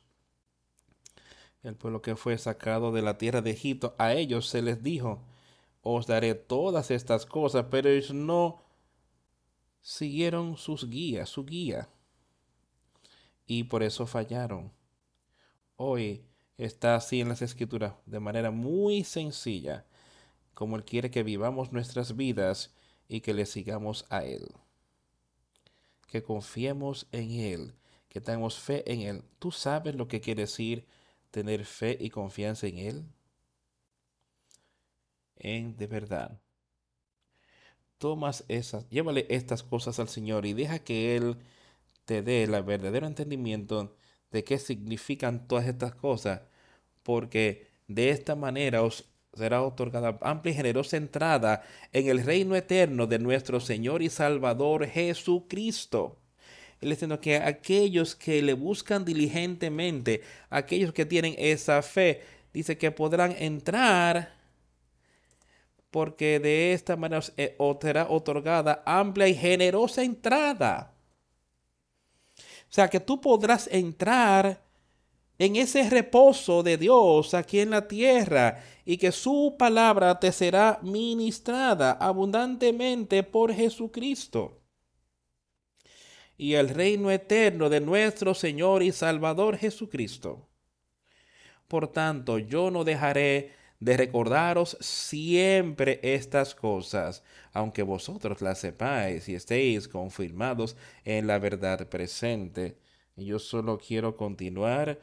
El 1.62 1.74
pueblo 1.74 2.02
que 2.02 2.14
fue 2.14 2.38
sacado 2.38 2.92
de 2.92 3.02
la 3.02 3.18
tierra 3.18 3.42
de 3.42 3.50
Egipto, 3.50 3.94
a 3.98 4.12
ellos 4.12 4.48
se 4.48 4.62
les 4.62 4.82
dijo, 4.82 5.22
os 5.82 6.06
daré 6.06 6.34
todas 6.34 6.90
estas 6.90 7.26
cosas, 7.26 7.66
pero 7.70 7.88
ellos 7.88 8.12
no 8.12 8.62
siguieron 9.80 10.56
sus 10.56 10.88
guías, 10.90 11.28
su 11.28 11.44
guía. 11.44 11.88
Y 13.46 13.64
por 13.64 13.82
eso 13.82 14.06
fallaron. 14.06 14.72
Hoy 15.76 16.24
está 16.58 16.94
así 16.96 17.20
en 17.20 17.28
las 17.28 17.42
escrituras 17.42 17.94
de 18.06 18.20
manera 18.20 18.50
muy 18.50 19.04
sencilla, 19.04 19.86
como 20.54 20.76
Él 20.76 20.84
quiere 20.84 21.10
que 21.10 21.22
vivamos 21.22 21.72
nuestras 21.72 22.16
vidas 22.16 22.74
y 23.08 23.20
que 23.20 23.34
le 23.34 23.46
sigamos 23.46 24.06
a 24.10 24.24
Él. 24.24 24.48
Que 26.06 26.22
confiemos 26.22 27.06
en 27.12 27.32
Él, 27.32 27.74
que 28.08 28.20
tengamos 28.20 28.58
fe 28.58 28.90
en 28.90 29.02
Él. 29.02 29.24
¿Tú 29.38 29.52
sabes 29.52 29.94
lo 29.94 30.08
que 30.08 30.20
quiere 30.20 30.42
decir 30.42 30.86
tener 31.30 31.64
fe 31.64 31.96
y 32.00 32.10
confianza 32.10 32.66
en 32.66 32.78
Él? 32.78 33.04
En 35.36 35.76
de 35.76 35.86
verdad. 35.86 36.40
Tomas 37.98 38.44
esas, 38.48 38.88
llévale 38.90 39.26
estas 39.30 39.62
cosas 39.62 39.98
al 39.98 40.08
Señor 40.08 40.44
y 40.46 40.52
deja 40.52 40.78
que 40.78 41.16
Él 41.16 41.38
te 42.04 42.22
dé 42.22 42.44
el 42.44 42.62
verdadero 42.62 43.06
entendimiento 43.06 43.96
de 44.36 44.44
qué 44.44 44.58
significan 44.58 45.48
todas 45.48 45.66
estas 45.66 45.94
cosas, 45.94 46.42
porque 47.02 47.68
de 47.88 48.10
esta 48.10 48.36
manera 48.36 48.82
os 48.82 49.08
será 49.34 49.62
otorgada 49.62 50.18
amplia 50.20 50.52
y 50.52 50.56
generosa 50.56 50.98
entrada 50.98 51.62
en 51.94 52.08
el 52.08 52.22
reino 52.22 52.54
eterno 52.54 53.06
de 53.06 53.18
nuestro 53.18 53.60
Señor 53.60 54.02
y 54.02 54.10
Salvador 54.10 54.86
Jesucristo. 54.86 56.18
Él 56.82 56.90
diciendo 56.90 57.18
que 57.18 57.36
aquellos 57.36 58.14
que 58.14 58.42
le 58.42 58.52
buscan 58.52 59.06
diligentemente, 59.06 60.20
aquellos 60.50 60.92
que 60.92 61.06
tienen 61.06 61.34
esa 61.38 61.80
fe, 61.80 62.20
dice 62.52 62.76
que 62.76 62.90
podrán 62.90 63.34
entrar 63.38 64.36
porque 65.90 66.40
de 66.40 66.74
esta 66.74 66.94
manera 66.96 67.20
os 67.20 67.32
eh, 67.38 67.56
será 67.80 68.06
otorgada 68.10 68.82
amplia 68.84 69.28
y 69.28 69.34
generosa 69.34 70.02
entrada. 70.02 70.92
O 72.68 72.72
sea 72.76 72.88
que 72.88 73.00
tú 73.00 73.20
podrás 73.20 73.68
entrar 73.72 74.62
en 75.38 75.56
ese 75.56 75.88
reposo 75.88 76.62
de 76.62 76.78
Dios 76.78 77.34
aquí 77.34 77.60
en 77.60 77.70
la 77.70 77.86
tierra 77.86 78.62
y 78.84 78.96
que 78.96 79.12
su 79.12 79.56
palabra 79.58 80.18
te 80.18 80.32
será 80.32 80.78
ministrada 80.82 81.92
abundantemente 81.92 83.22
por 83.22 83.52
Jesucristo. 83.52 84.60
Y 86.38 86.54
el 86.54 86.68
reino 86.68 87.10
eterno 87.10 87.68
de 87.68 87.80
nuestro 87.80 88.34
Señor 88.34 88.82
y 88.82 88.92
Salvador 88.92 89.56
Jesucristo. 89.56 90.48
Por 91.68 91.88
tanto, 91.88 92.38
yo 92.38 92.70
no 92.70 92.84
dejaré 92.84 93.54
de 93.80 93.96
recordaros 93.96 94.76
siempre 94.80 96.00
estas 96.02 96.54
cosas, 96.54 97.22
aunque 97.52 97.82
vosotros 97.82 98.40
las 98.40 98.58
sepáis 98.58 99.28
y 99.28 99.34
estéis 99.34 99.88
confirmados 99.88 100.76
en 101.04 101.26
la 101.26 101.38
verdad 101.38 101.88
presente. 101.88 102.78
Y 103.16 103.26
yo 103.26 103.38
solo 103.38 103.78
quiero 103.78 104.16
continuar 104.16 104.98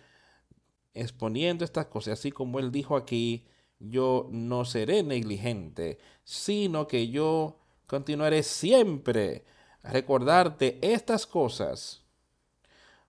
exponiendo 0.94 1.66
estas 1.66 1.88
cosas, 1.88 2.20
así 2.20 2.32
como 2.32 2.60
él 2.60 2.72
dijo 2.72 2.96
aquí, 2.96 3.48
yo 3.80 4.30
no 4.32 4.66
seré 4.66 5.04
negligente, 5.04 5.98
sino 6.24 6.88
que 6.88 7.10
yo 7.10 7.60
continuaré 7.88 8.44
siempre 8.44 9.44
a 9.82 9.92
recordarte 9.92 10.80
estas 10.82 11.28
cosas, 11.28 12.04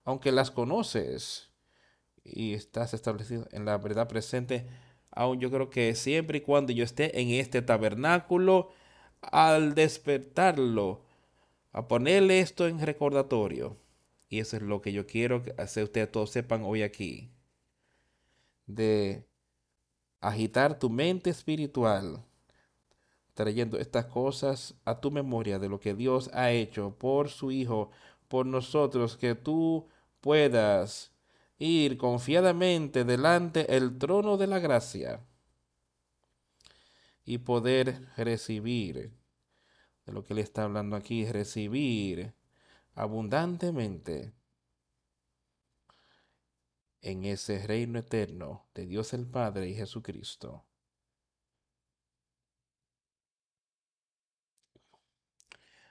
aunque 0.05 0.33
las 0.33 0.51
conoces 0.51 1.51
y 2.25 2.55
estás 2.55 2.95
establecido 2.95 3.47
en 3.53 3.65
la 3.65 3.79
verdad 3.79 4.09
presente, 4.09 4.67
aún 5.15 5.41
yo 5.41 5.51
creo 5.51 5.71
que 5.71 5.95
siempre 5.95 6.39
y 6.39 6.41
cuando 6.41 6.73
yo 6.73 6.85
esté 6.85 7.21
en 7.21 7.31
este 7.31 7.63
tabernáculo, 7.63 8.71
al 9.21 9.75
despertarlo, 9.75 11.03
a 11.73 11.89
ponerle 11.89 12.41
esto 12.41 12.67
en 12.67 12.81
recordatorio. 12.81 13.77
Y 14.29 14.41
eso 14.41 14.57
es 14.57 14.63
lo 14.63 14.81
que 14.81 14.93
yo 14.93 15.07
quiero 15.07 15.43
que 15.43 15.55
ustedes 15.83 16.11
todos 16.11 16.31
sepan 16.31 16.63
hoy 16.65 16.83
aquí. 16.83 17.31
De 18.67 19.27
agitar 20.21 20.79
tu 20.79 20.91
mente 20.91 21.31
espiritual, 21.31 22.25
trayendo 23.35 23.79
estas 23.79 24.07
cosas 24.07 24.75
a 24.85 25.01
tu 25.01 25.11
memoria 25.11 25.59
de 25.59 25.69
lo 25.69 25.79
que 25.81 25.95
Dios 25.95 26.31
ha 26.33 26.51
hecho 26.51 26.97
por 26.99 27.29
su 27.29 27.51
Hijo, 27.51 27.91
por 28.29 28.47
nosotros, 28.47 29.17
que 29.17 29.35
tú 29.35 29.87
puedas 30.21 31.14
ir 31.59 31.99
confiadamente 31.99 33.05
delante 33.05 33.77
el 33.77 33.99
trono 33.99 34.37
de 34.37 34.47
la 34.47 34.59
gracia 34.59 35.25
y 37.25 37.39
poder 37.39 38.09
recibir 38.17 39.13
de 40.05 40.13
lo 40.13 40.23
que 40.25 40.35
le 40.35 40.43
está 40.43 40.65
hablando 40.65 40.97
aquí, 40.97 41.25
recibir 41.25 42.35
abundantemente 42.95 44.35
en 47.01 47.25
ese 47.25 47.67
reino 47.67 47.99
eterno 47.99 48.67
de 48.75 48.87
Dios 48.87 49.13
el 49.15 49.27
Padre 49.27 49.69
y 49.69 49.75
Jesucristo. 49.75 50.65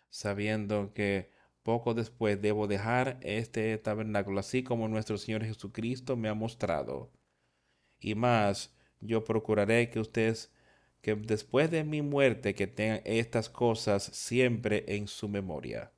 Sabiendo 0.09 0.93
que 0.93 1.32
poco 1.63 1.93
después 1.93 2.41
debo 2.41 2.67
dejar 2.67 3.17
este 3.21 3.77
tabernáculo, 3.77 4.39
así 4.39 4.63
como 4.63 4.87
nuestro 4.87 5.17
Señor 5.17 5.43
Jesucristo 5.43 6.15
me 6.15 6.29
ha 6.29 6.33
mostrado. 6.33 7.11
Y 7.99 8.15
más, 8.15 8.73
yo 8.99 9.23
procuraré 9.23 9.89
que 9.89 9.99
ustedes, 9.99 10.51
que 11.01 11.15
después 11.15 11.71
de 11.71 11.83
mi 11.83 12.01
muerte, 12.01 12.53
que 12.55 12.67
tengan 12.67 13.01
estas 13.05 13.49
cosas 13.49 14.03
siempre 14.03 14.83
en 14.87 15.07
su 15.07 15.29
memoria. 15.29 15.91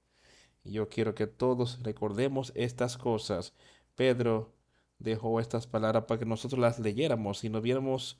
Yo 0.63 0.89
quiero 0.89 1.15
que 1.15 1.27
todos 1.27 1.81
recordemos 1.83 2.51
estas 2.55 2.97
cosas. 2.97 3.53
Pedro 3.95 4.53
dejó 4.99 5.39
estas 5.39 5.67
palabras 5.67 6.05
para 6.05 6.19
que 6.19 6.25
nosotros 6.25 6.59
las 6.59 6.79
leyéramos 6.79 7.43
y 7.43 7.49
nos 7.49 7.61
viéramos 7.61 8.19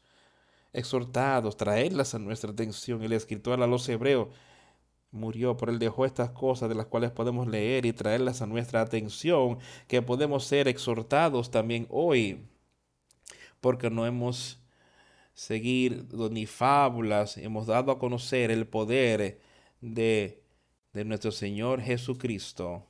exhortados, 0.73 1.57
traerlas 1.57 2.13
a 2.15 2.19
nuestra 2.19 2.51
atención. 2.51 3.03
El 3.03 3.13
escritor 3.13 3.61
a 3.61 3.67
los 3.67 3.88
hebreos 3.89 4.30
murió, 5.15 5.57
por 5.57 5.69
él 5.69 5.79
dejó 5.79 6.05
estas 6.05 6.31
cosas 6.31 6.69
de 6.69 6.75
las 6.75 6.85
cuales 6.87 7.11
podemos 7.11 7.47
leer 7.47 7.85
y 7.85 7.93
traerlas 7.93 8.41
a 8.41 8.47
nuestra 8.47 8.81
atención, 8.81 9.59
que 9.87 10.01
podemos 10.01 10.45
ser 10.45 10.67
exhortados 10.67 11.51
también 11.51 11.87
hoy, 11.89 12.45
porque 13.61 13.89
no 13.89 14.05
hemos 14.05 14.59
seguido 15.33 16.29
ni 16.29 16.45
fábulas, 16.45 17.37
hemos 17.37 17.67
dado 17.67 17.91
a 17.91 17.99
conocer 17.99 18.51
el 18.51 18.67
poder 18.67 19.39
de, 19.81 20.43
de 20.93 21.05
nuestro 21.05 21.31
Señor 21.31 21.81
Jesucristo 21.81 22.85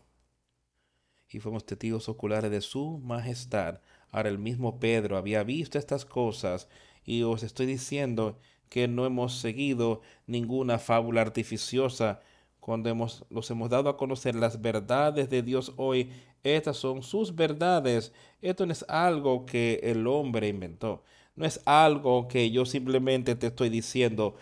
y 1.36 1.40
fuimos 1.40 1.66
testigos 1.66 2.08
oculares 2.08 2.50
de 2.50 2.62
su 2.62 2.98
majestad. 3.00 3.82
Ahora 4.10 4.30
el 4.30 4.40
mismo 4.40 4.80
Pedro 4.80 5.18
había 5.18 5.44
visto 5.44 5.78
estas 5.78 6.06
cosas 6.06 6.70
y 7.04 7.24
os 7.24 7.44
estoy 7.44 7.66
diciendo 7.66 8.40
que 8.70 8.88
no 8.88 9.06
hemos 9.06 9.38
seguido 9.40 10.02
ninguna 10.28 10.80
fábula 10.80 11.22
artificiosa 11.22 12.22
cuando 12.66 12.90
hemos, 12.90 13.26
los 13.30 13.52
hemos 13.52 13.70
dado 13.70 13.90
a 13.90 13.98
conocer 13.98 14.34
las 14.34 14.60
verdades 14.60 15.30
de 15.30 15.44
Dios 15.44 15.74
hoy. 15.78 16.12
Estas 16.44 16.78
son 16.78 17.04
sus 17.04 17.36
verdades. 17.36 18.12
Esto 18.42 18.66
no 18.66 18.72
es 18.72 18.84
algo 18.90 19.46
que 19.46 19.80
el 19.84 20.08
hombre 20.08 20.48
inventó. 20.48 21.04
No 21.36 21.46
es 21.46 21.62
algo 21.66 22.28
que 22.28 22.50
yo 22.50 22.66
simplemente 22.66 23.36
te 23.36 23.48
estoy 23.48 23.70
diciendo, 23.70 24.36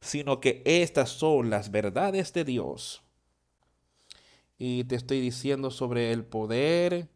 sino 0.00 0.40
que 0.40 0.62
estas 0.64 1.10
son 1.10 1.50
las 1.50 1.70
verdades 1.70 2.32
de 2.32 2.44
Dios. 2.44 3.04
Y 4.58 4.84
te 4.84 4.96
estoy 4.96 5.20
diciendo 5.20 5.70
sobre 5.70 6.12
el 6.12 6.24
poder 6.24 7.08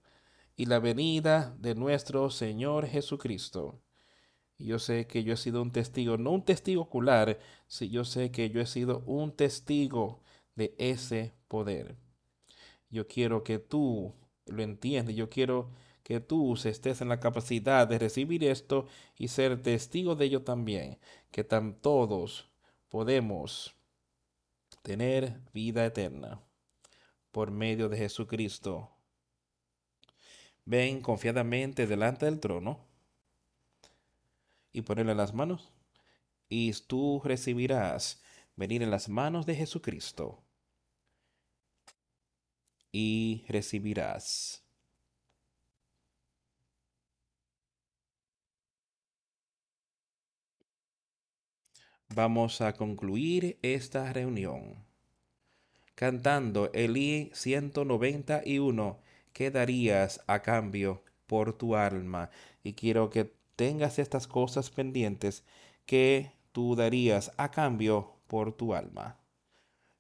y 0.56 0.66
la 0.66 0.78
venida 0.78 1.56
de 1.58 1.74
nuestro 1.74 2.30
Señor 2.30 2.86
Jesucristo 2.86 3.80
yo 4.66 4.78
sé 4.78 5.06
que 5.06 5.22
yo 5.24 5.34
he 5.34 5.36
sido 5.36 5.62
un 5.62 5.72
testigo, 5.72 6.16
no 6.18 6.32
un 6.32 6.44
testigo 6.44 6.82
ocular, 6.82 7.38
si 7.66 7.88
yo 7.88 8.04
sé 8.04 8.30
que 8.30 8.50
yo 8.50 8.60
he 8.60 8.66
sido 8.66 9.02
un 9.06 9.32
testigo 9.32 10.22
de 10.54 10.74
ese 10.78 11.34
poder. 11.48 11.96
Yo 12.90 13.06
quiero 13.06 13.44
que 13.44 13.58
tú 13.58 14.14
lo 14.46 14.62
entiendas, 14.62 15.14
yo 15.14 15.28
quiero 15.30 15.70
que 16.02 16.20
tú 16.20 16.54
estés 16.54 17.00
en 17.00 17.08
la 17.08 17.20
capacidad 17.20 17.86
de 17.86 17.98
recibir 17.98 18.44
esto 18.44 18.86
y 19.16 19.28
ser 19.28 19.62
testigo 19.62 20.16
de 20.16 20.26
ello 20.26 20.42
también, 20.42 20.98
que 21.30 21.44
tan 21.44 21.74
todos 21.74 22.50
podemos 22.88 23.74
tener 24.82 25.40
vida 25.52 25.84
eterna 25.86 26.40
por 27.30 27.50
medio 27.50 27.88
de 27.88 27.98
Jesucristo 27.98 28.90
Ven 30.64 31.00
confiadamente 31.00 31.86
delante 31.86 32.26
del 32.26 32.38
trono 32.38 32.89
y 34.72 34.82
ponerle 34.82 35.14
las 35.14 35.34
manos 35.34 35.72
y 36.48 36.72
tú 36.72 37.20
recibirás 37.24 38.22
venir 38.56 38.82
en 38.82 38.90
las 38.90 39.08
manos 39.08 39.46
de 39.46 39.54
Jesucristo 39.54 40.42
y 42.92 43.44
recibirás. 43.48 44.64
Vamos 52.12 52.60
a 52.60 52.72
concluir 52.72 53.58
esta 53.62 54.12
reunión 54.12 54.84
cantando 55.94 56.70
el 56.72 56.96
I 56.96 57.30
191 57.34 58.98
¿Qué 59.32 59.50
darías 59.50 60.22
a 60.26 60.42
cambio 60.42 61.04
por 61.26 61.56
tu 61.56 61.76
alma? 61.76 62.30
Y 62.64 62.72
quiero 62.72 63.10
que 63.10 63.32
tengas 63.60 63.98
estas 63.98 64.26
cosas 64.26 64.70
pendientes 64.70 65.44
que 65.84 66.32
tú 66.50 66.76
darías 66.76 67.30
a 67.36 67.50
cambio 67.50 68.16
por 68.26 68.54
tu 68.54 68.72
alma. 68.72 69.18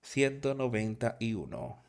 191. 0.02 1.82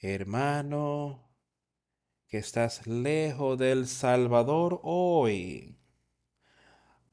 Hermano, 0.00 1.27
que 2.28 2.36
estás 2.36 2.86
lejos 2.86 3.58
del 3.58 3.86
Salvador 3.86 4.80
hoy, 4.82 5.78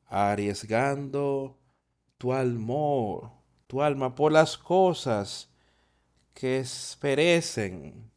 arriesgando 0.08 1.58
tu 2.18 2.34
alma, 2.34 3.34
tu 3.66 3.82
alma 3.82 4.14
por 4.14 4.34
las 4.34 4.58
cosas 4.58 5.50
que 6.34 6.66
perecen. 7.00 8.12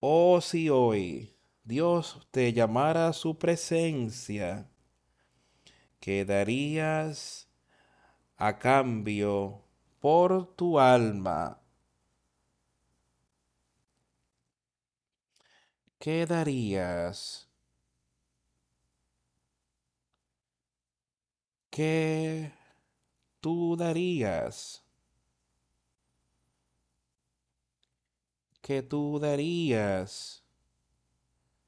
Oh, 0.00 0.40
si 0.40 0.70
hoy 0.70 1.36
Dios 1.62 2.26
te 2.30 2.54
llamara 2.54 3.08
a 3.08 3.12
su 3.12 3.38
presencia, 3.38 4.70
¿qué 6.00 6.24
darías 6.24 7.50
a 8.38 8.58
cambio 8.58 9.62
por 10.00 10.56
tu 10.56 10.80
alma? 10.80 11.59
¿Qué 16.00 16.24
darías? 16.24 17.46
¿Qué 21.68 22.50
tú 23.40 23.76
darías? 23.76 24.82
¿Qué 28.62 28.80
tú 28.82 29.18
darías? 29.18 30.42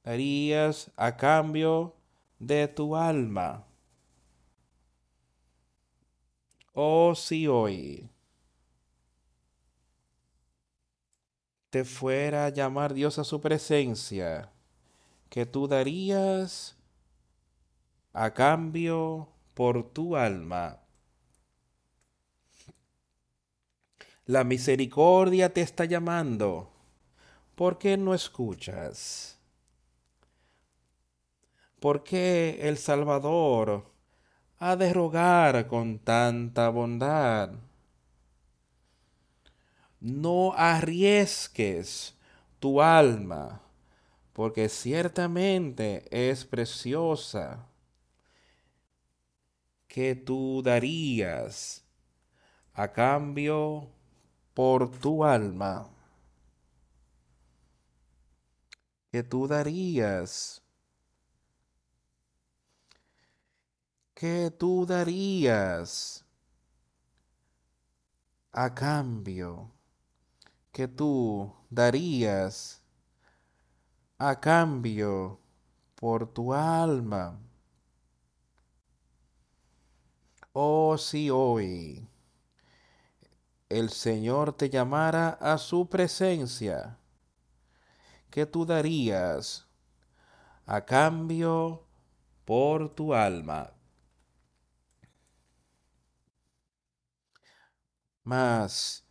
Darías 0.02 0.90
a 0.96 1.14
cambio 1.14 1.94
de 2.38 2.68
tu 2.68 2.96
alma. 2.96 3.66
Oh, 6.72 7.14
si 7.14 7.46
hoy 7.46 8.11
te 11.72 11.86
fuera 11.86 12.44
a 12.44 12.48
llamar 12.50 12.92
Dios 12.92 13.18
a 13.18 13.24
su 13.24 13.40
presencia, 13.40 14.50
que 15.30 15.46
tú 15.46 15.66
darías 15.66 16.76
a 18.12 18.34
cambio 18.34 19.30
por 19.54 19.90
tu 19.90 20.14
alma. 20.14 20.80
La 24.26 24.44
misericordia 24.44 25.50
te 25.50 25.62
está 25.62 25.86
llamando. 25.86 26.70
¿Por 27.54 27.78
qué 27.78 27.96
no 27.96 28.12
escuchas? 28.12 29.38
¿Por 31.80 32.04
qué 32.04 32.58
el 32.68 32.76
Salvador 32.76 33.90
ha 34.58 34.76
de 34.76 34.92
rogar 34.92 35.66
con 35.68 36.00
tanta 36.00 36.68
bondad? 36.68 37.71
No 40.02 40.52
arriesgues 40.56 42.16
tu 42.58 42.82
alma, 42.82 43.62
porque 44.32 44.68
ciertamente 44.68 46.04
es 46.10 46.44
preciosa. 46.44 47.68
Que 49.86 50.16
tú 50.16 50.60
darías 50.64 51.84
a 52.74 52.88
cambio 52.92 53.88
por 54.54 54.90
tu 54.90 55.22
alma, 55.22 55.88
que 59.12 59.22
tú 59.22 59.46
darías, 59.46 60.62
que 64.14 64.50
tú 64.50 64.86
darías 64.86 66.24
a 68.50 68.74
cambio 68.74 69.71
que 70.72 70.88
tú 70.88 71.54
darías 71.68 72.82
a 74.18 74.40
cambio 74.40 75.38
por 75.94 76.32
tu 76.32 76.54
alma. 76.54 77.38
Oh, 80.54 80.96
si 80.96 81.28
hoy 81.30 82.08
el 83.68 83.90
Señor 83.90 84.54
te 84.54 84.70
llamara 84.70 85.30
a 85.40 85.58
su 85.58 85.88
presencia, 85.88 86.98
¿qué 88.30 88.46
tú 88.46 88.64
darías 88.64 89.66
a 90.64 90.84
cambio 90.84 91.84
por 92.46 92.94
tu 92.94 93.12
alma? 93.12 93.72
Mas 98.24 99.04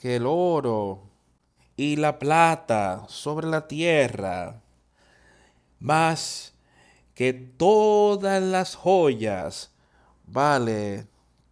que 0.00 0.16
el 0.16 0.24
oro 0.26 1.02
y 1.76 1.96
la 1.96 2.18
plata 2.18 3.04
sobre 3.08 3.46
la 3.46 3.68
tierra, 3.68 4.62
más 5.78 6.54
que 7.14 7.34
todas 7.34 8.42
las 8.42 8.76
joyas 8.76 9.70
vale 10.26 11.06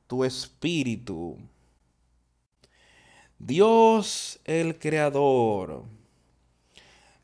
tu 0.06 0.24
espíritu. 0.24 1.36
Dios 3.38 4.40
el 4.44 4.78
Creador 4.78 5.84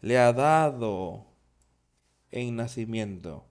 le 0.02 0.18
ha 0.18 0.30
dado 0.34 1.24
en 2.30 2.56
nacimiento 2.56 3.46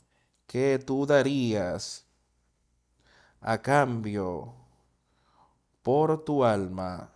que 0.45 0.77
tú 0.77 1.07
darías 1.07 2.05
a 3.41 3.59
cambio 3.59 4.53
por 5.81 6.23
tu 6.23 6.45
alma. 6.45 7.12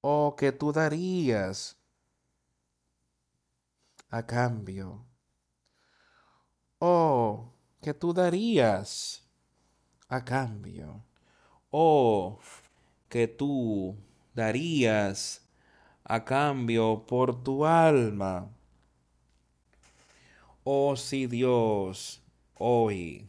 O 0.00 0.34
que 0.36 0.52
tú 0.52 0.72
darías 0.72 1.76
a 4.08 4.26
cambio, 4.26 5.04
o 6.78 7.52
que 7.80 7.94
tú 7.94 8.12
darías 8.12 9.22
a 10.08 10.24
cambio, 10.24 11.04
o 11.70 12.40
que 13.08 13.28
tú 13.28 13.96
darías 14.34 15.46
a 16.04 16.24
cambio 16.24 17.04
por 17.06 17.42
tu 17.42 17.64
alma. 17.64 18.50
Oh, 20.64 20.96
si 20.96 21.26
Dios 21.26 22.22
hoy 22.54 23.28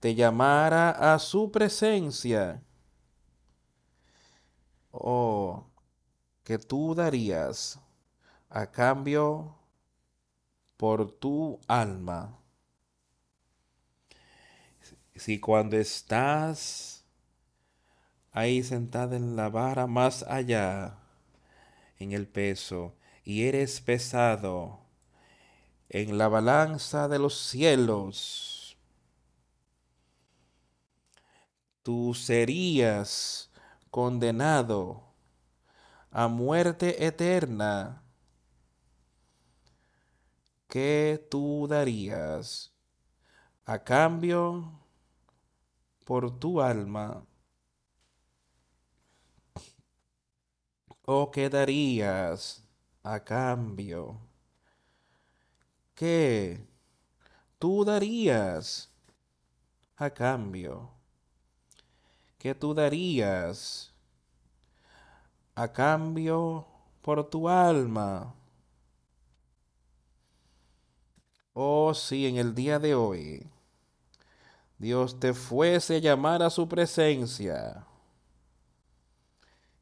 te 0.00 0.14
llamara 0.14 0.90
a 0.90 1.18
su 1.18 1.50
presencia, 1.50 2.62
o 4.90 5.66
que 6.44 6.58
tú 6.58 6.94
darías 6.94 7.78
a 8.48 8.70
cambio 8.70 9.54
por 10.76 11.10
tu 11.10 11.60
alma. 11.66 12.38
Si 15.14 15.40
cuando 15.40 15.76
estás 15.76 17.04
ahí 18.30 18.62
sentada 18.62 19.16
en 19.16 19.36
la 19.36 19.48
vara 19.48 19.86
más 19.86 20.22
allá, 20.22 20.98
en 21.98 22.12
el 22.12 22.28
peso, 22.28 22.94
y 23.24 23.42
eres 23.42 23.80
pesado 23.80 24.80
en 25.88 26.16
la 26.16 26.28
balanza 26.28 27.08
de 27.08 27.18
los 27.18 27.38
cielos, 27.38 28.76
tú 31.82 32.14
serías 32.14 33.47
condenado 33.90 35.02
a 36.10 36.28
muerte 36.28 37.06
eterna, 37.06 38.02
¿qué 40.68 41.26
tú 41.30 41.66
darías 41.68 42.72
a 43.64 43.78
cambio 43.84 44.80
por 46.04 46.38
tu 46.38 46.60
alma? 46.60 47.24
¿O 51.04 51.30
qué 51.30 51.48
darías 51.48 52.62
a 53.02 53.24
cambio? 53.24 54.20
¿Qué 55.94 56.66
tú 57.58 57.84
darías 57.84 58.90
a 59.96 60.10
cambio? 60.10 60.97
¿Qué 62.38 62.54
tú 62.54 62.72
darías 62.72 63.92
a 65.56 65.72
cambio 65.72 66.66
por 67.02 67.28
tu 67.28 67.48
alma? 67.48 68.32
Oh, 71.52 71.92
si 71.94 72.26
en 72.26 72.36
el 72.36 72.54
día 72.54 72.78
de 72.78 72.94
hoy 72.94 73.50
Dios 74.78 75.18
te 75.18 75.34
fuese 75.34 75.96
a 75.96 75.98
llamar 75.98 76.44
a 76.44 76.50
su 76.50 76.68
presencia, 76.68 77.84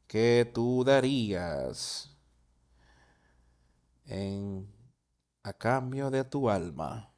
¿qué 0.07 0.49
tú 0.51 0.83
darías 0.83 2.09
en, 4.05 4.67
a 5.43 5.53
cambio 5.53 6.09
de 6.09 6.23
tu 6.23 6.49
alma? 6.49 7.13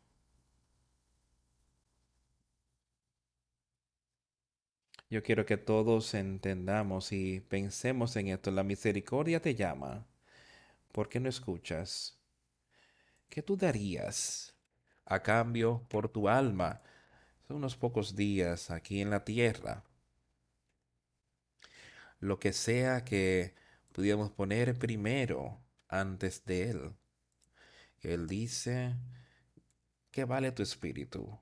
Yo 5.11 5.23
quiero 5.23 5.43
que 5.43 5.57
todos 5.57 6.13
entendamos 6.13 7.11
y 7.11 7.39
pensemos 7.39 8.15
en 8.15 8.27
esto. 8.27 8.51
La 8.51 8.63
misericordia 8.63 9.41
te 9.41 9.55
llama. 9.55 10.05
¿Por 10.91 11.09
qué 11.09 11.19
no 11.19 11.29
escuchas? 11.29 12.19
¿Qué 13.27 13.41
tú 13.41 13.57
darías 13.57 14.53
a 15.05 15.23
cambio 15.23 15.83
por 15.89 16.09
tu 16.09 16.29
alma? 16.29 16.83
Son 17.47 17.57
unos 17.57 17.75
pocos 17.75 18.15
días 18.15 18.69
aquí 18.69 19.01
en 19.01 19.09
la 19.09 19.25
tierra. 19.25 19.83
Lo 22.19 22.39
que 22.39 22.53
sea 22.53 23.03
que 23.03 23.55
pudiéramos 23.91 24.29
poner 24.29 24.77
primero 24.77 25.59
antes 25.87 26.45
de 26.45 26.69
Él. 26.69 26.93
Él 28.01 28.27
dice 28.27 28.95
que 30.11 30.25
vale 30.25 30.51
tu 30.51 30.61
espíritu 30.61 31.39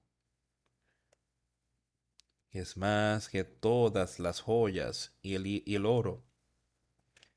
es 2.51 2.77
más 2.77 3.29
que 3.29 3.43
todas 3.43 4.19
las 4.19 4.41
joyas 4.41 5.15
y 5.21 5.35
el, 5.35 5.47
y 5.47 5.75
el 5.75 5.85
oro 5.85 6.23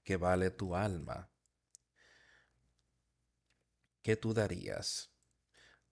que 0.04 0.16
vale 0.16 0.50
tu 0.50 0.74
alma. 0.74 1.30
¿Qué 4.02 4.16
tú 4.16 4.32
darías 4.32 5.12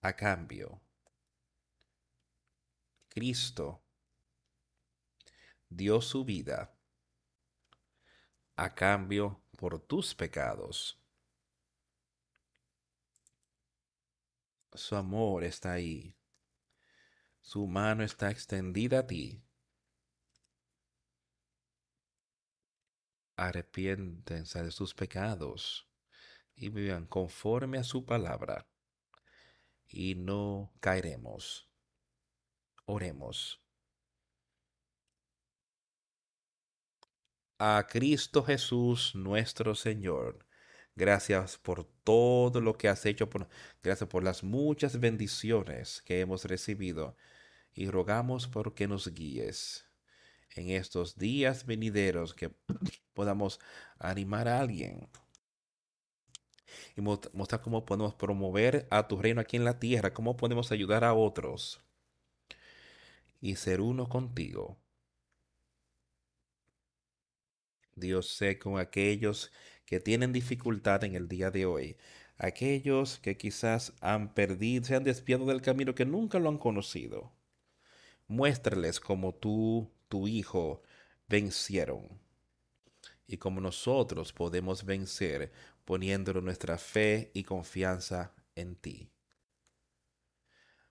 a 0.01 0.15
cambio? 0.15 0.81
Cristo 3.09 3.83
dio 5.67 6.01
su 6.01 6.25
vida 6.25 6.75
a 8.55 8.73
cambio 8.73 9.41
por 9.57 9.79
tus 9.79 10.15
pecados. 10.15 10.99
Su 14.73 14.95
amor 14.95 15.43
está 15.43 15.73
ahí 15.73 16.18
su 17.49 17.65
mano 17.65 18.03
está 18.03 18.29
extendida 18.29 18.99
a 18.99 19.07
ti. 19.07 19.41
Arrepiéntense 23.37 24.61
de 24.61 24.69
sus 24.69 24.93
pecados 24.93 25.89
y 26.53 26.69
vivan 26.69 27.07
conforme 27.07 27.79
a 27.79 27.83
su 27.83 28.05
palabra, 28.05 28.67
y 29.87 30.13
no 30.13 30.71
caeremos. 30.79 31.67
Oremos. 32.85 33.59
A 37.57 37.87
Cristo 37.89 38.43
Jesús 38.43 39.15
nuestro 39.15 39.73
Señor. 39.73 40.45
Gracias 40.95 41.57
por 41.57 41.85
todo 42.03 42.61
lo 42.61 42.77
que 42.77 42.89
has 42.89 43.07
hecho. 43.07 43.27
Por, 43.27 43.47
gracias 43.81 44.07
por 44.07 44.23
las 44.23 44.43
muchas 44.43 44.99
bendiciones 44.99 46.03
que 46.03 46.19
hemos 46.19 46.45
recibido 46.45 47.17
y 47.73 47.89
rogamos 47.89 48.47
por 48.47 48.73
que 48.73 48.87
nos 48.87 49.13
guíes 49.13 49.85
en 50.55 50.69
estos 50.69 51.17
días 51.17 51.65
venideros 51.65 52.33
que 52.33 52.51
podamos 53.13 53.59
animar 53.99 54.47
a 54.47 54.59
alguien 54.59 55.09
y 56.95 57.01
mostrar 57.01 57.61
cómo 57.61 57.85
podemos 57.85 58.13
promover 58.15 58.87
a 58.91 59.07
tu 59.07 59.17
reino 59.17 59.41
aquí 59.41 59.57
en 59.57 59.65
la 59.65 59.79
tierra, 59.79 60.13
cómo 60.13 60.37
podemos 60.37 60.71
ayudar 60.71 61.03
a 61.03 61.13
otros 61.13 61.83
y 63.41 63.55
ser 63.55 63.81
uno 63.81 64.09
contigo. 64.09 64.77
Dios 67.95 68.29
sé 68.33 68.57
con 68.57 68.79
aquellos 68.79 69.51
que 69.85 69.99
tienen 69.99 70.31
dificultad 70.31 71.03
en 71.03 71.15
el 71.15 71.27
día 71.27 71.51
de 71.51 71.65
hoy, 71.65 71.97
aquellos 72.37 73.19
que 73.19 73.37
quizás 73.37 73.93
han 74.01 74.33
perdido, 74.33 74.85
se 74.85 74.95
han 74.95 75.03
desviado 75.03 75.45
del 75.45 75.61
camino 75.61 75.95
que 75.95 76.05
nunca 76.05 76.39
lo 76.39 76.49
han 76.49 76.57
conocido 76.57 77.38
muéstrales 78.29 78.99
cómo 79.01 79.33
tú, 79.35 79.91
tu 80.07 80.27
Hijo, 80.27 80.81
vencieron. 81.27 82.07
Y 83.27 83.37
como 83.37 83.59
nosotros 83.59 84.31
podemos 84.31 84.85
vencer 84.85 85.51
poniéndolo 85.83 86.39
nuestra 86.39 86.77
fe 86.77 87.31
y 87.33 87.43
confianza 87.43 88.33
en 88.55 88.75
ti. 88.75 89.11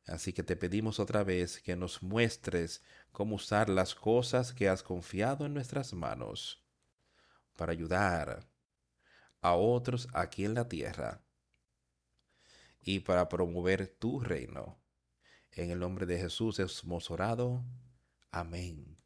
Así 0.06 0.32
que 0.32 0.42
te 0.42 0.56
pedimos 0.56 1.00
otra 1.00 1.22
vez 1.22 1.60
que 1.60 1.76
nos 1.76 2.02
muestres 2.02 2.82
cómo 3.12 3.36
usar 3.36 3.68
las 3.68 3.94
cosas 3.94 4.52
que 4.52 4.68
has 4.68 4.82
confiado 4.82 5.46
en 5.46 5.54
nuestras 5.54 5.92
manos 5.92 6.64
para 7.56 7.72
ayudar 7.72 8.48
a 9.40 9.54
otros 9.54 10.08
aquí 10.12 10.44
en 10.44 10.54
la 10.54 10.68
tierra 10.68 11.22
y 12.80 13.00
para 13.00 13.28
promover 13.28 13.86
tu 13.86 14.18
reino 14.20 14.77
en 15.58 15.70
el 15.70 15.80
nombre 15.80 16.06
de 16.06 16.18
Jesús 16.18 16.58
hemos 16.60 17.10
orado. 17.10 17.64
Amén. 18.30 18.96